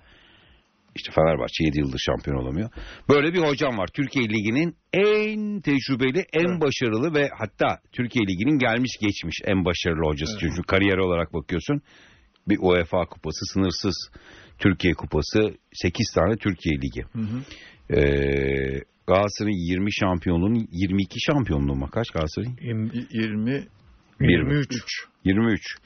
işte 0.96 1.12
Fenerbahçe 1.12 1.64
7 1.64 1.80
yıldır 1.80 2.00
şampiyon 2.06 2.38
olamıyor. 2.38 2.70
Böyle 3.10 3.34
bir 3.34 3.40
hocam 3.40 3.78
var. 3.78 3.88
Türkiye 3.94 4.26
Ligi'nin 4.26 4.76
en 4.94 5.62
tecrübeli, 5.62 6.26
en 6.34 6.50
Evet. 6.50 6.62
başarılı 6.62 7.14
ve 7.16 7.30
hatta 7.40 7.80
Türkiye 7.92 8.24
Ligi'nin 8.28 8.60
gelmiş 8.60 8.92
geçmiş 9.02 9.36
en 9.46 9.66
başarılı 9.66 10.06
hocası. 10.12 10.32
Evet. 10.32 10.42
Çünkü 10.42 10.62
kariyer 10.68 10.98
olarak 10.98 11.34
bakıyorsun. 11.34 11.82
Bir 12.48 12.58
UEFA 12.62 13.06
kupası, 13.06 13.46
sınırsız 13.54 14.10
Türkiye 14.60 14.94
kupası, 14.94 15.40
8 15.74 16.12
tane 16.16 16.36
Türkiye 16.36 16.76
Ligi. 16.76 17.02
Hı 17.14 17.20
hı. 17.22 17.40
Ee, 18.00 18.82
Galatasaray'ın 19.08 19.72
20 19.72 19.94
şampiyonluğunun 19.94 20.68
22 20.72 21.20
şampiyonluğu 21.22 21.76
mu? 21.76 21.90
Kaç 21.92 22.12
Galatasaray'ın? 22.12 22.58
Y- 22.94 23.06
20 23.12 23.68
23. 24.22 25.06
23. 25.26 25.78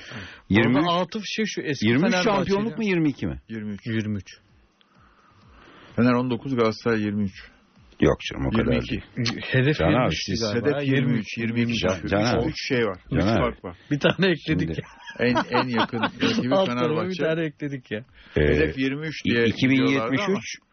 23, 0.49 0.77
Orada 0.77 0.93
Atıf 1.01 1.23
şey 1.25 1.45
şu 1.45 1.61
eski 1.61 1.87
23 1.87 2.01
Fenerbahçeli. 2.11 2.35
şampiyonluk 2.35 2.77
mu 2.77 2.83
22 2.83 3.27
mi? 3.27 3.41
23. 3.49 3.87
23. 3.87 4.23
Fener 5.95 6.13
19 6.13 6.55
Galatasaray 6.55 7.01
23. 7.01 7.31
Yok 8.01 8.17
canım 8.21 8.45
o 8.47 8.51
kadar 8.51 8.71
22. 8.73 8.89
değil. 8.89 9.01
Hedef 9.51 9.77
Can 9.77 9.87
abi, 9.87 9.93
23 10.03 10.25
siz-. 10.25 10.53
Hedef 10.55 10.87
23, 10.87 11.37
22. 11.37 11.73
Can- 11.87 12.07
Can 12.07 12.23
abi. 12.23 12.47
3 12.49 12.67
şey 12.67 12.85
var. 12.85 12.97
3 13.11 13.19
Can 13.21 13.27
abi. 13.27 13.39
fark 13.39 13.63
var. 13.65 13.77
Bir 13.91 13.99
tane 13.99 14.27
ekledik 14.31 14.59
Şimdi- 14.59 14.71
ya. 14.71 14.85
En 15.27 15.35
en 15.59 15.67
yakın 15.67 15.99
rakibi 16.21 16.49
tarafa 16.49 16.65
bir 16.65 16.79
Fenerbahçe. 16.79 17.23
tane 17.23 17.45
ekledik 17.45 17.91
ya. 17.91 18.05
Ee, 18.37 18.41
Hedef 18.41 18.77
23 18.77 19.25
diye 19.25 19.35
diyorlardı 19.35 19.49
2073 19.55 20.27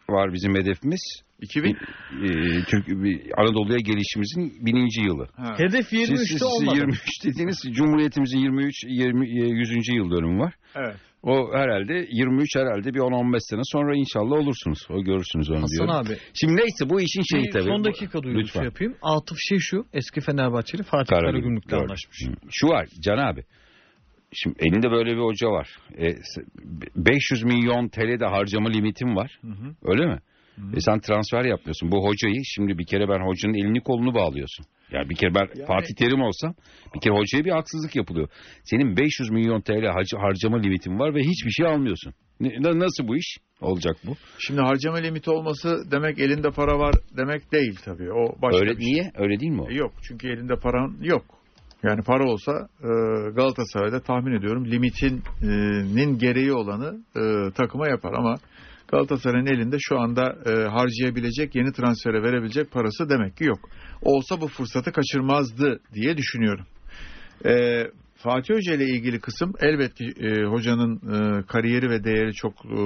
ama 0.08 0.18
var 0.18 0.32
bizim 0.32 0.54
hedefimiz. 0.54 1.22
2000 1.40 1.70
Ee, 1.74 2.64
Türk 2.64 2.88
bir 2.88 3.20
Anadolu'ya 3.40 3.78
gelişimizin 3.78 4.66
bininci 4.66 5.00
yılı. 5.02 5.28
ha. 5.36 5.54
Hedef 5.58 5.86
Siz, 5.88 5.98
23'te 6.10 6.16
siz- 6.16 6.28
siz 6.28 6.42
olmadı. 6.42 6.76
23 6.78 7.00
dediğiniz 7.24 7.62
Cumhuriyetimizin 7.72 8.38
23 8.38 8.74
20 8.84 9.26
e, 9.28 9.48
100. 9.48 9.94
yıl 9.96 10.10
dönümü 10.10 10.38
var. 10.40 10.54
Evet. 10.76 10.96
O 11.22 11.52
herhalde 11.54 12.06
23 12.10 12.56
herhalde 12.56 12.94
bir 12.94 12.98
10-15 12.98 13.38
sene 13.40 13.60
sonra 13.64 13.96
inşallah 13.96 14.36
olursunuz. 14.42 14.78
O 14.90 15.02
görürsünüz 15.04 15.50
onu 15.50 15.56
Hasan 15.62 15.68
diyorum. 15.70 15.90
abi 15.94 16.16
Şimdi 16.34 16.56
neyse 16.56 16.90
bu 16.90 17.00
işin 17.00 17.22
şeyi 17.22 17.44
bir 17.44 17.50
tabii. 17.52 17.62
son 17.62 17.84
dakika 17.84 18.22
duyurusu 18.22 18.46
Lütfen. 18.46 18.64
yapayım. 18.64 18.94
Atıf 19.02 19.38
şey 19.48 19.58
şu 19.60 19.84
eski 19.92 20.20
Fenerbahçeli 20.20 20.82
Fatih 20.82 21.06
Karagümrük, 21.10 21.34
Karagümrük'le 21.68 21.72
anlaşmış. 21.72 22.18
Hı. 22.26 22.32
Şu 22.50 22.66
var 22.68 22.86
Can 23.00 23.18
abi. 23.18 23.44
Şimdi 24.32 24.56
elinde 24.58 24.90
böyle 24.90 25.10
bir 25.16 25.20
hoca 25.20 25.48
var. 25.48 25.68
E, 25.98 26.10
s- 26.12 26.42
500 26.96 27.42
milyon 27.44 27.88
TL 27.88 28.20
de 28.20 28.26
harcama 28.26 28.68
limitim 28.70 29.16
var. 29.16 29.38
Hı 29.42 29.48
hı. 29.48 29.74
Öyle 29.84 30.06
mi? 30.06 30.18
E 30.76 30.80
sen 30.80 31.00
transfer 31.00 31.44
yapıyorsun. 31.44 31.92
Bu 31.92 32.04
hocayı 32.08 32.40
şimdi 32.44 32.78
bir 32.78 32.86
kere 32.86 33.08
ben 33.08 33.26
hocanın 33.26 33.54
elini 33.54 33.80
kolunu 33.80 34.14
bağlıyorsun. 34.14 34.66
Yani 34.92 35.10
bir 35.10 35.14
kere 35.14 35.34
ben 35.34 35.48
Yani- 35.56 35.66
Fatih 35.66 35.94
Terim 35.98 36.20
olsam 36.22 36.54
bir 36.94 37.00
kere 37.00 37.14
hocaya 37.14 37.44
bir 37.44 37.50
haksızlık 37.50 37.96
yapılıyor. 37.96 38.28
Senin 38.64 38.96
500 38.96 39.30
milyon 39.30 39.60
TL 39.60 39.84
harc- 39.84 40.18
harcama 40.20 40.58
limitin 40.60 40.98
var 40.98 41.14
ve 41.14 41.20
hiçbir 41.20 41.50
şey 41.50 41.66
almıyorsun. 41.66 42.14
Nasıl 42.60 43.08
bu 43.08 43.16
iş 43.16 43.38
olacak 43.60 43.96
bu? 44.06 44.14
Şimdi 44.38 44.60
harcama 44.60 44.96
limiti 44.96 45.30
olması 45.30 45.76
demek 45.90 46.18
elinde 46.18 46.50
para 46.50 46.78
var 46.78 46.94
demek 47.16 47.52
değil 47.52 47.78
tabii. 47.84 48.12
O 48.12 48.42
başka 48.42 48.58
Öyle 48.60 48.70
bir 48.70 48.82
şey. 48.82 48.92
niye? 48.92 49.10
Öyle 49.18 49.40
değil 49.40 49.52
mi 49.52 49.62
o? 49.62 49.70
E, 49.70 49.74
Yok 49.74 49.92
çünkü 50.08 50.28
elinde 50.28 50.54
paran 50.62 50.96
yok. 51.02 51.24
Yani 51.82 52.02
para 52.02 52.24
olsa 52.30 52.52
e, 52.82 52.88
Galatasaray'da 53.34 54.00
tahmin 54.02 54.38
ediyorum 54.38 54.64
limitinin 54.64 56.18
gereği 56.18 56.52
olanı 56.52 56.98
e, 57.16 57.52
takıma 57.52 57.88
yapar 57.88 58.12
ama 58.12 58.34
Galatasaray'ın 58.90 59.46
elinde 59.46 59.76
şu 59.80 59.98
anda 60.00 60.36
e, 60.46 60.50
harcayabilecek, 60.68 61.54
yeni 61.54 61.72
transfere 61.72 62.22
verebilecek 62.22 62.70
parası 62.70 63.08
demek 63.10 63.36
ki 63.36 63.44
yok. 63.44 63.58
Olsa 64.02 64.40
bu 64.40 64.48
fırsatı 64.48 64.92
kaçırmazdı 64.92 65.80
diye 65.94 66.16
düşünüyorum. 66.16 66.66
E, 67.46 67.84
Fatih 68.16 68.54
Hoca 68.54 68.74
ile 68.74 68.84
ilgili 68.84 69.20
kısım 69.20 69.52
elbette 69.60 70.04
e, 70.04 70.44
hocanın 70.44 70.96
e, 70.96 71.42
kariyeri 71.46 71.90
ve 71.90 72.04
değeri 72.04 72.32
çok 72.34 72.52
e, 72.52 72.78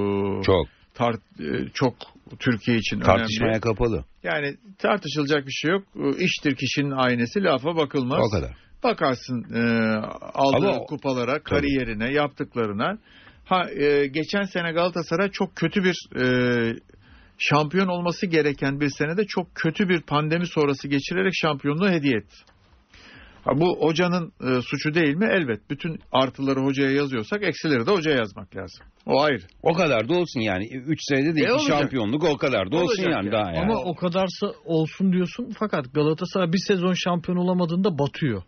Çok. 0.42 0.66
tar- 0.96 1.64
e, 1.64 1.68
çok 1.74 1.94
Türkiye 2.38 2.76
için 2.76 3.00
Tartışmaya 3.00 3.46
önemli. 3.48 3.60
kapalı. 3.60 4.04
Yani 4.22 4.56
tartışılacak 4.78 5.46
bir 5.46 5.52
şey 5.52 5.70
yok. 5.70 5.82
E, 5.96 6.24
İştir 6.24 6.54
kişinin 6.54 6.90
aynesi 6.90 7.42
lafa 7.44 7.76
bakılmaz. 7.76 8.20
O 8.28 8.30
kadar. 8.30 8.50
Bakarsın 8.84 9.44
e, 9.54 9.60
aldığı 10.34 10.68
Ama 10.68 10.78
kupalara, 10.78 11.42
kariyerine, 11.42 12.12
yaptıklarına. 12.12 12.98
Ha 13.44 13.70
e, 13.70 14.06
geçen 14.06 14.42
sene 14.42 14.72
Galatasaray 14.72 15.30
çok 15.30 15.56
kötü 15.56 15.84
bir 15.84 15.96
e, 16.20 16.26
şampiyon 17.38 17.88
olması 17.88 18.26
gereken 18.26 18.80
bir 18.80 18.88
senede 18.98 19.24
çok 19.26 19.54
kötü 19.54 19.88
bir 19.88 20.00
pandemi 20.02 20.46
sonrası 20.46 20.88
geçirerek 20.88 21.32
şampiyonluğu 21.34 21.90
hediye 21.90 22.16
etti. 22.16 22.36
Ha, 23.44 23.50
bu 23.60 23.78
hocanın 23.80 24.32
e, 24.40 24.62
suçu 24.62 24.94
değil 24.94 25.14
mi? 25.14 25.28
Elbet. 25.32 25.70
Bütün 25.70 25.98
artıları 26.12 26.60
hocaya 26.60 26.90
yazıyorsak 26.90 27.42
eksileri 27.42 27.86
de 27.86 27.90
hocaya 27.90 28.16
yazmak 28.16 28.56
lazım. 28.56 28.86
O 29.06 29.22
ayrı. 29.22 29.42
O 29.62 29.72
kadar 29.74 30.08
da 30.08 30.14
olsun 30.14 30.40
yani. 30.40 30.68
3 30.86 30.98
senede 31.02 31.34
de 31.36 31.40
E, 31.40 31.54
iki 31.54 31.64
şampiyonluk 31.66 32.24
o 32.24 32.36
kadar 32.36 32.72
da 32.72 32.76
olsun 32.76 33.02
yani 33.02 33.12
yani. 33.12 33.32
daha 33.32 33.52
yani. 33.52 33.58
Ama 33.58 33.80
o 33.80 33.94
kadarsa 33.94 34.46
olsun 34.64 35.12
diyorsun 35.12 35.52
fakat 35.58 35.94
Galatasaray 35.94 36.52
bir 36.52 36.62
sezon 36.66 36.92
şampiyon 36.92 37.38
olamadığında 37.38 37.98
batıyor. 37.98 38.42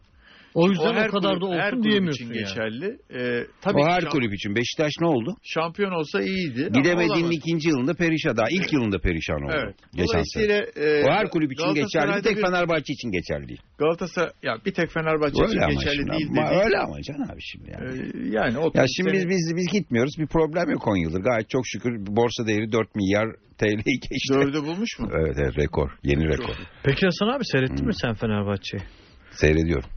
O 0.58 0.70
yüzden 0.70 1.08
o, 1.08 1.10
kadar 1.10 1.10
kulüp- 1.10 1.42
da 1.42 1.54
her 1.62 1.66
olsun 1.72 1.76
kulüp 1.76 1.84
diyemiyorsun 1.84 2.24
için 2.24 2.34
yani. 2.34 2.44
geçerli. 2.44 2.86
E, 3.20 3.46
tabii 3.60 3.78
o 3.78 3.86
her 3.86 4.00
şamp- 4.00 4.10
kulüp 4.10 4.34
için. 4.34 4.54
Beşiktaş 4.56 4.92
ne 5.00 5.06
oldu? 5.06 5.36
şampiyon 5.42 5.90
olsa 5.92 6.22
iyiydi. 6.22 6.68
Gidemediğinin 6.74 7.30
ikinci 7.30 7.68
yılında 7.68 7.94
perişan. 7.94 8.36
Daha 8.36 8.46
ilk 8.50 8.72
yılında 8.72 8.98
perişan 8.98 9.42
oldu. 9.42 9.52
Evet. 9.64 9.74
Geçen 9.94 10.22
sene. 10.34 10.58
E, 10.86 11.04
O 11.04 11.08
her 11.10 11.28
kulüp 11.30 11.52
için 11.52 11.74
geçerli. 11.74 12.16
Bir 12.16 12.22
tek 12.22 12.36
bir- 12.36 12.42
Fenerbahçe 12.42 12.92
için 12.92 13.10
geçerli 13.10 13.48
değil. 13.48 13.60
Galatasaray 13.78 14.30
ya 14.42 14.56
bir 14.66 14.72
tek 14.74 14.90
Fenerbahçe 14.90 15.42
Öyle 15.42 15.52
için 15.56 15.68
geçerli 15.78 15.96
şimdi. 15.96 16.10
değil 16.12 16.28
Ama 16.30 16.50
dedi. 16.50 16.60
öyle 16.64 16.78
ama 16.78 17.02
Can 17.02 17.14
abi 17.32 17.40
şimdi 17.42 17.70
yani. 17.70 17.84
Ee, 17.98 18.28
yani 18.38 18.58
o 18.58 18.70
Ya 18.74 18.84
şimdi 18.96 19.12
biz, 19.12 19.28
biz 19.28 19.52
biz 19.56 19.66
gitmiyoruz. 19.72 20.12
Bir 20.18 20.26
problem 20.26 20.70
yok 20.70 20.86
10 20.88 20.96
yıldır. 20.96 21.20
Gayet 21.20 21.50
çok 21.50 21.62
şükür 21.66 21.92
borsa 22.06 22.46
değeri 22.46 22.72
4 22.72 22.94
milyar 22.96 23.26
TL'yi 23.58 24.00
geçti. 24.10 24.34
dördü 24.34 24.62
bulmuş 24.62 24.98
mu? 24.98 25.08
Evet 25.20 25.36
evet 25.42 25.58
rekor. 25.58 25.90
Yeni 26.04 26.28
rekor. 26.28 26.54
Peki 26.84 27.06
Hasan 27.06 27.28
abi 27.36 27.44
seyrettin 27.44 27.78
Hmm. 27.78 27.86
mi 27.86 27.94
sen 27.94 28.14
Fenerbahçe'yi? 28.14 28.82
Seyrediyorum. 29.30 29.90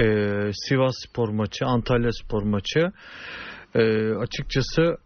Ee, 0.00 0.50
Sivas 0.52 0.94
Spor 1.08 1.28
maçı, 1.28 1.66
Antalya 1.66 2.10
Spor 2.12 2.42
maçı. 2.42 2.92
Ee, 3.74 4.12
açıkçası 4.14 4.96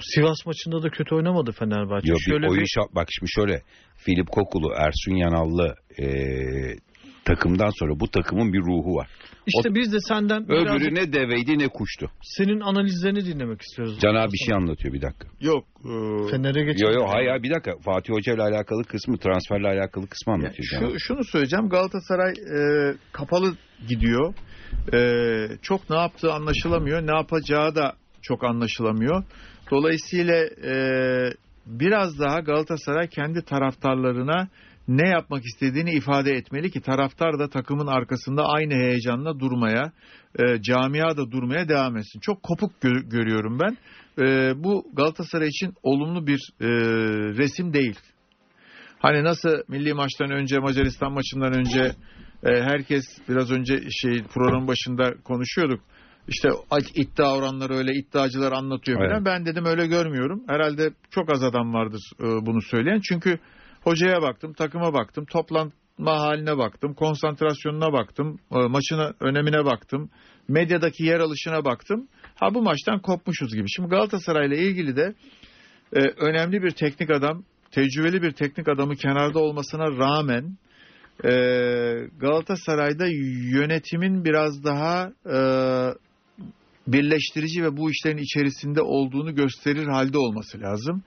Sivas 0.00 0.46
maçında 0.46 0.82
da 0.82 0.90
kötü 0.90 1.14
oynamadı 1.14 1.52
Fenerbahçe. 1.52 2.10
Yok 2.10 2.18
Şöyle 2.20 2.42
bir 2.42 2.48
oyun 2.48 2.60
bir, 2.62 2.66
şa- 2.66 2.94
bak 2.94 3.08
şimdi 3.10 3.30
şöyle 3.30 3.62
Filip 3.96 4.28
Kokulu, 4.28 4.72
Ersun 4.76 5.14
Yanallı 5.14 5.74
eee, 5.98 6.76
takımdan 7.24 7.70
sonra 7.78 8.00
bu 8.00 8.10
takımın 8.10 8.52
bir 8.52 8.60
ruhu 8.60 8.94
var. 8.94 9.08
İşte 9.46 9.74
biz 9.74 9.92
de 9.92 10.00
senden 10.00 10.44
Öbürü 10.44 10.64
birazcık 10.64 10.92
ne 10.92 11.12
deveydi 11.12 11.58
ne 11.58 11.68
kuştu. 11.68 12.10
senin 12.22 12.60
analizlerini 12.60 13.24
dinlemek 13.24 13.62
istiyoruz. 13.62 13.98
Can 14.00 14.14
abi 14.14 14.32
bir 14.32 14.38
şey 14.46 14.54
anlatıyor 14.54 14.94
bir 14.94 15.02
dakika. 15.02 15.28
Yok. 15.40 15.64
e, 15.84 16.30
Fener'e 16.30 16.64
geçelim. 16.64 16.92
Yo 16.92 17.00
yo 17.00 17.08
hayır 17.08 17.42
bir 17.42 17.50
dakika. 17.50 17.78
Fatih 17.84 18.12
Hoca 18.14 18.34
ile 18.34 18.42
alakalı 18.42 18.84
kısmı, 18.84 19.18
transferle 19.18 19.68
alakalı 19.68 20.06
kısmı 20.06 20.32
anlatıyor. 20.32 20.68
Can 20.72 20.82
abi. 20.82 20.92
şu, 20.92 20.98
şunu 21.00 21.24
söyleyeceğim. 21.24 21.68
Galatasaray 21.68 22.32
e, 22.32 22.94
kapalı 23.12 23.54
gidiyor. 23.88 24.34
E, 24.94 24.98
çok 25.62 25.90
ne 25.90 25.96
yaptığı 25.96 26.32
anlaşılamıyor. 26.32 27.06
Ne 27.06 27.16
yapacağı 27.16 27.74
da 27.74 27.92
çok 28.22 28.44
anlaşılamıyor. 28.44 29.24
Dolayısıyla 29.70 30.34
e, 30.64 30.74
biraz 31.66 32.18
daha 32.18 32.40
Galatasaray 32.40 33.08
kendi 33.08 33.42
taraftarlarına 33.44 34.48
ne 34.88 35.08
yapmak 35.08 35.44
istediğini 35.44 35.90
ifade 35.90 36.32
etmeli 36.32 36.70
ki 36.70 36.80
taraftar 36.80 37.38
da 37.38 37.48
takımın 37.48 37.86
arkasında 37.86 38.44
aynı 38.44 38.74
heyecanla 38.74 39.40
durmaya, 39.40 39.92
e, 40.38 40.62
camia 40.62 41.16
da 41.16 41.30
durmaya 41.30 41.68
devam 41.68 41.96
etsin. 41.96 42.20
Çok 42.20 42.42
kopuk 42.42 42.72
gö- 42.82 43.08
görüyorum 43.08 43.58
ben. 43.60 43.76
E, 44.24 44.52
bu 44.64 44.86
Galatasaray 44.94 45.48
için 45.48 45.74
olumlu 45.82 46.26
bir 46.26 46.40
e, 46.60 46.66
resim 47.38 47.72
değil. 47.72 47.98
Hani 48.98 49.24
nasıl 49.24 49.50
milli 49.68 49.94
maçtan 49.94 50.30
önce 50.30 50.58
Macaristan 50.58 51.12
maçından 51.12 51.52
önce 51.52 51.92
e, 52.44 52.62
herkes 52.62 53.04
biraz 53.28 53.50
önce 53.50 53.80
şey 53.90 54.22
program 54.34 54.68
başında 54.68 55.14
konuşuyorduk. 55.24 55.80
İşte 56.28 56.48
iddia 56.94 57.36
oranları 57.36 57.74
öyle 57.74 57.92
iddiacılar 57.92 58.52
anlatıyor 58.52 58.98
falan. 58.98 59.24
Ben 59.24 59.46
dedim 59.46 59.64
öyle 59.64 59.86
görmüyorum. 59.86 60.42
Herhalde 60.48 60.90
çok 61.10 61.32
az 61.32 61.42
adam 61.42 61.74
vardır 61.74 62.00
e, 62.20 62.24
bunu 62.24 62.62
söyleyen. 62.62 63.00
Çünkü 63.00 63.38
hocaya 63.88 64.22
baktım, 64.22 64.52
takıma 64.52 64.94
baktım, 64.94 65.24
toplanma 65.24 66.20
haline 66.20 66.58
baktım, 66.58 66.94
konsantrasyonuna 66.94 67.92
baktım, 67.92 68.38
e, 68.52 68.58
maçına 68.58 69.12
önemine 69.20 69.64
baktım, 69.64 70.10
medyadaki 70.48 71.04
yer 71.04 71.20
alışına 71.20 71.64
baktım. 71.64 72.08
Ha 72.34 72.54
bu 72.54 72.62
maçtan 72.62 73.00
kopmuşuz 73.00 73.54
gibi. 73.54 73.66
Şimdi 73.76 73.88
Galatasaray'la 73.88 74.56
ilgili 74.56 74.96
de 74.96 75.14
e, 75.96 76.00
önemli 76.00 76.62
bir 76.62 76.70
teknik 76.70 77.10
adam, 77.10 77.44
tecrübeli 77.70 78.22
bir 78.22 78.32
teknik 78.32 78.68
adamı 78.68 78.96
kenarda 78.96 79.38
olmasına 79.38 79.86
rağmen 79.86 80.56
e, 81.24 81.30
Galatasaray'da 82.20 83.06
yönetimin 83.52 84.24
biraz 84.24 84.64
daha 84.64 85.12
e, 85.26 85.38
birleştirici 86.86 87.64
ve 87.64 87.76
bu 87.76 87.90
işlerin 87.90 88.16
içerisinde 88.16 88.82
olduğunu 88.82 89.34
gösterir 89.34 89.86
halde 89.86 90.18
olması 90.18 90.60
lazım. 90.60 91.02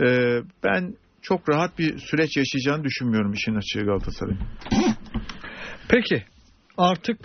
E, 0.00 0.38
ben 0.64 0.94
çok 1.22 1.48
rahat 1.48 1.78
bir 1.78 1.98
süreç 1.98 2.36
yaşayacağını 2.36 2.84
düşünmüyorum 2.84 3.32
işin 3.32 3.54
açığı 3.54 3.80
Galatasaray'ın. 3.86 4.40
Peki 5.88 6.24
artık 6.78 7.18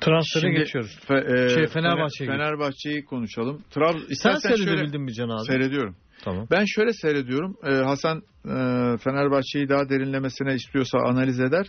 transfere 0.00 0.40
Şimdi 0.42 0.56
geçiyoruz. 0.58 0.98
Fe- 1.08 1.44
e, 1.44 1.48
Şey, 1.48 1.66
Fenerbahçe'ye 1.66 2.30
Fener- 2.30 2.36
Fenerbahçe'yi 2.38 3.04
konuşalım. 3.04 3.62
Trab 3.70 3.94
Sen 4.22 4.38
şöyle- 4.42 4.56
seyredebildin 4.56 5.00
mi 5.02 5.14
Can 5.14 5.28
abi? 5.28 5.46
Seyrediyorum. 5.46 5.96
Tamam. 6.24 6.46
Ben 6.50 6.64
şöyle 6.66 6.92
seyrediyorum. 6.92 7.56
Ee, 7.66 7.70
Hasan 7.70 8.18
e, 8.44 8.52
Fenerbahçe'yi 8.98 9.68
daha 9.68 9.88
derinlemesine 9.88 10.54
istiyorsa 10.54 10.98
analiz 10.98 11.40
eder. 11.40 11.66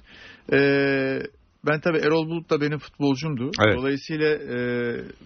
Ee, 0.54 1.22
ben 1.68 1.80
tabii 1.80 1.98
Erol 1.98 2.26
Bulut 2.30 2.50
da 2.50 2.62
benim 2.62 2.78
futbolcumdu. 2.78 3.52
Evet. 3.66 3.78
Dolayısıyla 3.78 4.28
e, 4.28 4.58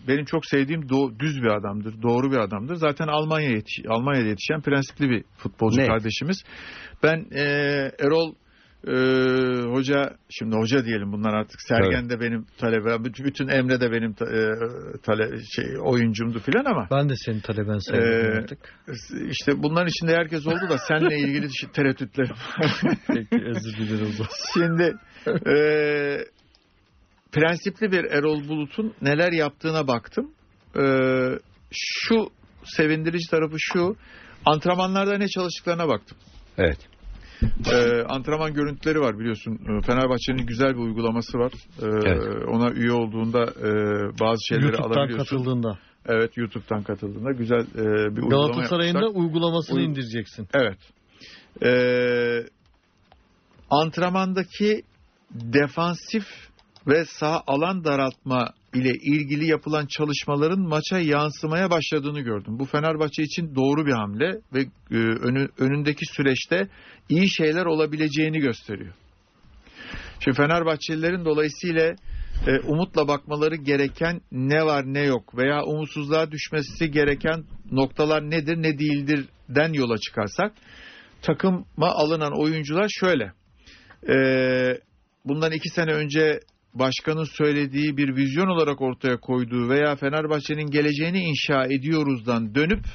benim 0.07 0.25
çok 0.25 0.45
sevdiğim 0.45 0.81
do- 0.81 1.19
düz 1.19 1.41
bir 1.41 1.47
adamdır, 1.47 2.01
doğru 2.01 2.31
bir 2.31 2.37
adamdır. 2.37 2.75
Zaten 2.75 3.07
Almanya 3.07 3.49
yetiş- 3.49 3.87
Almanya'da 3.89 4.27
yetişen 4.27 4.61
prensipli 4.61 5.09
bir 5.09 5.23
futbolcu 5.37 5.77
Ne? 5.81 5.87
kardeşimiz. 5.87 6.43
Ben 7.03 7.25
e, 7.35 7.41
Erol 7.99 8.33
e, 8.87 8.91
hoca 9.61 10.15
şimdi 10.29 10.55
hoca 10.55 10.85
diyelim 10.85 11.11
bunlar 11.11 11.33
artık 11.33 11.61
Sergen 11.61 12.09
de 12.09 12.19
benim 12.19 12.45
talebe 12.57 13.03
bütün 13.03 13.47
Emre 13.47 13.81
de 13.81 13.91
benim 13.91 14.11
e, 14.11 14.41
tale, 15.03 15.37
şey 15.55 15.65
oyuncumdu 15.81 16.39
filan 16.39 16.65
ama 16.65 16.87
Ben 16.91 17.09
de 17.09 17.13
senin 17.15 17.39
taleben 17.39 17.77
sayılırım 17.77 18.33
Ee, 18.35 18.37
artık. 18.37 18.59
işte 19.29 19.63
bunların 19.63 19.87
içinde 19.87 20.15
herkes 20.15 20.47
oldu 20.47 20.69
da 20.69 20.77
seninle 20.77 21.19
ilgili 21.19 21.47
tereddütlerim. 21.73 22.35
Peki 23.07 23.45
özür 23.45 23.87
zaman. 24.13 24.29
Şimdi 24.53 24.93
e, 25.27 25.55
prensipli 27.31 27.91
bir 27.91 28.03
Erol 28.03 28.47
Bulut'un 28.47 28.93
neler 29.01 29.31
yaptığına 29.31 29.87
baktım. 29.87 30.31
E, 30.75 30.83
şu 31.71 32.27
sevindirici 32.63 33.29
tarafı 33.31 33.55
şu. 33.59 33.95
Antrenmanlarda 34.45 35.17
ne 35.17 35.27
çalıştıklarına 35.27 35.87
baktım. 35.87 36.17
Evet. 36.57 36.77
E, 37.73 38.03
antrenman 38.09 38.53
görüntüleri 38.53 38.99
var 38.99 39.19
biliyorsun. 39.19 39.53
E, 39.53 39.81
Fenerbahçe'nin 39.81 40.45
güzel 40.45 40.73
bir 40.73 40.79
uygulaması 40.79 41.37
var. 41.37 41.51
E, 41.81 41.85
Evet. 41.85 42.23
Ona 42.47 42.71
üye 42.71 42.91
olduğunda 42.91 43.43
e, 43.43 43.71
bazı 44.19 44.47
şeyleri 44.47 44.65
YouTube'dan 44.65 44.89
alabiliyorsun. 44.89 45.37
katıldığında. 45.37 45.79
Evet 46.05 46.37
YouTube'dan 46.37 46.83
katıldığında 46.83 47.31
güzel 47.31 47.59
e, 47.61 48.15
bir 48.15 48.21
uygulama 48.21 48.47
Galatasaray'ın 48.47 48.95
da 48.95 49.07
uygulamasını 49.09 49.77
Uy- 49.77 49.85
indireceksin. 49.85 50.47
Evet. 50.53 50.77
Ee, 51.63 52.45
antrenmandaki 53.69 54.81
defansif 55.31 56.23
ve 56.87 57.05
sağ 57.05 57.43
alan 57.47 57.83
daraltma 57.83 58.49
ile 58.73 58.91
ilgili 58.93 59.45
yapılan 59.45 59.85
çalışmaların 59.85 60.59
maça 60.59 60.99
yansımaya 60.99 61.71
başladığını 61.71 62.19
gördüm. 62.19 62.59
Bu 62.59 62.65
Fenerbahçe 62.65 63.23
için 63.23 63.55
doğru 63.55 63.85
bir 63.85 63.91
hamle 63.91 64.41
ve 64.53 64.61
e, 64.91 64.95
önü, 64.97 65.49
önündeki 65.57 66.05
süreçte 66.05 66.69
iyi 67.09 67.29
şeyler 67.29 67.65
olabileceğini 67.65 68.39
gösteriyor. 68.39 68.93
Şimdi 70.19 70.37
Fenerbahçelilerin 70.37 71.25
dolayısıyla 71.25 71.95
e, 72.47 72.59
umutla 72.59 73.07
bakmaları 73.07 73.55
gereken 73.55 74.21
ne 74.31 74.65
var 74.65 74.83
ne 74.85 75.01
yok 75.03 75.37
veya 75.37 75.63
umutsuzluğa 75.63 76.31
düşmesi 76.31 76.91
gereken 76.91 77.43
noktalar 77.71 78.29
nedir 78.31 78.57
ne 78.57 78.79
değildir 78.79 79.25
den 79.49 79.73
yola 79.73 79.97
çıkarsak 79.97 80.53
takıma 81.21 81.65
alınan 81.87 82.41
oyuncular 82.41 82.89
şöyle. 82.89 83.31
E, 84.09 84.15
bundan 85.25 85.51
iki 85.51 85.69
sene 85.69 85.93
önce 85.93 86.39
başkanın 86.73 87.23
söylediği 87.23 87.97
bir 87.97 88.15
vizyon 88.15 88.47
olarak 88.47 88.81
ortaya 88.81 89.17
koyduğu 89.17 89.69
veya 89.69 89.95
Fenerbahçe'nin 89.95 90.71
geleceğini 90.71 91.19
inşa 91.19 91.65
ediyoruzdan 91.65 92.55
dönüp 92.55 92.85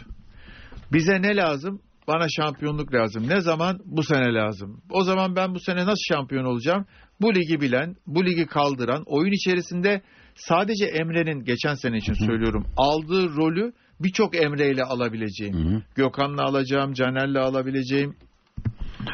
bize 0.92 1.22
ne 1.22 1.36
lazım? 1.36 1.80
Bana 2.08 2.26
şampiyonluk 2.28 2.94
lazım. 2.94 3.28
Ne 3.28 3.40
zaman? 3.40 3.80
Bu 3.84 4.02
sene 4.02 4.34
lazım. 4.34 4.82
O 4.90 5.04
zaman 5.04 5.36
ben 5.36 5.54
bu 5.54 5.60
sene 5.60 5.80
nasıl 5.80 6.14
şampiyon 6.14 6.44
olacağım? 6.44 6.86
bu 7.20 7.34
ligi 7.34 7.60
bilen, 7.60 7.96
bu 8.06 8.24
ligi 8.24 8.46
kaldıran, 8.46 9.02
oyun 9.06 9.32
içerisinde 9.32 10.02
sadece 10.34 10.86
Emre'nin 10.86 11.44
geçen 11.44 11.74
sene 11.74 11.96
için 11.96 12.12
söylüyorum 12.12 12.66
aldığı 12.76 13.36
rolü 13.36 13.72
birçok 14.00 14.36
Emre 14.36 14.70
ile 14.70 14.82
alabileceğim. 14.82 15.82
Gökhan'la 15.94 16.42
alacağım, 16.42 16.92
Caner'le 16.92 17.36
alabileceğim. 17.38 18.16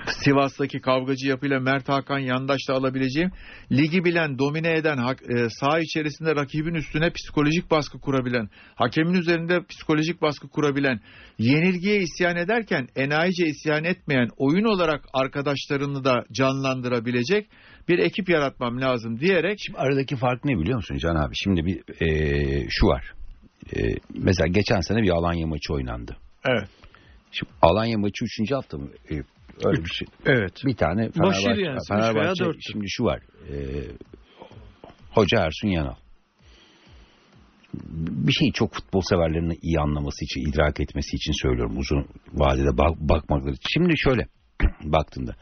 Sivas'taki 0.06 0.80
kavgacı 0.80 1.28
yapıyla 1.28 1.60
Mert 1.60 1.88
Hakan 1.88 2.18
Yandaş'la 2.18 2.74
alabileceğim. 2.74 3.30
Ligi 3.72 4.04
bilen, 4.04 4.38
domine 4.38 4.76
eden, 4.76 4.98
e, 4.98 5.48
saha 5.50 5.80
içerisinde 5.80 6.36
rakibin 6.36 6.74
üstüne 6.74 7.10
psikolojik 7.10 7.70
baskı 7.70 8.00
kurabilen, 8.00 8.48
hakemin 8.74 9.14
üzerinde 9.14 9.64
psikolojik 9.68 10.22
baskı 10.22 10.48
kurabilen, 10.48 11.00
yenilgiye 11.38 11.98
isyan 11.98 12.36
ederken 12.36 12.88
enayice 12.96 13.46
isyan 13.46 13.84
etmeyen, 13.84 14.28
oyun 14.36 14.64
olarak 14.64 15.04
arkadaşlarını 15.12 16.04
da 16.04 16.24
canlandırabilecek 16.32 17.46
bir 17.88 17.98
ekip 17.98 18.28
yaratmam 18.28 18.80
lazım 18.80 19.20
diyerek 19.20 19.58
Şimdi 19.60 19.78
aradaki 19.78 20.16
fark 20.16 20.44
ne 20.44 20.58
biliyor 20.58 20.76
musun 20.76 20.96
Can 20.96 21.14
abi? 21.14 21.34
Şimdi 21.34 21.66
bir 21.66 22.06
e, 22.06 22.66
şu 22.70 22.86
var. 22.86 23.12
E, 23.76 23.80
mesela 24.14 24.46
geçen 24.46 24.80
sene 24.80 25.02
bir 25.02 25.10
Alanya 25.10 25.46
maçı 25.46 25.72
oynandı. 25.72 26.16
evet. 26.44 26.68
Şimdi 27.32 27.52
Alanya 27.62 27.98
maçı 27.98 28.24
3. 28.40 28.52
hafta 28.52 28.78
mı? 28.78 28.88
E, 29.10 29.14
öyle 29.64 29.84
bir 29.84 29.90
şey. 29.90 30.08
Evet. 30.26 30.52
Bir 30.64 30.76
tane 30.76 31.10
Fenerbahçe, 31.10 31.56
veya 31.56 31.76
Fenerbahçe 31.88 32.44
şimdi 32.60 32.90
şu 32.90 33.04
var. 33.04 33.20
E, 33.48 33.56
Hoca 35.10 35.40
Ersun 35.40 35.68
Yanal. 35.68 35.94
Bir 38.26 38.32
şeyi 38.32 38.52
çok 38.52 38.74
futbol 38.74 39.00
severlerinin 39.00 39.58
iyi 39.62 39.80
anlaması 39.80 40.24
için, 40.24 40.50
idrak 40.50 40.80
etmesi 40.80 41.16
için 41.16 41.32
söylüyorum. 41.42 41.78
Uzun 41.78 42.06
vadede 42.32 42.78
bak, 42.78 42.96
bakmakları. 43.00 43.54
Şimdi 43.72 43.98
şöyle 43.98 44.26
baktığında. 44.84 45.36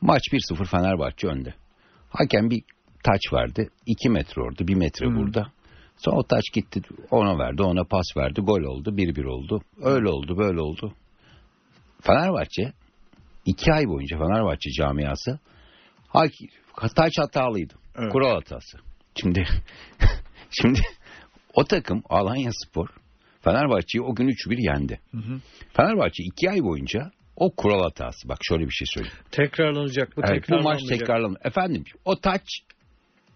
Maç 0.00 0.22
1-0 0.32 0.64
Fenerbahçe 0.64 1.28
önde. 1.28 1.54
Hakem 2.10 2.50
bir 2.50 2.62
taç 3.04 3.32
verdi. 3.32 3.70
2 3.86 4.08
metre 4.08 4.42
orada, 4.42 4.68
1 4.68 4.74
metre 4.74 5.06
burada. 5.06 5.52
Sonra 5.96 6.16
o 6.16 6.22
taç 6.22 6.44
gitti 6.52 6.80
ona 7.10 7.38
verdi, 7.38 7.62
ona 7.62 7.84
pas 7.84 8.16
verdi. 8.16 8.40
Gol 8.40 8.60
oldu, 8.60 8.90
1-1 8.96 9.26
oldu. 9.26 9.62
Öyle 9.82 10.08
oldu, 10.08 10.38
böyle 10.38 10.60
oldu. 10.60 10.94
Fenerbahçe 12.00 12.72
iki 13.46 13.72
ay 13.72 13.88
boyunca 13.88 14.18
Fenerbahçe 14.18 14.70
camiası 14.70 15.38
hak- 16.08 16.94
taç 16.96 17.12
hatalıydı. 17.18 17.74
Evet. 17.98 18.12
Kural 18.12 18.34
hatası. 18.34 18.78
Şimdi 19.20 19.44
şimdi 20.50 20.80
o 21.54 21.64
takım 21.64 22.02
Alanya 22.08 22.50
Spor 22.52 22.88
Fenerbahçe'yi 23.40 24.02
o 24.02 24.14
gün 24.14 24.28
3-1 24.28 24.70
yendi. 24.72 25.00
Fenerbahçe 25.72 26.22
iki 26.24 26.50
ay 26.50 26.62
boyunca 26.62 27.10
o 27.36 27.54
kural 27.56 27.82
hatası. 27.82 28.28
Bak 28.28 28.38
şöyle 28.42 28.64
bir 28.64 28.70
şey 28.70 28.86
söyleyeyim. 28.94 29.18
Tekrarlanacak. 29.30 30.16
Bu, 30.16 30.20
Evet, 30.30 30.44
bu 30.50 30.62
maç 30.62 30.80
tekrarlandı. 30.88 31.38
Efendim 31.44 31.84
o 32.04 32.20
taç 32.20 32.42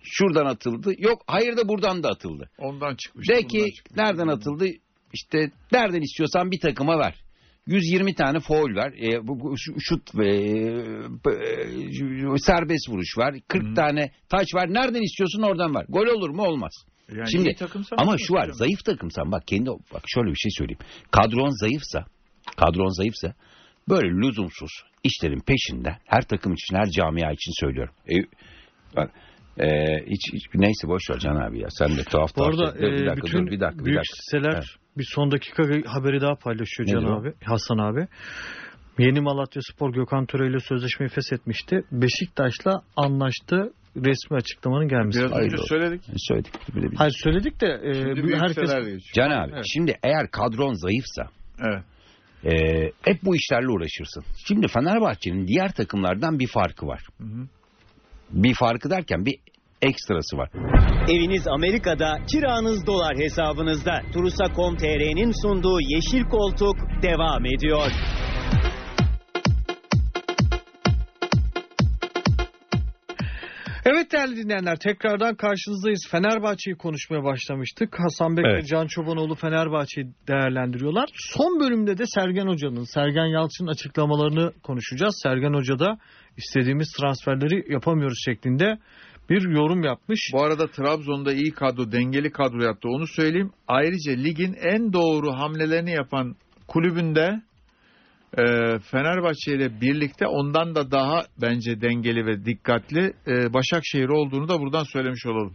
şuradan 0.03 0.47
atıldı. 0.47 0.93
Yok 0.99 1.23
hayır 1.27 1.57
da 1.57 1.69
buradan 1.69 2.03
da 2.03 2.09
atıldı. 2.09 2.51
Ondan 2.59 2.97
çıkmış. 2.97 3.29
De 3.29 3.43
ki 3.47 3.75
çıkmış. 3.75 3.97
nereden 3.97 4.29
atıldı? 4.29 4.67
İşte 5.13 5.51
nereden 5.73 6.01
istiyorsan 6.01 6.51
bir 6.51 6.61
takıma 6.61 6.99
ver. 6.99 7.15
120 7.67 8.15
tane 8.15 8.41
foul 8.41 8.75
ver. 8.75 8.93
E, 9.03 9.27
bu- 9.27 9.41
bu 9.41 9.55
şu- 9.59 9.81
şut 9.81 10.15
ve 10.19 10.35
e, 10.35 12.39
serbest 12.39 12.89
vuruş 12.89 13.19
var. 13.19 13.35
40 13.49 13.77
tane 13.77 14.11
taç 14.29 14.55
var. 14.55 14.75
Nereden 14.75 15.03
istiyorsun 15.03 15.43
oradan 15.43 15.75
ver. 15.75 15.85
Gol 15.89 16.07
olur 16.07 16.31
mu? 16.31 16.43
Olmaz. 16.43 16.73
Yani 17.17 17.31
Şimdi 17.31 17.57
ama 17.97 18.17
şu 18.19 18.35
var. 18.35 18.43
hocam. 18.43 18.55
Zayıf 18.55 18.85
takımsan 18.85 19.33
bak 19.33 19.47
kendi 19.47 19.71
bak 19.71 20.03
şöyle 20.07 20.31
bir 20.31 20.37
şey 20.37 20.51
söyleyeyim. 20.59 20.79
Kadron 21.11 21.61
zayıfsa, 21.61 22.05
kadron 22.57 22.97
zayıfsa 22.97 23.35
böyle 23.89 24.09
lüzumsuz 24.09 24.71
işlerin 25.05 25.41
peşinden 25.47 25.97
her 26.07 26.23
takım 26.23 26.53
için, 26.53 26.77
her 26.77 26.91
camia 26.91 27.33
için 27.33 27.53
söylüyorum. 27.61 27.95
E, 28.11 28.15
bak 28.97 29.11
e, 29.63 29.67
hiç, 30.07 30.33
hiç 30.33 30.45
neyse 30.55 30.89
boş 30.89 31.11
ver 31.11 31.19
Can 31.19 31.37
abi 31.37 31.59
ya. 31.61 31.69
Sen 31.71 31.97
de 31.97 32.05
tuhaf 32.05 32.31
Bu 32.37 32.41
tuhaf. 32.41 32.49
arada 32.61 32.75
Dur, 32.75 32.81
bir 32.81 32.93
e, 33.03 33.07
dakika, 33.07 33.27
bütün 33.27 33.47
dur, 33.47 33.51
bir 33.53 33.61
dakika, 33.61 33.79
bir 33.81 33.85
büyük 33.85 33.99
dakika. 33.99 34.17
siteler 34.23 34.53
Evet. 34.55 34.65
bir 34.99 35.07
son 35.15 35.31
dakika 35.31 35.63
haberi 35.87 36.21
daha 36.21 36.35
paylaşıyor 36.35 36.89
Nedir 36.89 37.01
Can 37.01 37.13
o? 37.13 37.21
abi, 37.21 37.33
Hasan 37.45 37.79
abi. 37.79 38.07
Yeni 38.99 39.21
Malatya 39.21 39.63
Spor 39.73 39.93
Gökhan 39.93 40.27
Töre 40.27 40.47
ile 40.51 40.61
sözleşmeyi 40.61 41.09
feshetmişti. 41.11 41.83
Beşiktaş'la 41.93 42.83
anlaştı. 42.97 43.73
Resmi 43.97 44.37
açıklamanın 44.37 44.89
gelmesi. 44.89 45.19
Biraz 45.19 45.33
önce 45.33 45.57
söyledik. 45.69 46.03
Söyledik. 46.17 46.53
Bir 46.77 46.83
de 46.83 46.91
bir- 46.91 46.97
Hayır 46.97 47.13
söyledik 47.25 47.61
de 47.61 47.81
e, 47.85 47.95
Şimdi 47.95 48.23
bir- 48.29 48.39
herkes. 48.41 48.71
Can 49.15 49.31
abi 49.31 49.51
Evet. 49.55 49.65
şimdi 49.73 49.95
eğer 50.03 50.31
kadron 50.31 50.73
zayıfsa 50.75 51.23
Evet. 51.61 51.85
e, 52.45 52.85
hep 53.11 53.23
bu 53.25 53.37
işlerle 53.37 53.69
uğraşırsın. 53.69 54.25
Şimdi 54.47 54.69
Fenerbahçe'nin 54.69 55.47
diğer 55.47 55.73
takımlardan 55.73 56.39
bir 56.39 56.47
farkı 56.47 56.87
var. 56.87 57.03
Hı 57.19 57.25
hı. 57.25 57.47
Bir 58.31 58.55
farkı 58.55 58.91
derken 58.91 59.27
bir 59.27 59.35
ekstrası 59.83 60.37
var. 60.37 60.51
Eviniz 61.09 61.49
Amerika'da, 61.49 62.19
kiranız 62.33 62.87
dolar 62.87 63.17
hesabınızda. 63.17 64.03
Turusa.com.tr'nin 64.13 65.33
sunduğu 65.43 65.81
Yeşil 65.81 66.25
Koltuk 66.25 66.77
devam 67.03 67.47
ediyor. 67.47 67.91
Evet 73.85 74.13
değerli 74.13 74.37
dinleyenler 74.37 74.77
tekrardan 74.79 75.35
karşınızdayız. 75.35 76.09
Fenerbahçe'yi 76.11 76.77
konuşmaya 76.77 77.25
başlamıştık. 77.25 77.99
Hasan 77.99 78.37
Bek 78.37 78.45
ve 78.45 78.51
Evet. 78.51 78.67
Can 78.67 78.87
Çobanoğlu 78.87 79.35
Fenerbahçe'yi 79.35 80.07
değerlendiriyorlar. 80.29 81.09
Son 81.15 81.61
bölümde 81.61 81.99
de 81.99 82.05
Sergen 82.07 82.47
Hoca'nın, 82.47 82.85
Sergen 82.95 83.27
Yalçın'ın 83.27 83.69
açıklamalarını 83.69 84.53
konuşacağız. 84.63 85.21
Sergen 85.23 85.55
Hoca 85.55 85.79
da 85.79 85.99
istediğimiz 86.37 86.93
transferleri 87.01 87.73
yapamıyoruz 87.73 88.23
şeklinde 88.25 88.79
bir 89.31 89.43
yorum 89.43 89.83
yapmış. 89.83 90.21
Bu 90.33 90.43
arada 90.43 90.67
Trabzon'da 90.67 91.33
iyi 91.33 91.51
kadro, 91.51 91.93
dengeli 91.93 92.31
kadro 92.31 92.63
yaptı. 92.63 92.89
Onu 92.89 93.07
söyleyeyim. 93.07 93.51
Ayrıca 93.69 94.13
ligin 94.13 94.55
en 94.55 94.93
doğru 94.93 95.33
hamlelerini 95.33 95.93
yapan 95.93 96.37
kulübünde 96.69 97.43
e, 98.39 98.45
Fenerbahçe 98.79 99.55
ile 99.55 99.81
birlikte 99.81 100.27
ondan 100.27 100.75
da 100.75 100.91
daha 100.91 101.23
bence 101.41 101.81
dengeli 101.81 102.27
ve 102.27 102.45
dikkatli 102.45 103.13
e, 103.27 103.53
Başakşehir 103.53 104.09
olduğunu 104.09 104.49
da 104.49 104.61
buradan 104.61 104.85
söylemiş 104.85 105.27
olalım. 105.27 105.55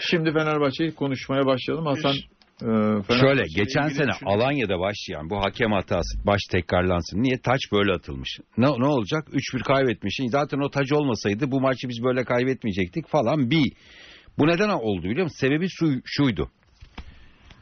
Şimdi 0.00 0.32
Fenerbahçe'yi 0.32 0.94
konuşmaya 0.94 1.46
başlayalım. 1.46 1.86
Hasan 1.86 2.14
Fenerbahçe 2.60 3.18
Şöyle 3.18 3.42
geçen 3.56 3.88
sene 3.88 4.08
düşünüyor. 4.12 4.36
Alanya'da 4.36 4.78
başlayan 4.80 5.30
bu 5.30 5.36
hakem 5.38 5.72
hatası 5.72 6.26
baş 6.26 6.40
tekrarlansın. 6.50 7.22
Niye? 7.22 7.38
Taç 7.38 7.60
böyle 7.72 7.92
atılmış. 7.92 8.38
Ne, 8.58 8.66
ne 8.66 8.86
olacak? 8.86 9.28
3-1 9.28 9.62
kaybetmişsin. 9.62 10.26
Zaten 10.28 10.58
o 10.58 10.70
taç 10.70 10.92
olmasaydı 10.92 11.50
bu 11.50 11.60
maçı 11.60 11.88
biz 11.88 12.02
böyle 12.04 12.24
kaybetmeyecektik 12.24 13.08
falan. 13.08 13.50
Bir. 13.50 13.72
Bu 14.38 14.46
neden 14.46 14.68
oldu 14.68 15.02
biliyor 15.02 15.22
musun? 15.24 15.38
Sebebi 15.40 15.66
şu, 15.68 15.86
şuydu. 16.04 16.50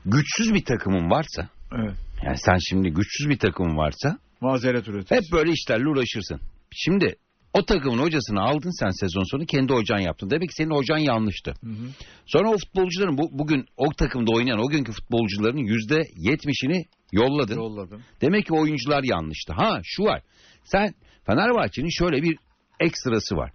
Güçsüz 0.06 0.54
bir 0.54 0.64
takımın 0.64 1.10
varsa 1.10 1.48
Evet. 1.78 1.94
yani 2.24 2.36
sen 2.38 2.56
şimdi 2.68 2.90
güçsüz 2.90 3.28
bir 3.28 3.38
takımın 3.38 3.76
varsa 3.76 4.18
Mazeret 4.40 4.88
üretir. 4.88 5.16
hep 5.16 5.22
böyle 5.32 5.52
işlerle 5.52 5.88
uğraşırsın. 5.88 6.40
Şimdi 6.74 7.14
o 7.54 7.64
takımın 7.64 7.98
hocasını 7.98 8.40
aldın 8.40 8.80
sen 8.80 8.90
sezon 8.90 9.30
sonu 9.30 9.46
kendi 9.46 9.72
hocan 9.72 9.98
yaptın. 9.98 10.30
Demek 10.30 10.48
ki 10.48 10.54
senin 10.54 10.70
hocan 10.70 10.98
yanlıştı. 10.98 11.54
Hı 11.64 11.70
hı. 11.70 11.88
Sonra 12.26 12.50
o 12.50 12.58
futbolcuların 12.58 13.18
bu, 13.18 13.28
bugün 13.32 13.66
o 13.76 13.92
takımda 13.98 14.32
oynayan 14.32 14.58
o 14.58 14.68
günkü 14.68 14.92
futbolcuların 14.92 15.58
yüzde 15.58 16.02
yetmişini 16.16 16.84
yolladın. 17.12 17.56
Yolladım. 17.56 18.02
Demek 18.20 18.46
ki 18.46 18.54
oyuncular 18.54 19.02
yanlıştı. 19.04 19.52
Ha 19.52 19.80
şu 19.84 20.02
var. 20.02 20.22
Sen 20.64 20.94
Fenerbahçe'nin 21.26 21.90
şöyle 21.98 22.22
bir 22.22 22.36
ekstrası 22.80 23.36
var. 23.36 23.52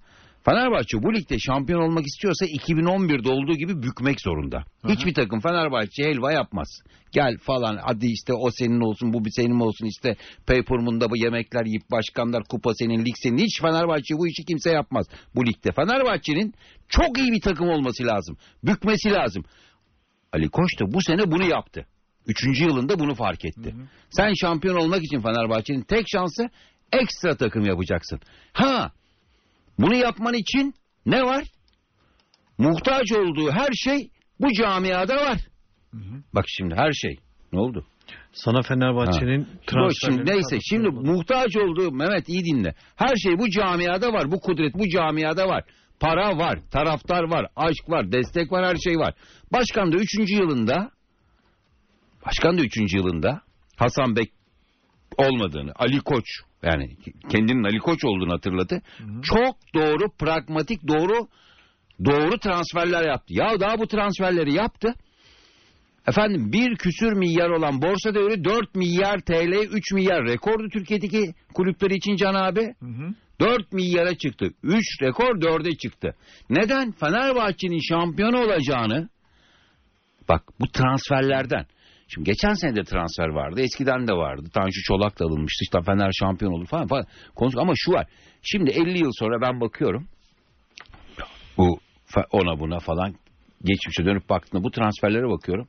Fenerbahçe 0.50 1.04
bu 1.04 1.14
ligde 1.14 1.40
şampiyon 1.40 1.82
olmak 1.82 2.06
istiyorsa 2.08 2.46
2011'de 2.46 3.30
olduğu 3.30 3.54
gibi 3.54 3.84
bükmek 3.84 4.22
zorunda. 4.22 4.58
Hı 4.58 4.88
hı. 4.88 4.92
Hiçbir 4.92 5.14
takım 5.14 5.40
Fenerbahçe 5.40 6.04
helva 6.04 6.32
yapmaz. 6.32 6.68
Gel 7.12 7.38
falan 7.38 7.80
hadi 7.84 8.08
işte 8.08 8.34
o 8.34 8.52
senin 8.52 8.80
olsun 8.80 9.14
bu 9.14 9.26
bir 9.26 9.32
senin 9.32 9.60
olsun 9.60 9.86
işte 9.86 10.16
Payperman'da 10.48 11.10
bu 11.10 11.18
yemekler 11.18 11.66
yiyip 11.66 11.92
başkanlar 11.92 12.44
kupa 12.44 12.74
senin 12.74 13.06
lig 13.06 13.14
senin. 13.16 13.38
Hiç 13.38 13.62
Fenerbahçe 13.62 14.16
bu 14.18 14.28
işi 14.28 14.46
kimse 14.46 14.72
yapmaz 14.72 15.06
bu 15.36 15.46
ligde. 15.46 15.72
Fenerbahçe'nin 15.72 16.54
çok 16.90 17.18
iyi 17.18 17.32
bir 17.32 17.42
takım 17.42 17.70
olması 17.70 18.04
lazım. 18.04 18.38
Bükmesi 18.64 19.12
lazım. 19.12 19.44
Ali 20.34 20.50
Koç 20.50 20.80
da 20.80 20.94
bu 20.94 21.02
sene 21.02 21.32
bunu 21.32 21.46
yaptı. 21.46 21.86
Üçüncü 22.28 22.64
yılında 22.64 23.00
bunu 23.00 23.16
fark 23.16 23.46
etti. 23.46 23.76
Sen 24.10 24.34
şampiyon 24.34 24.76
olmak 24.76 25.04
için 25.04 25.22
Fenerbahçe'nin 25.22 25.82
tek 25.82 26.06
şansı 26.10 26.50
ekstra 26.92 27.38
takım 27.38 27.66
yapacaksın. 27.66 28.20
Ha 28.54 28.92
bunu 29.80 29.96
yapman 29.96 30.34
için 30.34 30.74
ne 31.06 31.24
var? 31.24 31.44
Muhtaç 32.58 33.12
olduğu 33.12 33.52
her 33.52 33.70
şey 33.74 34.10
bu 34.40 34.54
camiada 34.54 35.16
var. 35.16 35.38
Bak 36.34 36.46
şimdi 36.48 36.76
her 36.76 36.92
şey. 36.92 37.16
Ne 37.54 37.60
oldu? 37.60 37.86
Sana 38.32 38.62
Fenerbahçe'nin 38.62 39.42
Bu 39.42 39.66
transferleri 39.66 40.18
şimdi 40.18 40.32
neyse 40.32 40.58
şimdi 40.70 40.90
muhtaç 40.90 41.58
olduğu 41.58 41.92
Mehmet 41.92 42.30
iyi 42.30 42.46
dinle. 42.46 42.76
Her 42.96 43.16
şey 43.16 43.40
bu 43.40 43.50
camiada 43.50 44.14
var. 44.14 44.32
Bu 44.32 44.40
kudret 44.40 44.74
bu 44.74 44.90
camiada 44.90 45.48
var. 45.48 45.64
Para 46.00 46.38
var, 46.38 46.60
taraftar 46.72 47.24
var, 47.24 47.48
aşk 47.56 47.90
var, 47.90 48.12
destek 48.12 48.52
var, 48.52 48.66
her 48.66 48.76
şey 48.76 48.98
var. 48.98 49.14
Başkan 49.54 49.92
da 49.92 49.98
3. 49.98 50.32
yılında 50.32 50.92
Başkan 52.26 52.58
da 52.58 52.62
3. 52.62 52.94
yılında 52.94 53.42
Hasan 53.76 54.16
Bek 54.16 54.32
olmadığını, 55.18 55.72
Ali 55.76 56.00
Koç 56.00 56.26
yani 56.64 56.90
kendinin 57.30 57.64
Ali 57.64 57.80
Koç 57.80 58.06
olduğunu 58.06 58.34
hatırladı. 58.34 58.82
Çok 59.24 59.56
doğru, 59.74 60.10
pragmatik, 60.20 60.88
doğru 60.88 61.28
doğru 62.06 62.38
transferler 62.40 63.06
yaptı. 63.06 63.34
Ya 63.34 63.60
daha 63.60 63.80
bu 63.80 63.88
transferleri 63.88 64.54
yaptı. 64.54 64.94
Efendim 66.08 66.52
bir 66.54 66.76
küsür 66.76 67.14
milyar 67.14 67.50
olan 67.50 67.82
borsa 67.82 68.16
değeri 68.16 68.44
4 68.44 68.76
milyar 68.76 69.20
TL 69.20 69.76
3 69.76 69.92
milyar 69.92 70.26
rekordu 70.26 70.70
Türkiye'deki 70.74 71.34
kulüpleri 71.54 71.96
için 71.96 72.16
Can 72.16 72.34
abi. 72.34 72.74
4 73.40 73.74
milyara 73.74 74.16
çıktı. 74.16 74.54
3 74.64 75.02
rekor 75.02 75.40
4'e 75.42 75.78
çıktı. 75.78 76.16
Neden? 76.50 76.92
Fenerbahçe'nin 76.92 77.80
şampiyon 77.90 78.34
olacağını 78.34 79.10
bak 80.30 80.44
bu 80.60 80.68
transferlerden. 80.68 81.66
Şimdi 82.08 82.26
geçen 82.30 82.54
sene 82.54 82.76
de 82.76 82.84
transfer 82.84 83.28
vardı. 83.28 83.62
Eskiden 83.62 84.08
de 84.08 84.14
vardı. 84.14 84.50
Tanju 84.54 84.82
Çolak 84.84 85.20
da 85.20 85.26
alınmıştı. 85.26 85.64
İşte 85.64 85.82
Fener 85.82 86.12
şampiyon 86.20 86.52
olur 86.52 86.66
falan 86.68 86.88
falan. 86.88 87.06
Ama 87.58 87.74
şu 87.76 87.92
var. 87.92 88.08
Şimdi 88.42 88.72
50 88.72 89.00
yıl 89.00 89.12
sonra 89.20 89.42
ben 89.42 89.62
bakıyorum. 89.62 90.08
Bu 91.58 91.80
ona 92.32 92.60
buna 92.60 92.80
falan 92.80 93.16
geçmişe 93.64 94.06
dönüp 94.06 94.30
baktığımda 94.30 94.64
bu 94.64 94.72
transferlere 94.72 95.30
bakıyorum. 95.30 95.68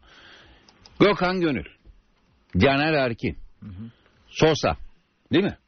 Gökhan 1.01 1.41
Gönül. 1.41 1.65
Caner 2.57 2.93
Erkin. 2.93 3.37
Sosa. 4.29 4.77
Değil 5.33 5.45
mi? 5.45 5.59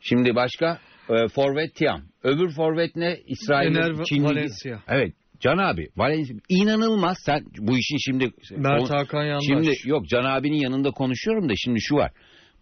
Şimdi 0.00 0.34
başka 0.34 0.78
e, 1.08 1.28
Forvet 1.28 1.74
Tiam. 1.74 2.02
Öbür 2.22 2.50
Forvet 2.50 2.96
ne? 2.96 3.18
İsrail 3.26 3.76
Ener 3.76 4.04
Çinli. 4.04 4.24
Valencia. 4.24 4.78
Evet. 4.88 5.14
Can 5.44 5.58
abi. 5.58 5.88
Valencia. 5.96 6.36
İnanılmaz. 6.48 7.18
Sen 7.26 7.44
bu 7.58 7.78
işin 7.78 7.96
şimdi 7.96 8.30
Mert 8.56 8.90
o- 8.90 8.94
Hakan 8.94 9.24
Yandaş. 9.24 9.44
Şimdi 9.46 9.70
yok 9.84 10.08
Can 10.08 10.24
abinin 10.24 10.56
yanında 10.56 10.90
konuşuyorum 10.90 11.48
da 11.48 11.52
şimdi 11.56 11.80
şu 11.80 11.94
var. 11.94 12.12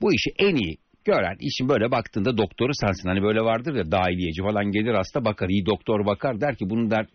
Bu 0.01 0.15
işi 0.15 0.31
en 0.39 0.55
iyi 0.57 0.77
gören 1.05 1.37
işin 1.41 1.69
böyle 1.69 1.91
baktığında 1.91 2.37
doktoru 2.39 2.71
sensin. 2.75 3.09
Hani 3.09 3.23
böyle 3.23 3.41
vardır 3.41 3.75
ya 3.75 3.91
dahiliyeci 3.91 4.43
falan 4.43 4.71
gelir 4.71 4.95
hasta 4.95 5.25
bakar. 5.25 5.49
iyi 5.49 5.67
doktor 5.67 6.07
bakar 6.07 6.41
der 6.41 6.57
ki 6.57 6.71
bunun 6.71 6.91
der 6.91 7.07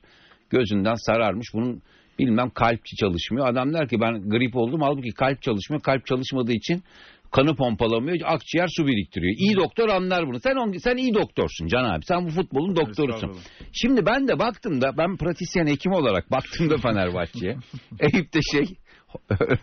gözünden 0.49 0.95
sararmış. 0.95 1.47
Bunun 1.53 1.81
bilmem 2.19 2.49
kalp 2.49 2.85
çalışmıyor. 2.85 3.47
Adam 3.47 3.73
der 3.73 3.87
ki 3.89 4.01
ben 4.01 4.29
grip 4.29 4.55
oldum. 4.55 4.81
Halbuki 4.81 5.09
kalp 5.09 5.41
çalışmıyor. 5.41 5.81
Kalp 5.81 6.05
çalışmadığı 6.05 6.53
için 6.53 6.83
kanı 7.31 7.55
pompalamıyor. 7.55 8.17
Akciğer 8.25 8.67
su 8.77 8.87
biriktiriyor. 8.87 9.33
İyi 9.37 9.55
doktor 9.55 9.89
anlar 9.89 10.27
bunu. 10.27 10.39
Sen 10.39 10.55
on- 10.55 10.77
sen 10.77 10.97
iyi 10.97 11.13
doktorsun 11.13 11.67
Can 11.67 11.83
abi. 11.83 12.05
Sen 12.05 12.25
bu 12.25 12.29
futbolun 12.29 12.75
doktorusun. 12.75 13.37
Şimdi 13.73 14.05
ben 14.05 14.27
de 14.27 14.39
baktığımda 14.39 14.97
ben 14.97 15.17
pratisyen 15.17 15.67
hekim 15.67 15.91
olarak 15.91 16.31
baktığımda 16.31 16.77
Fenerbahçe'ye 16.81 17.57
Eyüp'te 17.99 18.39
şey 18.51 18.65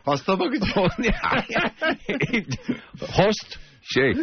Hasta 0.05 0.41
bakıcı. 0.41 0.67
host 3.13 3.59
şey 3.95 4.13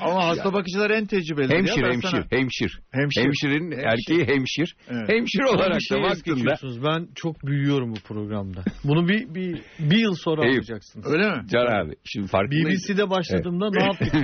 Ama 0.00 0.24
hasta 0.26 0.52
bakıcılar 0.52 0.90
en 0.90 1.06
tecrübeli. 1.06 1.54
hemşir 1.54 1.82
hemşir 1.82 2.08
sana- 2.08 2.24
hemşir 2.30 2.80
Hemşir. 2.90 3.22
hemşirin 3.22 3.70
erkeği 3.70 4.26
hemşir 4.26 4.76
Evet. 4.90 5.08
hemşir 5.08 5.40
olarak 5.42 5.82
şey 5.82 6.02
da 6.02 6.08
geçiyorsunuz. 6.24 6.82
Ben 6.84 7.08
çok 7.14 7.46
büyüyorum 7.46 7.90
bu 7.90 8.00
programda. 8.08 8.64
Bunu 8.84 9.08
bir, 9.08 9.34
bir, 9.34 9.62
bir 9.78 9.98
yıl 9.98 10.14
sonra 10.14 10.42
Eyüp. 10.42 10.50
anlayacaksınız. 10.52 11.06
Öyle 11.12 11.30
mi? 11.30 11.42
Can 11.50 11.66
abi 11.66 11.94
şimdi 12.04 12.26
farkındayım. 12.26 12.68
BBC'de 12.68 13.10
başladığımda 13.10 13.70
ne 13.74 13.84
yaptık? 13.84 14.14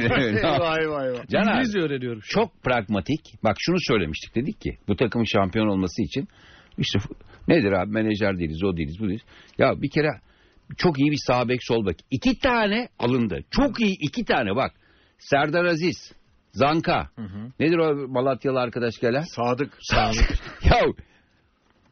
vay 0.61 0.89
vay 0.91 1.13
vay. 1.13 1.27
Can 1.33 1.43
abi 1.43 1.51
İngilizce 1.51 1.79
öğreniyorum. 1.81 2.19
an. 2.19 2.29
çok 2.29 2.63
pragmatik. 2.63 3.21
Bak 3.45 3.57
şunu 3.59 3.77
söylemiştik 3.81 4.35
dedik 4.35 4.61
ki 4.61 4.71
bu 4.89 4.97
takımın 4.97 5.25
şampiyon 5.25 5.67
olması 5.67 6.03
için 6.03 6.29
işte 6.79 6.99
nedir 7.49 7.73
abi 7.73 7.91
menajer 7.91 8.39
değiliz 8.39 8.65
o 8.65 8.77
değiliz 8.77 8.97
bu 9.01 9.09
değiliz. 9.09 9.23
Ya 9.59 9.83
bir 9.83 9.91
kere 9.91 10.11
çok 10.77 10.99
iyi 10.99 11.11
bir 11.11 11.21
sağ 11.27 11.49
bek 11.49 11.65
sol 11.65 11.87
bek. 11.87 11.97
İki 12.11 12.39
tane 12.39 12.89
alındı. 12.99 13.39
Çok 13.51 13.81
iyi 13.81 13.97
iki 14.01 14.25
tane 14.25 14.57
bak. 14.57 14.73
Serdar 15.19 15.65
Aziz, 15.65 16.13
Zanka. 16.53 17.11
Nedir 17.61 17.79
o 17.79 18.09
Malatyalı 18.09 18.61
arkadaş 18.61 18.99
gelen? 18.99 19.23
Sadık. 19.23 19.79
ya 20.65 20.81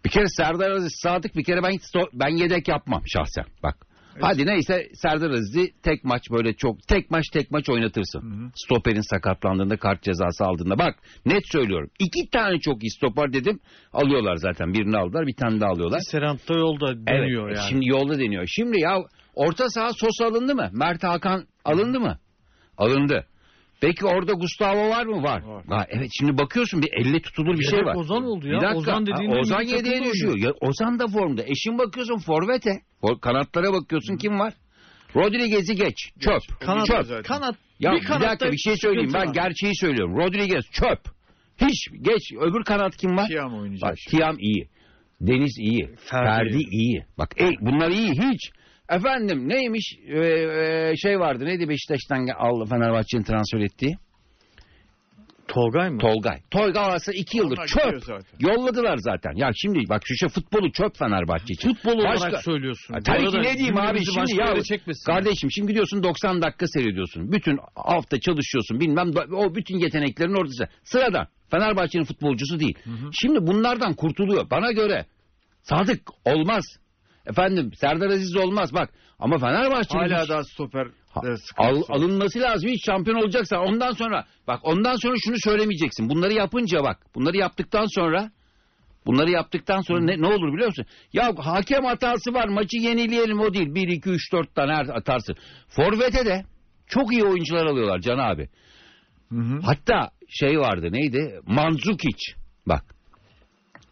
bir 0.05 0.11
kere 0.11 0.29
Serdar 0.29 0.71
Aziz 0.71 0.93
Sadık 1.03 1.37
bir 1.37 1.45
kere 1.45 1.63
ben 1.63 1.79
ben 2.13 2.37
yedek 2.37 2.69
yapmam 2.69 3.03
şahsen. 3.07 3.45
Bak. 3.63 3.87
Hadi 4.21 4.47
neyse 4.47 4.89
Serdar 4.95 5.31
Aziz'i 5.31 5.73
tek 5.83 6.05
maç 6.05 6.23
böyle 6.31 6.55
çok 6.55 6.89
tek 6.89 7.11
maç 7.11 7.25
tek 7.33 7.51
maç 7.51 7.69
oynatırsın. 7.69 8.53
Stoperin 8.55 9.01
sakatlandığında 9.01 9.77
kart 9.77 10.03
cezası 10.03 10.45
aldığında 10.45 10.79
bak 10.79 10.95
net 11.27 11.43
söylüyorum. 11.53 11.91
İki 11.99 12.31
tane 12.31 12.59
çok 12.59 12.83
iyi 12.83 12.91
stoper 12.91 13.33
dedim. 13.33 13.61
Alıyorlar 13.93 14.37
zaten. 14.37 14.75
Birini 14.75 14.97
aldılar 14.97 15.27
bir 15.27 15.37
tane 15.37 15.61
daha 15.61 15.71
alıyorlar. 15.71 16.01
Serant'ta 16.01 16.55
yolda 16.55 17.07
dönüyor 17.07 17.49
evet, 17.49 17.57
yani. 17.57 17.69
Şimdi 17.69 17.89
yolda 17.89 18.19
deniyor. 18.19 18.45
Şimdi 18.47 18.81
ya 18.81 18.99
orta 19.35 19.69
saha 19.69 19.93
sos 19.93 20.21
alındı 20.23 20.55
mı? 20.55 20.71
Mert 20.73 21.05
Hakan 21.05 21.45
alındı 21.65 22.01
mı? 22.01 22.19
Alındı. 22.79 23.27
Peki 23.87 24.07
orada 24.07 24.33
Gustavo 24.33 24.89
var 24.89 25.07
mı? 25.07 25.23
Var. 25.23 25.43
Var. 25.43 25.65
Ha, 25.69 25.87
evet 25.89 26.11
şimdi 26.19 26.39
bakıyorsun 26.39 26.83
bir 26.83 26.89
elle 26.93 27.21
tutulur 27.23 27.59
bir 27.59 27.65
şey 27.65 27.85
var. 27.85 27.95
Ozan 27.95 28.25
oldu 28.25 28.47
ya. 28.49 28.53
Bir 28.53 28.61
dakika. 28.61 28.79
Ozan 28.79 29.07
dediğin 29.07 29.31
Ha, 29.31 29.39
Ozan 29.39 29.63
yedeğe 29.63 30.05
düşüyor. 30.05 30.39
Ya, 30.39 30.53
Ozan 30.61 30.99
da 30.99 31.07
formda. 31.09 31.43
Eşin 31.43 31.79
bakıyorsun 31.79 32.19
forvete. 32.19 32.71
For- 33.03 33.21
Kanatlara 33.21 33.73
bakıyorsun 33.73 34.17
kim 34.17 34.39
var? 34.39 34.55
Rodriguez'i 35.17 35.75
geç. 35.77 35.97
Çöp. 36.21 36.61
Kanat, 36.61 36.87
Çöp. 36.87 37.05
zaten. 37.05 37.23
kanat, 37.23 37.57
Ya 37.81 37.93
bir 37.93 38.01
bir, 38.01 38.05
kanatta 38.07 38.29
dakika 38.29 38.53
bir 38.53 38.59
şey 38.59 38.77
söyleyeyim. 38.77 39.11
Ben 39.15 39.27
var. 39.29 39.35
gerçeği 39.35 39.73
söylüyorum. 39.77 40.17
Rodriguez 40.17 40.65
çöp. 40.73 41.01
Hiç 41.61 41.89
geç. 42.01 42.23
Öbür 42.41 42.65
kanat 42.65 42.97
kim 42.97 43.17
var? 43.17 43.27
Tiam 43.29 43.55
oynayacak. 43.55 43.91
Bak 43.91 43.97
Tiam 44.11 44.37
iyi. 44.39 44.69
Deniz 45.21 45.59
iyi. 45.59 45.87
Ferdi. 45.87 46.25
Ferdi, 46.27 46.59
iyi. 46.71 47.05
Bak 47.19 47.35
ey, 47.37 47.51
bunlar 47.61 47.91
iyi 47.91 48.11
hiç. 48.11 48.51
Efendim 48.89 49.49
neymiş 49.49 49.95
Ee, 50.09 50.97
şey 50.97 51.19
vardı 51.21 51.45
neydi 51.45 51.69
Beşiktaş'tan 51.69 52.27
aldı 52.27 52.71
Fenerbahçe'nin 52.71 53.23
transfer 53.23 53.61
ettiği? 53.61 53.97
Tolgay 55.49 55.91
mı? 55.91 55.99
Tolgay. 55.99 56.39
Tolgay 56.51 56.85
alsa 56.85 57.13
iki 57.13 57.39
yıldır 57.39 57.57
Onlar 57.59 57.67
çöp. 57.67 58.05
zaten. 58.05 58.39
Yolladılar 58.41 58.97
zaten. 58.97 59.33
Ya 59.37 59.51
şimdi 59.57 59.79
bak 59.89 60.03
şu 60.05 60.15
şey 60.17 60.29
futbolu 60.29 60.73
çöp 60.73 60.97
Fenerbahçe 60.99 61.55
için. 61.55 61.75
Futbol 61.75 61.93
olarak 61.99 62.21
Başka- 62.21 62.43
söylüyorsun. 62.43 62.97
Bu 62.97 63.03
tabii 63.03 63.31
ki 63.31 63.39
ne 63.39 63.55
diyeyim 63.55 63.79
abi 63.79 64.05
şimdi 64.05 64.41
ya 64.41 64.55
kardeşim 65.07 65.51
şimdi 65.53 65.69
gidiyorsun 65.69 66.03
90 66.03 66.43
dakika 66.43 66.67
seyrediyorsun. 66.67 67.33
Bütün 67.33 67.59
hafta 67.75 68.21
çalışıyorsun 68.21 68.81
bilmem 68.81 69.11
o 69.33 69.55
bütün 69.55 69.79
yeteneklerin 69.79 70.35
ortası. 70.41 70.69
Sıradan 70.85 71.27
Fenerbahçe'nin 71.51 72.05
futbolcusu 72.05 72.61
değil. 72.61 72.79
Şimdi 73.21 73.39
bunlardan 73.47 73.95
kurtuluyor. 73.95 74.51
Bana 74.51 74.73
göre 74.73 75.07
Sadık 75.63 76.01
olmaz. 76.25 76.65
Efendim 77.27 77.71
Serdar 77.75 78.07
Aziz 78.07 78.37
olmaz 78.37 78.75
bak. 78.75 78.91
Ama 79.19 79.39
Fenerbahçe'nin 79.39 80.09
Hala 80.09 80.23
hiç- 80.23 80.29
daha 80.31 80.45
stoper 80.45 80.87
de 80.89 81.35
al- 81.57 81.83
alınması 81.89 82.41
lazım. 82.41 82.71
Hiç 82.71 82.85
şampiyon 82.87 83.17
olacaksa 83.23 83.61
ondan 83.61 83.93
sonra 83.93 84.25
bak 84.47 84.61
ondan 84.63 84.97
sonra 84.97 85.15
şunu 85.25 85.37
söylemeyeceksin. 85.45 86.09
Bunları 86.09 86.33
yapınca 86.33 86.83
bak. 86.85 86.99
Bunları 87.15 87.37
yaptıktan 87.37 87.87
sonra 87.95 88.31
bunları 89.07 89.31
yaptıktan 89.31 89.81
sonra 89.81 90.01
ne, 90.01 90.21
ne 90.21 90.27
olur 90.27 90.53
biliyor 90.53 90.69
musun? 90.69 90.87
Ya 91.13 91.33
hakem 91.39 91.85
hatası 91.85 92.35
var. 92.35 92.49
Maçı 92.49 92.77
yenileyelim 92.77 93.41
o 93.41 93.55
değil. 93.55 93.75
1 93.75 93.89
2 93.89 94.11
3 94.11 94.33
4 94.33 94.55
tane 94.55 94.73
atarsın. 94.77 95.37
Forvet'e 95.69 96.27
de 96.27 96.45
çok 96.87 97.13
iyi 97.13 97.25
oyuncular 97.25 97.67
alıyorlar 97.67 97.99
Can 98.01 98.19
abi. 98.19 98.49
Hı 99.33 99.39
hı. 99.39 99.61
Hatta 99.63 100.11
şey 100.29 100.59
vardı 100.59 100.89
neydi? 100.91 101.41
Mandzukic. 101.47 102.19
Bak. 102.67 102.85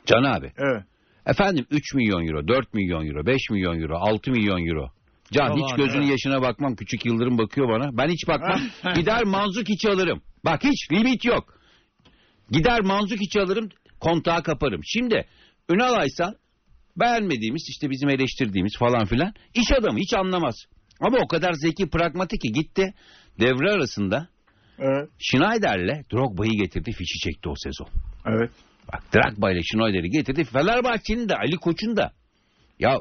Can 0.07 0.23
abi. 0.23 0.53
Evet. 0.59 0.85
Efendim 1.27 1.67
3 1.71 1.95
milyon 1.95 2.27
euro, 2.27 2.49
4 2.49 2.75
milyon 2.75 3.07
euro, 3.07 3.27
5 3.27 3.51
milyon 3.51 3.81
euro, 3.81 3.97
6 3.97 4.31
milyon 4.31 4.67
euro. 4.67 4.91
Can 5.33 5.47
Tamam, 5.47 5.59
hiç 5.59 5.77
gözünün 5.77 6.03
evet. 6.03 6.11
yaşına 6.11 6.43
bakmam. 6.43 6.77
Küçük 6.77 7.07
Yıldırım 7.07 7.39
bakıyor 7.39 7.69
bana. 7.69 7.97
Ben 7.97 8.09
hiç 8.09 8.29
bakmam. 8.29 8.61
Gider 8.95 9.25
manzuk 9.25 9.71
içi 9.71 9.89
alırım. 9.91 10.23
Bak 10.45 10.65
hiç 10.65 10.93
limit 10.93 11.25
yok. 11.25 11.59
Gider 12.51 12.81
manzuk 12.81 13.23
içi 13.23 13.41
alırım. 13.41 13.69
Kontağı 14.01 14.43
kaparım. 14.43 14.81
Şimdi 14.85 15.27
Ünal 15.71 15.95
Aysal 15.95 16.33
beğenmediğimiz 16.97 17.67
işte 17.69 17.91
bizim 17.91 18.09
eleştirdiğimiz 18.09 18.77
falan 18.79 19.05
filan 19.05 19.35
iş 19.55 19.73
adamı 19.79 19.99
hiç 19.99 20.15
anlamaz. 20.15 20.55
Ama 21.01 21.19
o 21.19 21.29
kadar 21.29 21.53
zeki 21.53 21.91
pragmatik 21.91 22.41
ki 22.41 22.53
gitti 22.53 22.95
devre 23.41 23.71
arasında 23.73 24.29
Evet. 24.79 25.09
Schneider'le 25.19 26.05
Drogba'yı 26.13 26.53
getirdi 26.53 26.93
fişi 26.93 27.19
çekti 27.19 27.49
o 27.49 27.55
sezon. 27.57 27.89
Evet. 28.27 28.51
Bak 28.93 29.03
Drogba 29.15 29.51
ile 29.53 29.61
Schneider'i 29.63 30.11
getirdi. 30.11 30.45
Fenerbahçe'nin 30.45 31.29
de 31.29 31.37
Ali 31.37 31.57
Koç'un 31.57 31.97
da. 31.97 32.13
Ya 32.79 33.01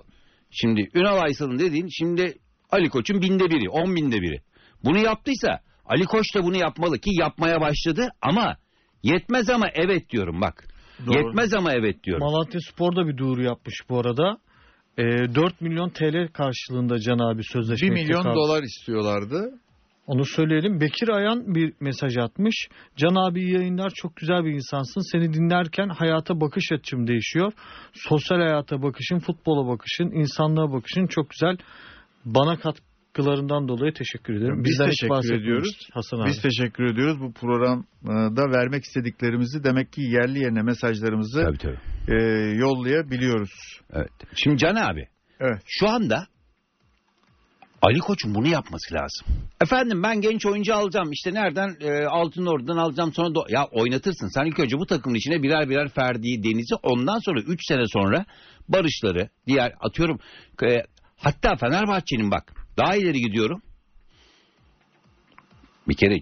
şimdi 0.51 0.89
Ünal 0.93 1.17
Aysal'ın 1.17 1.59
dediğin 1.59 1.87
şimdi 1.99 2.33
Ali 2.71 2.89
Koç'un 2.89 3.21
binde 3.21 3.49
biri, 3.49 3.69
on 3.69 3.95
binde 3.95 4.21
biri. 4.21 4.41
Bunu 4.83 4.97
yaptıysa 4.97 5.59
Ali 5.85 6.03
Koç 6.05 6.35
da 6.35 6.43
bunu 6.43 6.57
yapmalı 6.57 6.99
ki 6.99 7.09
yapmaya 7.19 7.61
başladı 7.61 8.09
ama 8.21 8.57
yetmez 9.03 9.49
ama 9.49 9.67
evet 9.73 10.09
diyorum 10.09 10.41
bak. 10.41 10.67
Doğru. 11.05 11.17
Yetmez 11.17 11.53
ama 11.53 11.73
evet 11.73 12.03
diyorum. 12.03 12.23
Malatya 12.27 12.59
Spor 12.71 12.95
da 12.95 13.07
bir 13.07 13.17
duyuru 13.17 13.43
yapmış 13.43 13.75
bu 13.89 13.99
arada. 13.99 14.37
E, 14.97 15.03
4 15.35 15.61
milyon 15.61 15.89
TL 15.89 16.27
karşılığında 16.33 16.99
Can 16.99 17.19
abi 17.19 17.43
sözleşme 17.43 17.87
1 17.87 17.93
milyon 17.93 18.17
imzalı. 18.17 18.35
dolar 18.35 18.63
istiyorlardı. 18.63 19.59
Onu 20.11 20.25
söyleyelim. 20.25 20.81
Bekir 20.81 21.09
Ayan 21.09 21.55
bir 21.55 21.73
mesaj 21.79 22.17
atmış. 22.17 22.67
Can 22.97 23.15
abi 23.29 23.51
yayınlar 23.51 23.91
çok 23.95 24.15
güzel 24.15 24.45
bir 24.45 24.51
insansın. 24.51 25.11
Seni 25.11 25.33
dinlerken 25.33 25.89
hayata 25.89 26.41
bakış 26.41 26.71
açım 26.71 27.07
değişiyor. 27.07 27.51
Sosyal 27.93 28.37
hayata 28.37 28.81
bakışın, 28.81 29.19
futbola 29.19 29.67
bakışın, 29.67 30.11
insanlığa 30.11 30.71
bakışın 30.71 31.07
çok 31.07 31.29
güzel. 31.29 31.57
Bana 32.25 32.59
kat, 32.59 32.75
katkılarından 33.13 33.67
dolayı 33.67 33.93
teşekkür 33.93 34.33
ederim. 34.33 34.63
Biz 34.63 34.71
Bizden 34.71 34.85
teşekkür 34.85 35.41
ediyoruz. 35.41 35.77
Hasan 35.93 36.17
abi. 36.19 36.29
Biz 36.29 36.41
teşekkür 36.41 36.83
ediyoruz. 36.83 37.19
Bu 37.21 37.33
programda 37.33 38.57
vermek 38.57 38.83
istediklerimizi 38.83 39.63
demek 39.63 39.93
ki 39.93 40.01
yerli 40.01 40.39
yerine 40.39 40.61
mesajlarımızı 40.61 41.41
Tabii 41.43 41.57
tabii. 41.57 41.79
e, 42.07 42.23
yollayabiliyoruz. 42.55 43.51
Evet. 43.93 44.11
Şimdi 44.35 44.57
Can 44.57 44.75
abi 44.75 45.07
Evet. 45.39 45.61
şu 45.65 45.89
anda 45.89 46.25
Ali 47.81 47.99
Koç'un 47.99 48.35
bunu 48.35 48.47
yapması 48.47 48.93
lazım. 48.95 49.27
Efendim 49.61 50.03
ben 50.03 50.21
genç 50.21 50.45
oyuncu 50.45 50.75
alacağım. 50.75 51.11
İşte 51.11 51.33
nereden? 51.33 51.75
E, 51.81 52.05
Altın 52.05 52.45
Ordu'dan 52.45 52.77
alacağım. 52.77 53.13
Sonra 53.13 53.27
do- 53.29 53.51
ya 53.53 53.65
oynatırsın. 53.71 54.27
Sen 54.33 54.45
ilk 54.45 54.59
önce 54.59 54.77
bu 54.77 54.85
takımın 54.85 55.15
içine 55.15 55.43
birer 55.43 55.69
birer 55.69 55.89
Ferdi'yi, 55.89 56.43
Deniz'i. 56.43 56.75
Ondan 56.83 57.19
sonra 57.19 57.41
3 57.41 57.59
sene 57.67 57.83
sonra 57.87 58.25
Barışları, 58.69 59.29
diğer 59.47 59.73
atıyorum. 59.79 60.19
e, 60.63 60.83
hatta 61.17 61.55
Fenerbahçe'nin 61.55 62.31
bak 62.31 62.53
daha 62.77 62.95
ileri 62.95 63.19
gidiyorum. 63.21 63.61
Bir 65.87 65.95
kere 65.95 66.17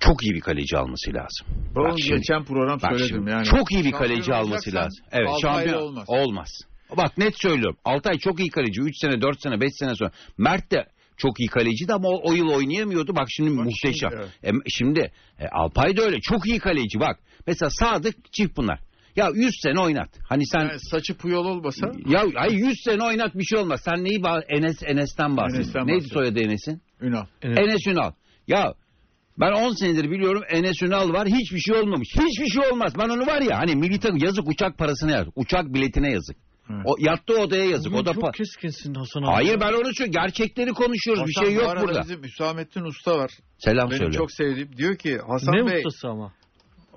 çok 0.00 0.22
iyi 0.24 0.34
bir 0.34 0.40
kaleci 0.40 0.76
alması 0.76 1.14
lazım. 1.14 1.46
Ben 1.76 1.84
Bak 1.84 1.94
şimdi- 2.00 2.16
geçen 2.16 2.44
program 2.44 2.78
Bak 2.82 2.90
söyledim 2.92 3.16
şimdi, 3.16 3.30
yani. 3.30 3.44
çok 3.44 3.72
iyi 3.72 3.84
bir 3.84 3.90
Şampiyon 3.90 3.98
kaleci 3.98 4.34
alması 4.34 4.48
olacaksan 4.70 4.80
lazım. 4.84 5.04
Evet, 5.12 5.28
Altay'la 5.28 5.54
şampiyon 5.54 5.82
olmaz. 5.82 6.04
olmaz. 6.08 6.48
Bak 6.96 7.18
net 7.18 7.34
söylüyorum. 7.42 7.76
Altay 7.84 8.18
çok 8.18 8.40
iyi 8.40 8.50
kaleci. 8.50 8.80
3 8.80 8.98
sene, 9.00 9.20
4 9.20 9.42
sene, 9.42 9.60
5 9.60 9.72
sene 9.74 9.94
sonra. 9.94 10.10
Mert 10.38 10.72
de 10.72 10.86
çok 11.16 11.40
iyi 11.40 11.48
kaleciydi 11.48 11.92
ama 11.92 12.08
o, 12.08 12.30
o 12.30 12.32
yıl 12.34 12.48
oynayamıyordu. 12.48 13.16
Bak 13.16 13.26
şimdi 13.28 13.58
Bak 13.58 13.64
muhteşem. 13.64 14.10
şimdi, 14.10 14.30
Şimdi, 14.44 14.62
şimdi 14.68 15.12
e, 15.38 15.46
Alpay 15.52 15.96
da 15.96 16.02
öyle. 16.02 16.20
Çok 16.20 16.46
iyi 16.46 16.58
kaleci 16.58 17.00
bak. 17.00 17.18
Mesela 17.46 17.70
Sadık 17.70 18.32
çift 18.32 18.56
bunlar. 18.56 18.80
Ya 19.16 19.28
100 19.34 19.54
sene 19.62 19.80
oynat. 19.80 20.08
Hani 20.28 20.46
sen 20.46 20.60
Yani 20.60 20.80
saçı 20.80 21.16
puyol 21.16 21.44
olmasa 21.44 21.92
ya 22.06 22.24
ay 22.36 22.54
100 22.54 22.74
sene 22.84 23.04
oynat 23.04 23.34
bir 23.34 23.44
şey 23.44 23.58
olmaz. 23.58 23.80
Sen 23.84 24.04
neyi 24.04 24.22
bağ 24.22 24.40
Enes 24.48 24.82
Enes'ten 24.86 25.36
bahsediyorsun. 25.36 25.78
Enes'ten 25.78 25.86
Neydi 25.86 26.08
soyadı 26.08 26.40
Enes'in? 26.40 26.82
Ünal. 27.00 27.26
Evet. 27.42 27.58
Enes 27.58 27.86
Ünal. 27.86 28.12
Ya 28.46 28.74
ben 29.40 29.52
10 29.52 29.72
senedir 29.72 30.10
biliyorum 30.10 30.42
Enes 30.48 30.82
Ünal 30.82 31.12
var. 31.12 31.28
Hiçbir 31.28 31.58
şey 31.58 31.74
olmamış. 31.76 32.08
Hiçbir 32.14 32.46
şey 32.46 32.70
olmaz. 32.72 32.92
Ben 32.98 33.08
onu 33.08 33.26
var 33.26 33.42
ya 33.42 33.58
hani 33.58 33.76
milli 33.76 34.00
takım 34.00 34.18
yazık 34.18 34.48
uçak 34.48 34.78
parasına 34.78 35.10
yazık. 35.10 35.32
Uçak 35.36 35.74
biletine 35.74 36.10
yazık. 36.10 36.36
Evet. 36.70 36.82
O 36.84 36.94
yattığı 36.98 37.34
odaya 37.40 37.64
yazık. 37.64 37.92
Bugün 37.92 38.02
O 38.02 38.06
da 38.06 38.12
çok 38.14 38.22
pa- 38.22 38.36
keskinsin 38.36 38.94
Hasan 38.94 39.20
abi. 39.22 39.26
Hayır 39.26 39.60
ben 39.60 39.72
onu 39.72 39.94
söylüyorum. 39.94 40.12
Gerçekleri 40.12 40.70
konuşuyoruz. 40.72 41.24
bir 41.26 41.34
Hasan, 41.36 41.46
şey 41.48 41.56
bu 41.56 41.60
yok 41.60 41.70
arada 41.70 41.84
burada. 41.84 42.02
Bizim 42.02 42.22
Hüsamettin 42.22 42.84
Usta 42.84 43.18
var. 43.18 43.30
Selam 43.58 43.90
Benim 43.90 43.98
söyle. 43.98 44.12
çok 44.12 44.32
sevdiğim. 44.32 44.76
Diyor 44.76 44.96
ki 44.96 45.18
Hasan 45.28 45.54
ne 45.54 45.70
Bey 45.70 45.78
ustası 45.86 46.08
ama. 46.08 46.32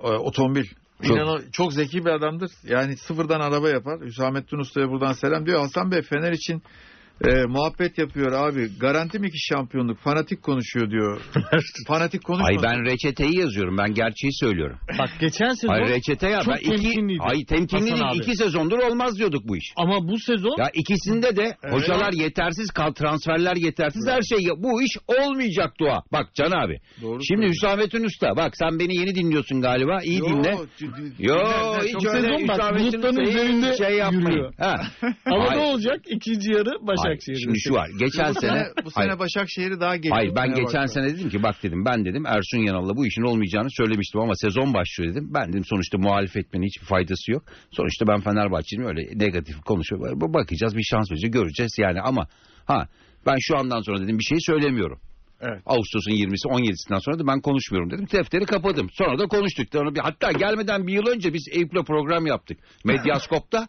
e, 0.02 0.06
otomobil. 0.06 0.64
Çok- 1.06 1.16
İnan 1.16 1.40
çok 1.52 1.72
zeki 1.72 2.04
bir 2.04 2.10
adamdır. 2.10 2.50
Yani 2.64 2.96
sıfırdan 2.96 3.40
araba 3.40 3.68
yapar. 3.68 4.00
Hüsamettin 4.00 4.58
Usta'ya 4.58 4.88
buradan 4.88 5.12
selam 5.12 5.46
diyor. 5.46 5.60
Hasan 5.60 5.90
Bey 5.90 6.02
Fener 6.02 6.32
için 6.32 6.62
e, 7.24 7.44
muhabbet 7.48 7.98
yapıyor 7.98 8.32
abi. 8.32 8.68
Garanti 8.80 9.18
mi 9.18 9.30
ki 9.30 9.38
şampiyonluk? 9.48 9.98
Fanatik 9.98 10.42
konuşuyor 10.42 10.90
diyor. 10.90 11.20
Fanatik 11.88 12.24
konuşma. 12.24 12.46
Ay 12.48 12.56
ben 12.62 12.84
reçeteyi 12.84 13.38
yazıyorum. 13.38 13.78
Ben 13.78 13.94
gerçeği 13.94 14.32
söylüyorum. 14.40 14.78
Bak 14.98 15.10
geçen 15.20 15.48
sezon 15.48 15.68
Hayır 15.72 15.88
reçete 15.88 16.28
ya. 16.28 16.40
çok 16.40 16.54
Ben 16.54 16.58
iki, 16.58 16.70
temkinliydi 16.70 17.22
ay 17.22 17.44
temkinli 17.44 17.90
Hasan 17.90 18.08
abi. 18.08 18.16
İki 18.16 18.36
sezondur 18.36 18.78
olmaz 18.78 19.18
diyorduk 19.18 19.48
bu 19.48 19.56
iş. 19.56 19.72
ama 19.76 20.08
bu 20.08 20.18
sezon 20.18 20.56
Ya 20.58 20.70
ikisinde 20.74 21.36
de 21.36 21.56
Evet. 21.64 21.74
hocalar 21.74 22.12
yetersiz, 22.12 22.70
kal 22.70 22.92
transferler 22.92 23.56
yetersiz, 23.56 24.06
her 24.08 24.22
şey 24.22 24.38
bu 24.58 24.82
iş 24.82 24.90
olmayacak 25.06 25.72
dua. 25.80 26.02
Bak 26.12 26.34
Can 26.34 26.50
abi. 26.50 26.76
Doğru 27.02 27.18
Şimdi 27.24 27.26
söylüyorsun. 27.42 27.52
Hüsamettin 27.68 28.04
Usta 28.04 28.36
bak 28.36 28.56
sen 28.56 28.78
beni 28.78 28.96
yeni 28.96 29.14
dinliyorsun 29.14 29.60
galiba. 29.60 29.98
İyi 30.04 30.18
Yo, 30.18 30.26
dinle. 30.28 30.56
Yo 31.18 31.34
dinler, 31.36 31.82
hiç 31.84 31.92
çok- 31.92 32.06
öyle 32.14 32.26
sezon 32.28 32.48
bak, 32.48 32.56
Hüsamettin 32.58 32.92
bulutların 32.92 33.16
Usta'yı 33.16 33.28
üzerinde 33.28 33.76
şey 33.76 33.96
yapmayın. 33.98 34.26
yürüyor. 34.26 34.52
Ha. 34.58 34.74
ama 35.26 35.48
Hayır. 35.48 35.60
ne 35.62 35.66
olacak? 35.66 36.00
İkinci 36.06 36.52
yarı 36.52 36.70
Hayır, 37.02 37.16
Başakşehir. 37.16 37.36
Şimdi 37.36 37.60
şu 37.60 37.74
var. 37.74 37.88
Geçen 37.98 38.34
bu 38.34 38.40
sene 38.40 38.52
sene, 38.52 38.84
bu 38.84 38.90
sene 38.90 39.04
Hayır. 39.06 39.18
Başakşehir'i 39.18 39.80
daha 39.80 39.96
geliyor. 39.96 40.16
Hayır 40.16 40.32
ben 40.36 40.54
geçen 40.54 40.86
sene 40.86 41.06
dedim 41.06 41.28
ki 41.30 41.42
bak 41.42 41.56
dedim 41.62 41.84
ben 41.84 42.04
dedim 42.04 42.26
Ersun 42.26 42.58
Yanal'la 42.58 42.96
bu 42.96 43.06
işin 43.06 43.22
olmayacağını 43.22 43.70
söylemiştim 43.70 44.20
ama 44.20 44.32
sezon 44.34 44.74
başlıyor 44.74 45.10
dedim. 45.12 45.30
Ben 45.34 45.48
dedim 45.48 45.64
sonuçta 45.64 45.98
muhalif 45.98 46.36
etmenin 46.36 46.66
hiçbir 46.66 46.86
faydası 46.86 47.32
yok. 47.32 47.42
Sonuçta 47.70 48.06
ben 48.06 48.20
Fenerbahçe'nin 48.20 48.84
öyle 48.84 49.02
negatif 49.24 49.60
konuşuyor. 49.60 50.20
Bu- 50.20 50.34
Bakacağız 50.34 50.76
bir 50.76 50.82
şans 50.82 51.10
vereceğiz 51.10 51.32
göreceğiz 51.32 51.72
yani 51.78 52.00
ama 52.00 52.26
ha 52.64 52.88
ben 53.26 53.36
şu 53.40 53.58
andan 53.58 53.80
sonra 53.80 54.00
dedim 54.02 54.18
bir 54.18 54.24
şey 54.24 54.38
söylemiyorum. 54.40 55.00
Evet. 55.40 55.62
Ağustos'un 55.66 56.10
20'si 56.12 56.48
17'sinden 56.48 56.98
sonra 56.98 57.18
da 57.18 57.26
ben 57.26 57.40
konuşmuyorum 57.40 57.90
dedim. 57.90 58.06
Defteri 58.12 58.44
kapadım. 58.44 58.88
Sonra 58.92 59.18
da 59.18 59.26
konuştuk. 59.26 59.66
Sonra 59.72 59.94
bir, 59.94 60.00
hatta 60.00 60.32
gelmeden 60.32 60.86
bir 60.86 60.92
yıl 60.92 61.06
önce 61.06 61.34
biz 61.34 61.48
Eyüp'le 61.52 61.86
program 61.86 62.26
yaptık. 62.26 62.58
Medyaskop'ta. 62.84 63.68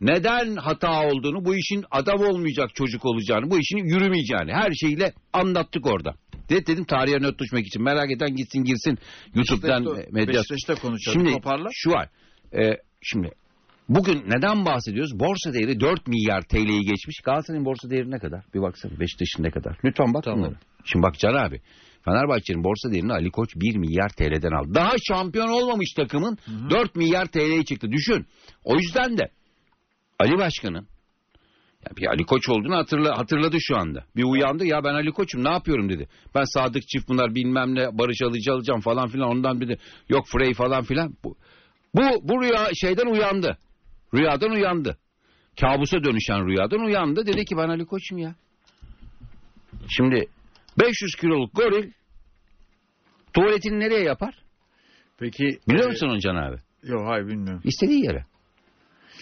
Neden 0.00 0.56
hata 0.56 1.06
olduğunu, 1.08 1.44
bu 1.44 1.54
işin 1.56 1.84
adam 1.90 2.20
olmayacak 2.20 2.70
çocuk 2.74 3.04
olacağını, 3.04 3.50
bu 3.50 3.58
işin 3.58 3.78
yürümeyeceğini 3.78 4.52
her 4.52 4.72
şeyle 4.72 5.12
anlattık 5.32 5.86
orada. 5.86 6.14
De, 6.50 6.66
dedim 6.66 6.84
tarihe 6.84 7.22
not 7.22 7.38
düşmek 7.38 7.66
için 7.66 7.82
merak 7.82 8.10
eden 8.10 8.36
gitsin 8.36 8.64
girsin 8.64 8.98
YouTube'dan 9.34 9.84
Beşiktaş'ta, 9.84 10.10
medya. 10.12 10.34
Beşiktaş'ta 10.34 10.74
konuşalım. 10.74 11.18
Şimdi 11.20 11.32
Toparla. 11.32 11.68
şu 11.72 11.90
var. 11.90 12.08
Ee, 12.52 12.72
şimdi 13.02 13.30
bugün 13.88 14.22
neden 14.26 14.64
bahsediyoruz? 14.64 15.18
Borsa 15.20 15.52
değeri 15.52 15.80
4 15.80 16.06
milyar 16.06 16.42
TL'yi 16.42 16.80
geçmiş. 16.80 17.20
Galatasaray'ın 17.24 17.64
borsa 17.64 17.90
değeri 17.90 18.10
ne 18.10 18.18
kadar? 18.18 18.44
Bir 18.54 18.62
baksana 18.62 19.00
Beşiktaş'ın 19.00 19.42
ne 19.42 19.50
kadar? 19.50 19.78
Lütfen 19.84 20.14
bak 20.14 20.24
Tamam. 20.24 20.38
bunlara. 20.40 20.54
Şimdi 20.84 21.02
bak 21.02 21.18
Can 21.18 21.34
abi. 21.34 21.60
Fenerbahçe'nin 22.04 22.64
borsa 22.64 22.92
değerini 22.92 23.12
Ali 23.12 23.30
Koç 23.30 23.56
1 23.56 23.76
milyar 23.76 24.08
TL'den 24.08 24.50
aldı. 24.52 24.74
Daha 24.74 24.92
şampiyon 25.08 25.48
olmamış 25.48 25.92
takımın 25.96 26.38
4 26.70 26.96
milyar 26.96 27.26
TL'ye 27.26 27.64
çıktı. 27.64 27.88
Düşün. 27.92 28.26
O 28.64 28.74
yüzden 28.76 29.18
de 29.18 29.28
Ali 30.18 30.38
Başkan'ın 30.38 30.88
ya 31.86 31.96
bir 31.96 32.06
Ali 32.06 32.24
Koç 32.24 32.48
olduğunu 32.48 32.76
hatırla, 32.76 33.18
hatırladı 33.18 33.56
şu 33.60 33.76
anda. 33.76 34.04
Bir 34.16 34.24
uyandı 34.24 34.66
ya 34.66 34.84
ben 34.84 34.94
Ali 34.94 35.12
Koç'um 35.12 35.44
ne 35.44 35.50
yapıyorum 35.50 35.88
dedi. 35.88 36.08
Ben 36.34 36.44
Sadık 36.44 36.88
Çift 36.88 37.08
bunlar 37.08 37.34
bilmem 37.34 37.74
ne 37.74 37.98
Barış 37.98 38.22
Alıcı 38.22 38.52
alacağım 38.52 38.80
falan 38.80 39.08
filan 39.08 39.28
ondan 39.28 39.60
bir 39.60 39.68
de 39.68 39.78
yok 40.08 40.26
Frey 40.26 40.54
falan 40.54 40.82
filan. 40.82 41.14
Bu, 41.24 41.36
bu, 41.94 42.02
bu 42.22 42.42
rüya 42.42 42.68
şeyden 42.74 43.06
uyandı. 43.06 43.58
Rüyadan 44.14 44.50
uyandı. 44.50 44.98
Kabusa 45.60 46.04
dönüşen 46.04 46.46
rüyadan 46.46 46.80
uyandı. 46.80 47.26
Dedi 47.26 47.44
ki 47.44 47.56
ben 47.56 47.68
Ali 47.68 47.84
Koç'um 47.84 48.18
ya. 48.18 48.34
Şimdi 49.88 50.26
500 50.78 51.14
kiloluk 51.14 51.54
goril 51.54 51.92
tuvaletini 53.32 53.80
nereye 53.80 54.02
yapar? 54.02 54.34
Peki. 55.18 55.58
Biliyor 55.68 55.86
e, 55.86 55.88
musun 55.88 56.08
onu 56.08 56.20
Can 56.20 56.36
abi? 56.36 56.56
Yok 56.82 57.02
hayır 57.06 57.26
bilmiyorum. 57.26 57.62
İstediği 57.64 58.04
yere. 58.04 58.24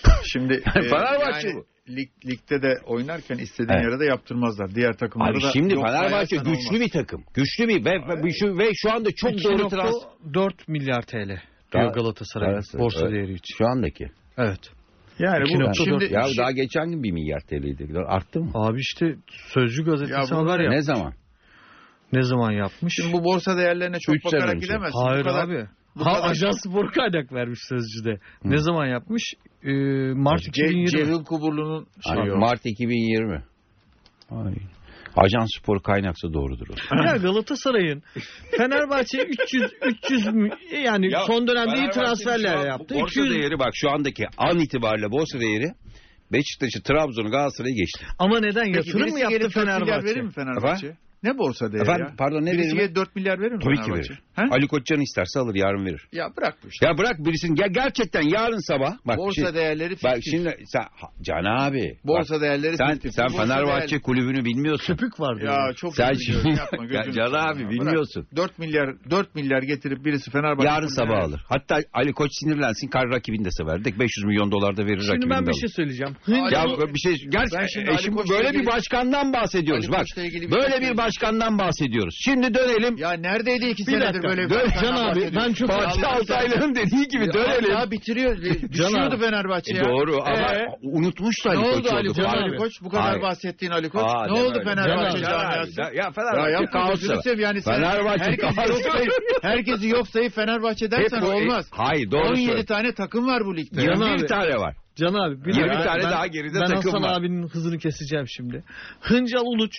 Şimdi 0.25 0.55
e, 0.77 0.83
Fenerbahçe 0.83 1.49
yani 1.49 1.57
bu. 1.57 1.67
Lig, 1.89 2.09
ligde 2.27 2.63
de 2.63 2.79
oynarken 2.87 3.39
istediğin 3.39 3.79
Evet. 3.79 3.85
yere 3.85 4.01
de 4.01 4.05
yaptırmazlar. 4.05 4.75
Diğer 4.75 4.93
takımlarda 4.93 5.39
Abi 5.39 5.43
da 5.45 5.51
şimdi 5.53 5.75
yok, 5.75 5.87
Fenerbahçe 5.87 6.37
güçlü 6.37 6.51
olmaz. 6.51 6.81
bir 6.81 6.89
takım. 6.91 7.25
Güçlü 7.35 7.69
bir 7.69 7.85
ve, 7.85 7.93
ve, 8.25 8.31
şu, 8.41 8.59
ve 8.59 8.71
şu 8.75 8.93
anda 8.93 9.09
çok 9.17 9.31
doğru 9.31 9.69
trans. 9.69 9.95
2.4 10.25 10.53
milyar 10.69 11.03
TL 11.03 11.13
diyor 11.13 11.39
Daha- 11.73 11.87
Galatasaray 11.87 12.49
Galatasaray, 12.49 12.85
borsa 12.85 13.01
evet. 13.03 13.13
değeri 13.13 13.33
için. 13.33 13.57
Şu 13.59 13.67
andaki. 13.67 14.11
Evet. 14.39 14.61
Yani 15.19 15.45
bu 15.45 15.63
2.4 15.63 15.85
şimdi 15.85 16.05
Ya 16.15 16.23
daha 16.39 16.51
geçen 16.53 16.91
gün 16.91 17.03
1 17.03 17.13
milyar 17.13 17.41
TL'ydi. 17.41 17.99
Arttı 18.07 18.41
mı? 18.41 18.51
Abi 18.55 18.81
işte 18.81 19.17
Sözcü 19.55 19.85
gazetesi 19.85 20.35
Ya 20.35 20.39
haber 20.41 20.61
ya. 20.61 20.71
Ne 20.71 20.83
zaman? 20.83 21.13
Ne 22.13 22.23
zaman 22.23 22.53
yapmış? 22.53 22.95
şimdi 22.97 23.13
bu 23.13 23.25
borsa 23.25 23.57
değerlerine 23.57 23.99
çok 24.01 24.17
Üç 24.17 24.25
bakarak 24.25 24.61
gidemezsin. 24.61 24.99
Hayır 24.99 25.25
bu 25.25 25.29
kadar, 25.29 25.45
abi. 25.45 25.67
Bu 25.97 26.07
Ha 26.07 26.15
kadar- 26.15 26.31
Ajans 26.31 26.57
Spor 26.67 26.93
kaynak 26.93 27.33
vermiş 27.33 27.59
Sözcü'de. 27.69 28.19
Ne 28.45 28.59
zaman 28.59 28.87
yapmış? 28.87 29.23
Ee, 29.63 29.73
Mart 30.15 30.43
Ce- 30.43 30.49
2020. 30.49 30.91
Cevil 30.91 31.25
Kuburlu'nun 31.25 31.87
o. 32.17 32.37
Mart 32.39 32.67
2020. 32.67 33.43
Ay. 34.31 34.55
Ajans 35.17 35.49
spor 35.59 35.83
kaynaksa 35.83 36.33
doğrudur 36.33 36.67
o. 36.69 37.05
Ya 37.05 37.17
Galatasaray'ın 37.17 38.03
Fenerbahçe 38.57 39.19
300 39.23 39.73
300 39.87 40.27
mü- 40.27 40.51
yani 40.85 41.11
son 41.27 41.47
dönemde 41.49 41.77
iyi 41.79 41.91
transferler 41.91 42.67
yaptı. 42.67 42.95
Borsa 42.95 43.21
200 43.21 43.31
değeri 43.31 43.59
bak 43.59 43.71
şu 43.75 43.91
andaki 43.91 44.25
an 44.39 44.59
itibariyle 44.59 45.11
borsa 45.11 45.41
değeri 45.41 45.73
Beşiktaş'ı, 46.33 46.83
Trabzon'u, 46.83 47.31
Galatasaray'ı 47.31 47.75
geçti. 47.77 48.07
ama 48.19 48.41
neden 48.41 48.65
Peki 48.65 48.77
yatırım 48.77 49.11
mı 49.11 49.19
yaptı 49.21 49.39
gelip 49.39 49.55
4 49.55 49.57
milyar 49.57 49.81
Fenerbahçe? 49.81 50.05
verir 50.07 50.21
mi 50.23 50.33
Fenerbahçe? 50.33 50.97
Ne 51.27 51.39
borsa 51.39 51.73
değeri 51.73 51.83
Efendim, 51.83 52.07
ya? 52.11 52.15
pardon, 52.19 52.45
ne 52.45 52.53
Birisi 52.53 52.67
verir 52.67 52.73
mi? 52.73 52.79
gelip 52.79 52.97
4 52.97 53.17
milyar 53.17 53.41
verir 53.41 53.53
mi 53.53 53.59
Tabii 53.65 53.77
ki 53.77 53.83
Fenerbahçe? 53.83 54.11
verir. 54.11 54.21
He? 54.37 54.43
Ali 54.51 54.67
Koçcan 54.69 55.01
isterse 55.01 55.39
alır 55.41 55.55
yarın 55.55 55.87
verir. 55.87 56.09
Ya 56.13 56.27
bırak 56.37 56.55
bu 56.65 56.69
işte. 56.69 56.87
Ya 56.87 56.99
bırak 56.99 57.19
birisinin 57.19 57.55
gel 57.55 57.69
gerçekten 57.73 58.23
yarın 58.23 58.67
sabah 58.73 58.93
bak 59.07 59.19
borsa 59.19 59.41
şimdi, 59.41 59.55
değerleri 59.55 59.95
bak 60.05 60.15
fiktif. 60.15 60.31
şimdi 60.33 60.57
sen 60.73 60.81
ha, 60.83 61.09
Can 61.23 61.45
abi 61.45 61.99
borsa 62.05 62.35
bak, 62.35 62.43
değerleri 62.43 62.77
sen 62.77 62.93
fiktif. 62.93 63.13
sen 63.15 63.25
Borsa 63.27 63.43
Fenerbahçe 63.43 63.91
değer- 63.91 64.03
kulübünü 64.03 64.45
bilmiyorsun. 64.45 64.87
Köpük 64.97 65.21
var 65.21 65.41
diyor. 65.41 65.53
Ya 65.69 65.73
çok 65.75 65.95
Sen 65.97 66.15
şimdi- 66.15 66.49
yapma 66.59 66.85
Ya 66.91 67.03
Can 67.13 67.33
abi, 67.33 67.63
ya. 67.63 67.71
bilmiyorsun. 67.71 68.23
Bırak. 68.33 68.37
4 68.37 68.59
milyar 68.59 69.11
4 69.11 69.35
milyar 69.35 69.63
getirip 69.63 70.05
birisi 70.05 70.31
Fenerbahçe 70.31 70.69
Yarın 70.69 70.87
sabah 70.97 71.19
alır. 71.25 71.41
Hatta 71.49 71.77
Ali 71.93 72.13
Koç 72.13 72.31
sinirlensin 72.41 72.89
kar 72.89 73.09
rakibini 73.11 73.45
de 73.45 73.51
sever. 73.51 73.85
Dek 73.85 73.99
500 73.99 74.25
milyon 74.25 74.51
dolar 74.53 74.77
da 74.77 74.83
verir 74.87 75.01
Şimdi 75.01 75.13
rakibini 75.13 75.31
ben 75.31 75.47
bir 75.47 75.53
şey 75.53 75.69
söyleyeceğim. 75.69 76.17
Ya 76.53 76.65
bir 76.95 76.99
şey 76.99 77.15
gerçekten 77.31 78.29
böyle 78.31 78.53
bir 78.53 78.67
başkandan 78.67 79.33
bahsediyoruz. 79.33 79.91
Bak 79.93 80.05
böyle 80.17 80.27
şey 80.27 80.35
bir 80.41 80.51
söyleyeceğim. 80.53 80.97
Başkan'dan 81.23 81.59
bahsediyoruz. 81.59 82.15
Şimdi 82.25 82.55
dönelim. 82.55 82.97
Ya 82.97 83.11
neredeydi 83.13 83.67
iki 83.67 83.87
Bir 83.87 83.93
senedir 83.93 84.07
dakika. 84.07 84.29
böyle 84.29 84.45
bir 84.45 84.51
Dön- 84.51 84.71
Can 84.83 84.93
abi, 84.97 85.31
ben 85.37 85.53
çok- 85.53 85.71
Fatih 85.71 86.15
Altaylı'nın 86.17 86.75
dediği 86.75 87.09
gibi 87.09 87.33
dönelim. 87.33 87.71
Ya 87.73 87.91
bitiriyor. 87.91 88.37
Düşüyordu. 88.73 89.19
Fenerbahçe 89.21 89.75
E 89.75 89.77
ya. 89.77 89.85
doğru 89.85 90.17
ama 90.23 90.55
Ee, 90.55 90.67
unutmuştu 90.83 91.49
ne 91.49 91.53
Ali 91.57 91.67
oldu 91.67 91.83
Koç 91.83 91.93
Ali, 91.93 92.09
oldu. 92.11 92.15
Koç? 92.17 92.25
Can 92.25 92.43
Ali. 92.43 92.57
Koç? 92.57 92.73
Bu 92.83 92.89
kadar 92.89 93.05
Hayır. 93.05 93.23
bahsettiğin 93.23 93.73
Ali 93.73 93.89
Koç. 93.89 94.03
Aa, 94.07 94.27
ne 94.27 94.33
oldu. 94.33 94.61
Fenerbahçe 94.65 95.19
camiası? 95.23 95.81
Ya, 95.95 96.11
Fenerbahçe 96.11 96.51
yapma 96.53 96.71
kaos 96.71 97.01
gözünü 97.01 97.17
seveyim 97.23 97.41
yani 97.41 97.61
Fenerbahçe 97.61 98.25
herkesi 98.25 98.57
kaos 98.57 98.69
yok 98.85 98.93
sayıp, 98.97 99.13
herkesi 99.43 99.89
yok 99.89 100.09
sayıp 100.09 100.33
Fenerbahçe 100.35 100.91
dersen 100.91 101.23
olmaz. 101.23 101.67
Hayır 101.71 102.11
doğru 102.11 102.21
17 102.23 102.37
söylüyorsun. 102.39 102.67
tane 102.67 102.93
takım 102.95 103.27
var 103.27 103.45
bu 103.47 103.57
ligde. 103.57 103.81
Can 103.81 103.93
21 103.93 104.21
abi. 104.23 104.27
tane 104.27 104.57
var. 104.57 104.77
Can 104.97 105.15
abi 105.15 105.45
bir 105.45 105.55
20 105.55 105.69
dakika. 105.69 105.85
tane 105.85 106.03
ben, 106.05 106.11
daha 106.11 106.27
geride 106.27 106.55
ben 106.61 106.67
takım 106.67 106.93
Hasan 106.93 107.03
var. 107.03 107.19
abinin 107.21 107.49
hızını 107.49 107.79
keseceğim 107.79 108.25
şimdi. 108.29 108.65
Hıncal 109.01 109.41
Uluç 109.45 109.73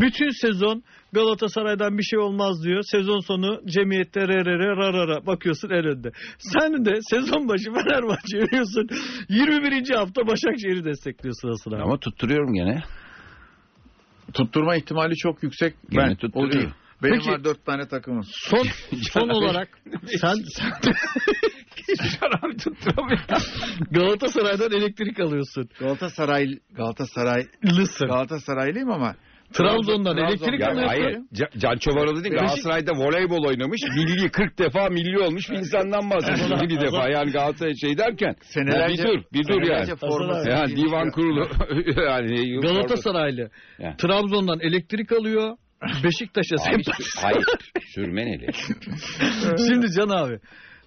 bütün 0.00 0.30
sezon 0.30 0.82
Galatasaray'dan 1.12 1.98
bir 1.98 2.02
şey 2.02 2.18
olmaz 2.18 2.64
diyor. 2.64 2.82
Sezon 2.90 3.20
sonu 3.20 3.60
cemiyette 3.66 4.20
re 4.20 4.44
re 4.44 4.58
re 4.58 4.76
ra 4.76 4.92
ra 4.92 5.08
ra 5.08 5.26
bakıyorsun 5.26 5.70
en 5.70 5.84
önde. 5.84 6.10
Sen 6.38 6.84
de 6.84 6.98
sezon 7.10 7.48
başı 7.48 7.64
Fenerbahçe 7.64 8.38
veriyorsun. 8.38 8.88
21. 9.28 9.94
hafta 9.94 10.26
Başakşehir'i 10.26 10.84
destekliyorsun 10.84 11.48
abi. 11.48 11.82
Ama 11.82 11.98
tutturuyorum 11.98 12.54
gene. 12.54 12.82
Tutturma 14.34 14.76
ihtimali 14.76 15.16
çok 15.16 15.42
yüksek. 15.42 15.74
Gene 15.90 16.02
ben 16.02 16.16
tutturuyor. 16.16 16.48
o 16.48 16.52
değil. 16.52 16.68
Benim 17.02 17.18
Peki. 17.18 17.30
var 17.30 17.44
4 17.44 17.64
tane 17.66 17.88
takımım. 17.88 18.22
Son 18.24 18.66
son 19.12 19.28
olarak 19.28 19.68
sen, 20.20 20.34
sen 20.34 20.72
Şarabı 22.20 22.56
tutturamıyor. 22.56 23.20
Galatasaray'dan 23.90 24.72
elektrik 24.72 25.20
alıyorsun. 25.20 25.68
Galatasaray 25.80 26.46
Galatasaray 26.76 27.46
Lısın. 27.64 28.08
Galatasaraylıyım 28.08 28.90
ama 28.90 29.14
Trabzon'dan 29.54 30.16
Trabzon- 30.16 30.28
elektrik 30.28 30.60
Ya 30.60 30.66
alıyorsun. 30.70 30.88
hayır. 30.88 31.18
Ca- 31.34 31.58
Can 31.58 31.76
Çobanoğlu 31.76 32.24
değil. 32.24 32.34
Galatasaray'da 32.34 32.92
voleybol 32.92 33.44
oynamış. 33.48 33.80
Milli 33.96 34.28
40 34.30 34.58
defa 34.58 34.88
milli 34.88 35.18
olmuş 35.18 35.50
bir 35.50 35.56
insandan 35.56 36.10
bahsediyoruz. 36.10 36.62
bir 36.62 36.80
defa 36.80 37.08
yani 37.08 37.30
Galatasaray 37.32 37.74
şey 37.80 37.98
derken. 37.98 38.34
senelerce 38.42 39.02
bir 39.04 39.08
dur, 39.08 39.22
bir 39.32 39.48
dur 39.48 39.62
yani. 39.62 39.66
senelerce 39.86 39.96
forması 39.96 40.48
Ya 40.48 40.64
giymiş 40.64 40.84
divan 40.84 41.10
kurulu 41.10 41.48
yani 42.08 42.60
Galatasaraylı. 42.60 43.50
Ya. 43.78 43.96
Trabzon'dan 43.98 44.60
elektrik 44.60 45.12
alıyor. 45.12 45.56
Beşiktaş'a 46.04 46.54
Abi, 46.56 46.84
sempati. 46.84 47.02
hayır. 47.22 47.44
Sürmeneli. 47.94 48.46
Şimdi 49.68 49.86
Can 49.96 50.08
abi. 50.08 50.38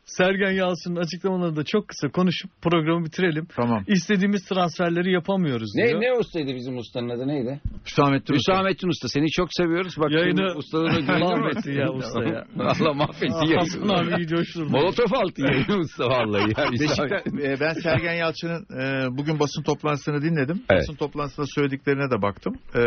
Sergen 0.08 0.52
Yalçın'ın 0.52 0.96
açıklamalarını 0.96 1.56
da 1.56 1.64
çok 1.64 1.88
kısa 1.88 2.08
konuşup 2.10 2.52
programı 2.62 3.06
bitirelim. 3.06 3.48
Tamam. 3.56 3.84
İstediğimiz 3.88 4.46
transferleri 4.46 5.12
yapamıyoruz 5.14 5.70
diyor. 5.78 6.02
ne 6.02 6.06
ne 6.08 6.20
ustaydı 6.20 6.56
bizim 6.56 6.78
ustanın 6.78 7.10
adı 7.10 7.28
neydi? 7.28 7.62
Hüsamettin 7.86 8.34
Usta. 8.34 8.54
Hüsamettin 8.54 8.88
Usta. 8.88 9.08
Seni 9.08 9.32
çok 9.32 9.48
seviyoruz. 9.52 9.94
Bak 10.00 10.12
Yayını- 10.12 10.56
ustalığına 10.58 11.00
güveniyorum. 11.00 11.40
Mahvetti 11.42 11.72
ya 11.72 11.92
usta 11.92 12.24
ya. 12.24 12.46
Allah 12.60 12.94
mahvetti 12.94 13.56
Hasan 13.56 13.80
yayını. 13.80 13.94
abi 14.16 14.22
iyi 14.24 14.28
coşturdu. 14.28 14.70
Molotof 14.70 15.14
altı 15.14 15.42
yayını 15.42 15.78
usta 15.78 16.06
vallahi. 16.06 16.52
Ya, 16.58 16.72
Beşiktaş, 16.72 17.22
e, 17.44 17.60
ben 17.60 17.74
Sergen 17.74 18.14
Yalçın'ın 18.14 18.66
e, 18.82 19.18
bugün 19.18 19.40
basın 19.40 19.64
toplantısını 19.64 20.22
dinledim. 20.22 20.62
Evet. 20.70 20.82
Basın 20.82 20.96
toplantısında 20.96 21.46
söylediklerine 21.56 22.12
de 22.12 22.22
baktım. 22.22 22.56
E, 22.76 22.82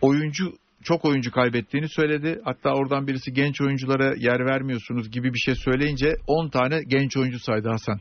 oyuncu 0.00 0.52
çok 0.82 1.04
oyuncu 1.04 1.30
kaybettiğini 1.30 1.88
söyledi. 1.88 2.40
Hatta 2.44 2.74
oradan 2.74 3.06
birisi 3.06 3.32
genç 3.32 3.60
oyunculara 3.60 4.14
yer 4.16 4.46
vermiyorsunuz 4.46 5.10
gibi 5.10 5.34
bir 5.34 5.38
şey 5.38 5.54
söyleyince 5.54 6.14
10 6.26 6.48
tane 6.48 6.82
genç 6.82 7.16
oyuncu 7.16 7.38
saydı 7.38 7.68
Hasan. 7.68 8.00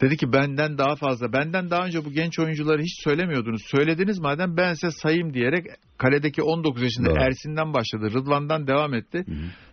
Dedi 0.00 0.16
ki 0.16 0.32
benden 0.32 0.78
daha 0.78 0.96
fazla. 0.96 1.32
Benden 1.32 1.70
daha 1.70 1.86
önce 1.86 2.04
bu 2.04 2.12
genç 2.12 2.38
oyuncuları 2.38 2.82
hiç 2.82 3.04
söylemiyordunuz. 3.04 3.62
Söylediniz 3.64 4.18
madem 4.18 4.56
ben 4.56 4.74
size 4.74 4.90
sayayım 4.90 5.34
diyerek 5.34 5.66
kaledeki 5.98 6.42
19 6.42 6.82
yaşında 6.82 7.10
Doğru. 7.10 7.20
Ersin'den 7.20 7.74
başladı. 7.74 8.10
Rıdvan'dan 8.14 8.66
devam 8.66 8.94
etti. 8.94 9.24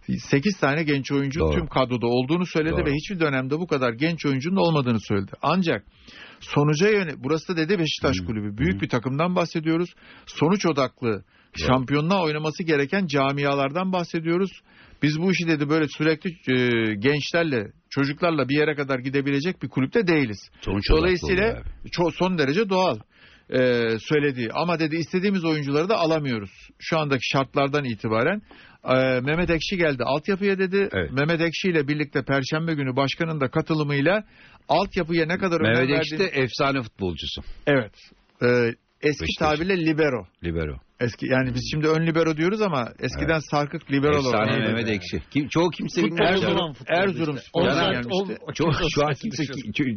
8 0.08 0.60
tane 0.60 0.84
genç 0.84 1.12
oyuncu 1.12 1.40
Doğru. 1.40 1.52
tüm 1.52 1.68
kadroda 1.68 2.08
olduğunu 2.08 2.46
söyledi 2.46 2.72
Doğru. 2.72 2.86
ve 2.86 2.94
hiçbir 2.94 3.20
dönemde 3.20 3.60
bu 3.60 3.68
kadar 3.68 3.94
genç 3.94 4.26
oyuncunun 4.26 4.56
olmadığını 4.56 5.00
söyledi. 5.00 5.32
Ancak 5.42 5.86
sonuca 6.40 6.90
yöne 6.90 7.12
burası 7.18 7.54
da 7.54 7.58
dedi 7.58 7.80
Beşiktaş 7.80 8.18
Kulübü. 8.28 8.58
Büyük 8.58 8.82
bir 8.82 8.90
takımdan 8.90 9.36
bahsediyoruz. 9.36 9.90
Sonuç 10.26 10.66
odaklı 10.66 11.24
şampiyonluğa 11.56 12.24
oynaması 12.24 12.64
gereken 12.64 13.08
camialardan 13.08 13.94
bahsediyoruz. 13.94 14.52
Biz 15.04 15.22
bu 15.22 15.32
işi 15.32 15.48
dedi 15.48 15.70
böyle 15.70 15.88
sürekli 15.88 16.30
e, 16.30 16.56
gençlerle, 16.96 17.72
çocuklarla 17.90 18.50
bir 18.50 18.56
yere 18.56 18.76
kadar 18.76 19.00
gidebilecek 19.00 19.64
bir 19.64 19.70
kulüpte 19.70 20.08
değiliz. 20.08 20.50
Sonuç 20.62 20.90
Dolayısıyla 20.90 21.64
çok 21.92 22.16
son 22.16 22.38
derece 22.38 22.70
doğal 22.70 23.00
e, 23.50 23.60
söylediği. 24.00 24.50
Ama 24.54 24.80
dedi 24.80 24.96
istediğimiz 24.96 25.46
oyuncuları 25.46 25.90
da 25.90 25.96
alamıyoruz. 25.98 26.52
Şu 26.80 27.00
andaki 27.00 27.30
şartlardan 27.30 27.86
itibaren 27.86 28.42
e, 28.84 29.20
Mehmet 29.22 29.50
Ekşi 29.50 29.78
geldi 29.78 30.04
altyapıya 30.04 30.60
dedi. 30.60 30.90
Evet. 30.94 31.12
Mehmet 31.12 31.42
Ekşi 31.42 31.68
ile 31.70 31.88
birlikte 31.88 32.24
Perşembe 32.24 32.74
günü 32.74 32.96
başkanın 32.96 33.40
da 33.42 33.48
katılımıyla 33.48 34.24
altyapıya 34.70 35.26
ne 35.26 35.38
kadar 35.38 35.62
önem 35.62 35.74
Mehmet 35.74 36.00
Ekşi 36.00 36.20
de 36.20 36.24
verdiğini... 36.24 36.44
efsane 36.44 36.82
futbolcusu. 36.82 37.42
Evet. 37.68 37.94
E, 38.42 38.48
eski 39.02 39.24
Beşiktaş. 39.24 39.58
tabirle 39.58 39.86
libero. 39.86 40.28
Libero. 40.44 40.87
Eski 41.00 41.26
yani 41.26 41.54
biz 41.54 41.62
şimdi 41.72 41.88
ön 41.88 42.08
libero 42.08 42.38
diyoruz 42.38 42.62
ama 42.62 42.92
eskiden 43.00 43.40
sarkık 43.40 43.92
libero 43.92 44.18
olarak. 44.20 44.48
Efsane. 44.50 44.68
Mehmet 44.68 44.90
Ekşi. 44.90 45.22
Kim, 45.32 45.48
çoğu 45.48 45.70
kimse 45.70 46.02
Futbol 46.02 46.18
Erzurum- 46.18 46.76
Erzurum 46.88 47.36
işte. 47.36 47.48
sporuna 47.50 47.72
O 47.72 47.76
saat- 47.76 47.92
gelmişti. 47.92 48.38
o- 48.42 48.54
Çok, 48.54 48.74
şu 48.96 49.06
an 49.06 49.14
kimse 49.14 49.44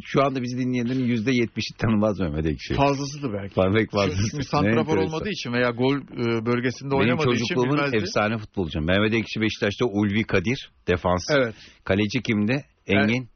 şu 0.05 0.23
anda 0.23 0.41
bizi 0.41 0.57
dinleyenlerin 0.57 1.03
yüzde 1.03 1.31
yetmişi 1.31 1.73
tanımaz 1.77 2.19
Mehmet 2.19 2.45
Ekşi. 2.45 2.73
Fazlasıdır 2.73 3.33
belki. 3.33 3.55
Parmak 3.55 3.91
fazlası. 3.91 4.21
Çünkü 4.31 4.43
santrafor 4.43 4.97
olmadığı 4.97 5.29
için 5.29 5.53
veya 5.53 5.69
gol 5.69 5.95
e, 5.97 6.45
bölgesinde 6.45 6.89
Benim 6.91 6.99
oynamadığı 7.01 7.29
için 7.29 7.39
çocukluğumun 7.45 7.77
bilmezdi. 7.77 7.97
efsane 7.97 8.37
futbolcum. 8.37 8.85
Mehmet 8.85 9.13
Ekşi 9.13 9.41
Beşiktaş'ta 9.41 9.85
Ulvi 9.85 10.23
Kadir 10.23 10.71
defans. 10.87 11.21
Evet. 11.37 11.55
Kaleci 11.83 12.21
kimdi? 12.23 12.65
Engin. 12.87 13.29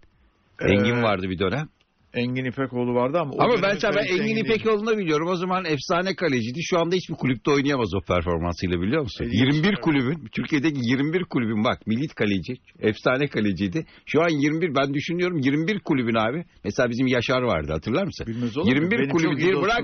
Ee, 0.61 0.71
Engin 0.71 1.03
vardı 1.03 1.29
bir 1.29 1.39
dönem. 1.39 1.67
Engin 2.15 2.45
İpekoğlu 2.45 2.93
vardı 2.95 3.17
ama... 3.21 3.33
Ama 3.39 3.53
ben 3.63 3.77
tabii 3.77 3.99
Engin. 3.99 4.35
İpekoğlu'nu 4.35 4.97
biliyorum. 4.97 5.27
O 5.27 5.35
zaman 5.35 5.65
efsane 5.65 6.15
kaleciydi. 6.15 6.59
Şu 6.63 6.79
anda 6.79 6.95
hiçbir 6.95 7.15
kulüpte 7.15 7.51
oynayamaz 7.51 7.89
o 7.95 8.01
performansıyla 8.01 8.81
biliyor 8.81 9.01
musun? 9.01 9.25
İlginç, 9.25 9.53
21 9.53 9.67
evet. 9.67 9.81
kulübün, 9.81 10.27
Türkiye'deki 10.35 10.79
21 10.83 11.23
kulübün 11.23 11.63
bak 11.63 11.87
milli 11.87 12.07
kaleci, 12.07 12.53
efsane 12.79 13.27
kaleciydi. 13.27 13.85
Şu 14.05 14.21
an 14.21 14.29
21 14.29 14.75
ben 14.75 14.93
düşünüyorum 14.93 15.37
21 15.39 15.79
kulübün 15.79 16.15
abi. 16.15 16.45
Mesela 16.63 16.89
bizim 16.89 17.07
Yaşar 17.07 17.41
vardı 17.41 17.71
hatırlar 17.71 18.03
mısın? 18.05 18.27
Bilmez 18.27 18.57
olur 18.57 18.65
mu? 18.65 18.73
21 18.73 18.97
Benim 18.97 19.09
kulübü 19.09 19.37
değil 19.37 19.55
bırak. 19.61 19.83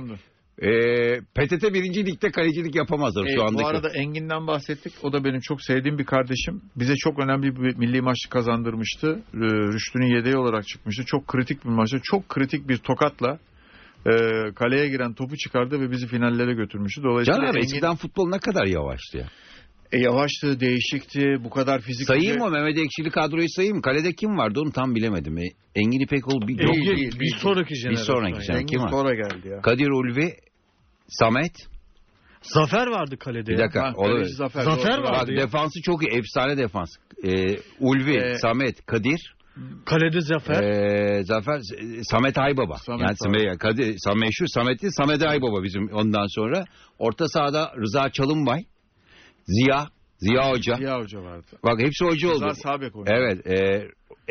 Ee, 0.62 1.20
PTT 1.36 1.74
1. 1.74 2.06
Lig'de 2.06 2.32
kalecilik 2.32 2.76
yapamazlar 2.76 3.26
E, 3.26 3.36
şu 3.36 3.42
andaki. 3.44 3.64
bu 3.64 3.68
arada 3.68 3.90
Engin'den 3.90 4.48
bahsettik. 4.48 4.94
O 5.04 5.14
da 5.14 5.24
benim 5.24 5.40
çok 5.40 5.62
sevdiğim 5.62 5.98
bir 5.98 6.06
kardeşim. 6.06 6.62
Bize 6.76 6.96
çok 6.96 7.20
önemli 7.20 7.56
bir 7.56 7.76
milli 7.78 8.02
maçı 8.02 8.30
kazandırmıştı. 8.30 9.20
Ee, 9.34 9.38
Rüştü'nün 9.74 10.16
yedeği 10.16 10.36
olarak 10.38 10.68
çıkmıştı. 10.68 11.04
Çok 11.06 11.28
kritik 11.28 11.66
bir 11.66 11.70
maçta. 11.70 11.98
Çok 12.04 12.30
kritik 12.30 12.68
bir 12.70 12.78
tokatla 12.78 13.40
e, 14.06 14.12
kaleye 14.56 14.90
giren 14.90 15.14
topu 15.14 15.38
çıkardı 15.38 15.82
ve 15.82 15.92
bizi 15.92 16.08
finallere 16.08 16.54
götürmüştü. 16.54 17.04
Dolayısıyla 17.04 17.40
Can 17.40 17.46
abi 17.46 17.58
Engin 17.58 17.68
eskiden 17.68 17.96
futbol 17.96 18.30
ne 18.30 18.40
kadar 18.40 18.66
yavaştı 18.66 19.18
ya. 19.18 19.28
e, 19.92 20.00
yavaştı, 20.00 20.60
değişikti. 20.60 21.36
Bu 21.44 21.50
kadar 21.50 21.82
fizik. 21.82 22.08
Sayayım 22.08 22.38
mı 22.40 22.50
Mehmet 22.50 22.78
Ekşili 22.78 23.10
kadroyu 23.12 23.50
sayayım 23.50 23.76
mı? 23.76 23.82
Kalede 23.82 24.14
kim 24.14 24.38
vardı 24.38 24.60
onu 24.64 24.72
tam 24.72 24.96
bilemedim. 24.96 25.38
E, 25.38 25.44
Engin 25.76 26.00
İpekoğlu 26.00 26.48
bir, 26.48 26.60
Yok, 26.60 26.78
yok, 26.78 26.98
değil, 26.98 27.12
bir 27.16 27.20
değil. 27.20 27.36
sonraki 27.40 27.76
jenerasyon. 27.76 28.06
sonraki 28.16 28.34
yani. 28.34 28.44
jenerasyon. 28.44 28.56
Engin 28.56 28.68
kim 28.68 28.82
var? 28.84 28.90
sonra 28.90 29.14
geldi 29.16 29.48
ya. 29.48 29.62
Kadir 29.62 29.88
Ulvi, 29.88 30.34
Samet. 31.12 31.52
Zafer 32.42 32.88
vardı 32.88 33.18
kalede. 33.18 33.52
Bir 33.52 33.58
dakika. 33.58 33.84
Ha, 33.84 33.94
o 33.96 34.04
da- 34.10 34.14
kaleci 34.14 34.34
Zafer. 34.34 34.62
Zafer 34.64 34.98
doğru. 34.98 35.04
Bak 35.04 35.12
vardı 35.14 35.32
ya. 35.32 35.38
defansı 35.42 35.82
çok 35.82 36.04
iyi. 36.04 36.18
Efsane 36.18 36.58
defans. 36.58 36.90
Ee, 37.24 37.58
Ulvi, 37.80 38.16
Ee, 38.18 38.36
Samet, 38.36 38.86
Kadir, 38.86 39.36
Kalede 39.86 40.22
Zafer. 40.22 40.64
ee, 40.64 41.24
Zafer, 41.24 41.62
Samet 42.04 42.38
Aybaba. 42.38 42.76
Samet 42.78 43.02
yani. 43.02 43.16
Samet, 43.18 43.58
Kadir, 43.58 43.96
Samet 43.98 44.20
meşhur 44.24 44.46
Samet 44.48 44.82
değil, 44.82 44.94
Samet 44.98 45.24
Aybaba 45.24 45.64
bizim 45.64 45.90
ondan 45.94 46.26
sonra. 46.36 46.66
Orta 47.00 47.28
sahada 47.28 47.74
Rıza 47.78 48.10
Çalınbay, 48.10 48.64
Ziya, 49.46 49.88
Ziya 50.18 50.50
Hoca. 50.52 50.76
Ziya 50.76 51.00
Hoca 51.00 51.22
vardı. 51.24 51.46
Bak 51.64 51.80
hepsi 51.80 52.06
hoca 52.06 52.30
oldu. 52.30 52.46
Rıza 52.46 52.56
Sabek 52.56 52.96
oynadı. 52.96 53.14
Evet. 53.16 53.48
E, 53.48 53.56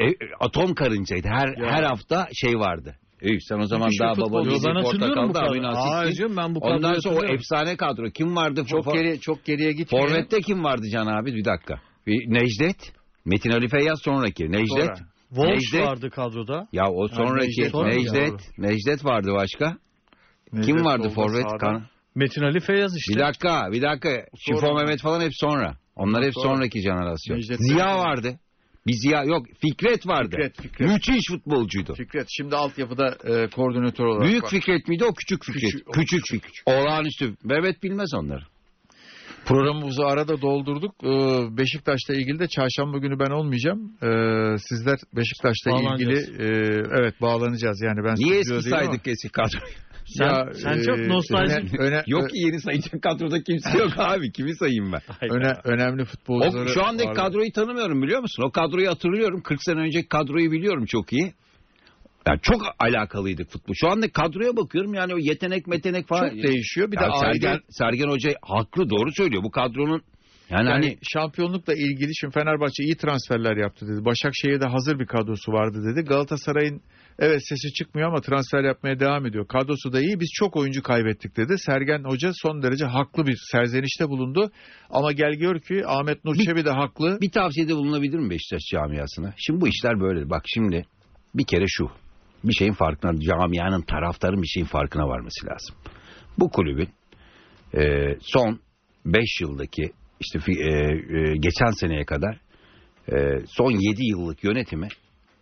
e, 0.05 0.15
atom 0.41 0.75
karıncaydı. 0.75 1.29
Her 1.29 1.49
Ya. 1.49 1.71
her 1.71 1.83
hafta 1.83 2.29
şey 2.35 2.55
vardı. 2.59 2.97
Ey, 3.23 3.39
sen 3.49 3.59
o 3.59 3.67
zaman 3.67 3.87
Müthiş 3.87 4.01
bir 4.01 4.05
daha 4.05 4.15
futbolcu. 4.15 4.33
baba 4.35 4.45
değildin, 4.51 4.63
ben 4.69 4.75
hatırlıyorum 4.75 5.29
bu 5.29 5.33
portakalda 5.33 5.41
kadroyu. 5.47 5.67
Avni 5.67 5.77
Hayır 5.77 6.05
Asik'tin. 6.07 6.23
canım, 6.23 6.37
ben 6.37 6.55
bu 6.55 6.59
Ondan 6.59 6.77
kadroyu 6.81 7.03
sonra 7.03 7.15
o 7.15 7.17
hatırlıyorum. 7.17 7.35
efsane 7.41 7.77
kadro. 7.77 8.11
Kim 8.11 8.37
vardı? 8.37 8.65
Çok 8.67 8.85
For- 8.87 8.93
geri 8.93 9.21
çok 9.21 9.45
geriye 9.45 9.73
gitmeyelim. 9.73 10.09
Forvet'te 10.09 10.41
kim 10.41 10.65
vardı 10.65 10.83
Can 10.93 11.07
abi? 11.07 11.35
Bir 11.35 11.45
dakika. 11.45 11.75
Bir 12.07 12.35
Necdet. 12.35 12.93
Metin 13.25 13.51
Ali 13.51 13.69
Feyyaz 13.69 13.99
sonraki. 14.05 14.53
Necdet. 14.53 14.69
Sonra. 14.69 14.95
Walsh 15.29 15.73
Necdet- 15.75 15.87
vardı 15.87 16.11
kadroda. 16.11 16.69
Ya 16.73 16.85
o 16.91 17.09
sonraki 17.09 17.47
Necdet 17.61 17.75
mı? 17.75 17.87
Necdet. 17.89 18.59
Necdet 18.59 19.05
vardı 19.05 19.33
başka. 19.33 19.77
Necdet 20.53 20.67
kim 20.77 20.85
vardı 20.85 21.03
solda, 21.03 21.15
forvet? 21.15 21.43
sağda. 21.43 21.57
Kan- 21.59 21.83
Metin 22.15 22.43
Ali 22.43 22.61
Feyyaz 22.61 22.97
işte. 22.97 23.15
Bir 23.15 23.21
dakika, 23.21 23.69
bir 23.73 23.83
dakika. 23.83 24.11
Şifo 24.39 24.61
Sonra. 24.61 24.75
Mehmet 24.83 25.01
falan 25.01 25.21
hep 25.21 25.33
sonra. 25.35 25.75
Onlar 25.97 26.25
hep 26.25 26.35
Sonra. 26.35 26.49
sonraki 26.49 26.81
jenerasyon. 26.81 27.37
Necdet 27.37 27.59
Ziya 27.61 27.87
Bey. 27.87 27.95
vardı. 27.95 28.39
Bir 28.91 28.97
Ziya 28.97 29.25
yok. 29.25 29.47
Fikret 29.61 30.07
vardı. 30.07 30.31
Fikret, 30.31 30.61
Fikret. 30.63 30.89
Müthiş 30.89 31.29
futbolcuydu. 31.29 31.95
Fikret 31.95 32.27
şimdi 32.31 32.57
altyapıda 32.57 33.17
e, 33.25 33.51
koordinatör 33.51 34.05
olarak. 34.05 34.29
Büyük 34.29 34.45
var. 34.45 34.51
Fikret 34.51 34.89
miydi 34.89 35.05
o 35.05 35.15
küçük 35.15 35.45
Fikret? 35.45 35.63
Küçük- 35.63 35.93
Küçük, 35.93 36.25
o 36.25 36.27
Fikret. 36.27 36.53
Olağanüstü. 36.67 37.35
Mehmet 37.45 37.83
bilmez 37.83 38.15
onları. 38.15 38.43
Programımızı 39.45 40.03
arada 40.03 40.41
doldurduk. 40.41 40.95
Ee, 41.05 41.57
Beşiktaş'la 41.57 42.15
ilgili 42.15 42.39
de 42.39 42.49
çarşamba 42.49 42.99
günü 42.99 43.19
ben 43.19 43.31
olmayacağım. 43.31 43.93
Ee, 44.03 44.59
sizler 44.59 44.99
Beşiktaş'la 45.17 45.71
ilgili 45.71 46.19
e, 46.19 46.47
evet 47.01 47.21
bağlanacağız. 47.21 47.83
Yani 47.83 48.05
ben 48.05 48.15
Niye 48.15 48.39
eski 48.39 48.63
saydık 48.63 49.07
eski 49.09 49.29
kadroyu? 49.29 49.73
Sen- 50.19 50.53
sen 50.53 50.83
çok 50.83 50.99
nostaljik- 50.99 51.79
öne- 51.79 51.89
öne- 51.89 52.03
Yok 52.07 52.31
ki 52.31 52.39
yeni 52.39 52.61
sayacak 52.61 53.03
kadroda 53.03 53.43
kimse 53.43 53.79
yok 53.79 53.93
abi. 53.99 54.33
Kimi 54.33 54.55
sayayım 54.57 54.93
ben? 54.93 55.01
öne- 55.31 55.59
önemli 55.65 56.05
futbolcuları 56.05 56.65
O, 56.65 56.73
şu 56.73 56.85
andaki 56.85 57.09
var. 57.09 57.15
kadroyu 57.15 57.53
tanımıyorum 57.53 58.03
biliyor 58.03 58.21
musun? 58.21 58.43
O 58.43 58.51
kadroyu 58.51 58.89
hatırlıyorum. 58.89 59.41
40 59.43 59.63
sene 59.63 59.81
önceki 59.81 60.09
kadroyu 60.09 60.53
biliyorum 60.53 60.85
çok 60.87 61.13
iyi. 61.13 61.33
Yani 62.27 62.39
çok 62.43 62.63
alakalıydık 62.79 63.51
futbol. 63.51 63.75
Şu 63.77 63.89
anda 63.89 64.11
kadroya 64.13 64.57
bakıyorum 64.57 64.95
yani 64.95 65.15
o 65.15 65.19
yetenek 65.19 65.67
metenek 65.67 66.09
falan. 66.09 66.29
çok 66.31 66.43
değişiyor. 66.43 66.93
Bir 66.93 66.97
de 66.97 67.03
Ya 67.05 67.11
Sergen, 67.21 67.49
aile 67.51 67.61
Sergen 67.71 68.09
Hoca 68.09 68.35
haklı 68.43 68.91
doğru 68.91 69.11
söylüyor. 69.13 69.43
Bu 69.43 69.51
kadronun 69.51 70.03
yani, 70.51 70.69
Yani 70.69 70.71
hani 70.71 70.99
şampiyonlukla 71.03 71.75
ilgili 71.75 72.11
şimdi 72.21 72.35
Fenerbahçe 72.35 72.83
iyi 72.85 72.97
transferler 72.97 73.57
yaptı 73.57 73.87
dedi. 73.89 74.05
Başakşehir'de 74.05 74.67
hazır 74.67 74.99
bir 74.99 75.07
kadrosu 75.07 75.53
vardı 75.53 75.79
dedi. 75.93 76.05
Galatasaray'ın 76.05 76.81
evet 77.19 77.41
sesi 77.49 77.73
çıkmıyor 77.73 78.09
ama 78.09 78.21
transfer 78.21 78.65
yapmaya 78.65 79.01
devam 79.01 79.27
ediyor. 79.27 79.47
Kadrosu 79.49 79.93
da 79.93 80.01
iyi. 80.01 80.21
Biz 80.21 80.29
çok 80.35 80.57
oyuncu 80.57 80.83
kaybettik 80.83 81.37
dedi. 81.37 81.59
Sergen 81.59 82.05
Hoca 82.05 82.31
son 82.35 82.63
derece 82.63 82.85
haklı 82.85 83.27
bir 83.27 83.37
serzenişte 83.53 84.09
bulundu. 84.09 84.51
Ama 84.91 85.13
gel 85.13 85.33
gör 85.35 85.61
ki 85.61 85.83
Ahmet 85.87 86.25
Nur 86.25 86.37
Çebi 86.37 86.65
de 86.65 86.71
haklı. 86.71 87.19
bir 87.21 87.31
tavsiyede 87.31 87.75
bulunabilir 87.75 88.19
mi 88.19 88.31
Beşiktaş 88.31 88.63
camiasına? 88.73 89.35
Şimdi 89.37 89.61
bu 89.61 89.69
işler 89.69 90.01
böyle. 90.01 90.31
Bak 90.31 90.43
şimdi 90.47 90.85
bir 91.35 91.45
kere 91.45 91.65
şu. 91.69 91.91
Bir 92.45 92.53
şeyin 92.53 92.73
farkına, 92.73 93.21
camianın, 93.21 93.83
taraftarın 93.83 94.43
bir 94.43 94.47
şeyin 94.47 94.67
farkına 94.67 95.09
varması 95.09 95.47
lazım. 95.47 95.77
Bu 96.39 96.51
kulübün 96.51 96.89
e, 97.75 98.15
son 98.21 98.61
5 99.07 99.41
yıldaki 99.41 99.93
işte 100.21 100.39
e, 100.49 100.53
e, 100.53 101.37
geçen 101.37 101.71
seneye 101.81 102.05
kadar 102.05 102.41
e, 103.13 103.17
son 103.47 103.71
7 103.71 104.05
yıllık 104.05 104.45
yönetimi 104.45 104.89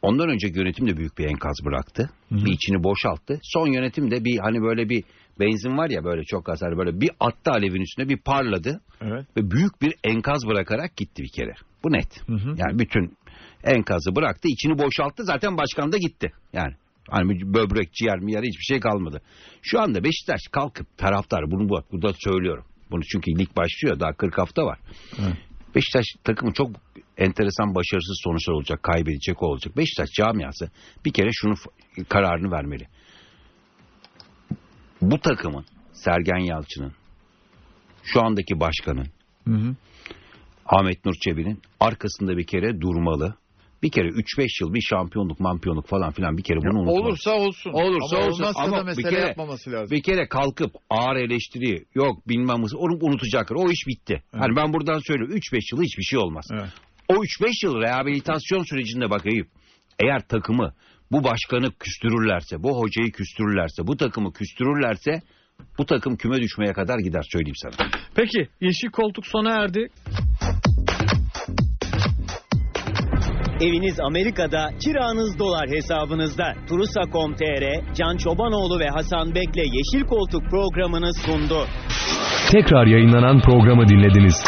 ondan 0.03 0.29
önceki 0.29 0.59
yönetim 0.59 0.87
de 0.87 0.97
büyük 0.97 1.19
bir 1.19 1.25
enkaz 1.25 1.57
bıraktı. 1.65 2.11
Bir 2.31 2.53
içini 2.53 2.83
boşalttı. 2.83 3.41
Son 3.43 3.73
yönetim 3.73 4.11
de 4.11 4.25
bir 4.25 4.39
hani 4.39 4.63
böyle 4.63 4.89
bir 4.89 5.05
benzin 5.41 5.79
var 5.79 5.91
ya 5.91 6.05
böyle 6.05 6.25
çok 6.25 6.49
az 6.49 6.63
hani 6.63 6.79
böyle 6.79 7.01
bir 7.01 7.11
attı 7.21 7.51
alevin 7.51 7.81
üstüne 7.81 8.09
bir 8.09 8.19
parladı 8.19 8.81
Evet. 9.01 9.27
ve 9.37 9.51
büyük 9.51 9.83
bir 9.83 9.95
enkaz 10.05 10.47
bırakarak 10.47 10.97
gitti 10.97 11.23
bir 11.23 11.33
kere. 11.37 11.53
Bu 11.85 11.93
net. 11.93 12.29
Hı 12.29 12.35
hı. 12.35 12.55
Yani 12.57 12.79
bütün 12.79 13.17
enkazı 13.65 14.17
bıraktı, 14.17 14.49
içini 14.49 14.79
boşalttı. 14.79 15.25
Zaten 15.25 15.57
başkan 15.57 15.93
da 15.93 15.97
gitti. 15.99 16.33
Yani 16.53 16.75
hani 17.11 17.55
böbrek, 17.55 17.93
ciğer, 17.93 18.19
miyer 18.19 18.43
hiçbir 18.43 18.75
şey 18.75 18.81
kalmadı. 18.81 19.23
Şu 19.63 19.81
anda 19.81 20.05
Beşiktaş 20.05 20.41
kalkıp 20.53 20.99
taraftar 20.99 21.51
bunu 21.51 21.69
bu 21.69 21.83
burada 21.93 22.13
söylüyorum. 22.19 22.65
Bunu 22.91 23.03
çünkü 23.13 23.31
lig 23.39 23.57
başlıyor 23.57 24.01
daha 24.01 24.13
40 24.13 24.39
hafta 24.39 24.63
var. 24.65 24.79
Evet. 25.19 25.37
Beşiktaş 25.79 26.07
takımı 26.25 26.53
çok 26.53 26.71
enteresan 27.17 27.75
başarısız 27.75 28.21
sonuçlar 28.25 28.55
olacak, 28.55 28.83
kaybedecek 28.83 29.43
o 29.43 29.47
olacak. 29.47 29.77
Beşiktaş 29.77 30.09
camiası 30.11 30.71
bir 31.05 31.13
kere 31.13 31.29
şunu 31.33 31.55
kararını 32.09 32.51
vermeli. 32.51 32.87
Bu 35.03 35.21
takımın 35.21 35.65
Sergen 35.93 36.39
Yalçın'ın 36.39 36.93
şu 38.03 38.23
andaki 38.23 38.61
başkanın 38.61 39.07
Hı 39.49 39.55
hı. 39.55 39.77
Ahmet 40.67 41.05
Nur 41.05 41.15
Çebi'nin 41.15 41.63
arkasında 41.81 42.37
bir 42.37 42.47
kere 42.47 42.81
durmalı. 42.81 43.35
Bir 43.83 43.91
kere 43.91 44.09
3-5 44.09 44.65
yıl 44.65 44.75
bir 44.75 44.81
şampiyonluk, 44.81 45.41
mampiyonluk 45.41 45.87
falan 45.89 46.13
filan 46.13 46.37
bir 46.39 46.43
kere 46.43 46.59
bunu 46.59 46.79
unutmalı. 46.79 47.01
Olursa 47.01 47.31
olsun. 47.31 47.71
Olursa 47.73 48.17
ama 48.17 48.27
olsun. 48.27 48.43
Olmazsa 48.43 48.63
Ama 48.63 48.87
da 48.87 48.97
bir 48.99 49.03
kere- 49.03 49.21
yapmaması 49.21 49.73
lazım. 49.73 49.97
Bir 49.97 50.03
kere 50.03 50.29
kalkıp 50.29 50.73
ağır 50.91 51.17
eleştiri 51.17 51.85
yok 51.95 52.29
bilmem 52.29 52.63
onu 52.79 52.99
unutacaklar. 53.01 53.57
O 53.57 53.71
iş 53.71 53.87
bitti. 53.87 54.23
Hani 54.33 54.57
ben 54.57 54.73
buradan 54.73 54.99
söylüyorum 54.99 55.37
3-5 55.37 55.73
yıl 55.75 55.83
hiçbir 55.83 56.03
şey 56.03 56.19
olmaz. 56.19 56.49
Evet. 56.53 56.69
O 57.09 57.15
3-5 57.15 57.67
yıl 57.67 57.81
rehabilitasyon 57.81 58.63
sürecinde 58.63 59.11
bak 59.11 59.27
Eyüp. 59.27 59.49
Eğer 60.03 60.29
takımı 60.29 60.73
bu 61.13 61.25
başkanı 61.25 61.73
küstürürlerse, 61.79 62.63
bu 62.63 62.81
hocayı 62.81 63.13
küstürürlerse, 63.13 63.87
bu 63.87 63.97
takımı 63.97 64.33
küstürürlerse 64.33 65.23
bu 65.79 65.87
takım 65.87 66.17
küme 66.17 66.37
düşmeye 66.37 66.73
kadar 66.73 66.99
gider 66.99 67.23
söyleyeyim 67.33 67.57
sana. 67.57 67.89
Peki 68.15 68.49
yeşil 68.61 68.89
koltuk 68.89 69.27
sona 69.27 69.51
erdi. 69.51 69.89
Eviniz 73.61 74.01
Amerika'da, 74.01 74.71
kiranız 74.85 75.39
dolar 75.39 75.69
hesabınızda. 75.69 76.55
Turusa.com.tr, 76.69 77.95
Can 77.95 78.17
Çobanoğlu 78.17 78.81
ve 78.81 78.89
Hasan 78.89 79.35
Bek'le 79.35 79.65
Yeşil 79.77 80.07
Koltuk 80.07 80.51
programını 80.51 81.15
sundu. 81.15 81.67
Tekrar 82.53 82.87
yayınlanan 82.87 83.41
programı 83.41 83.89
dinlediniz. 83.89 84.45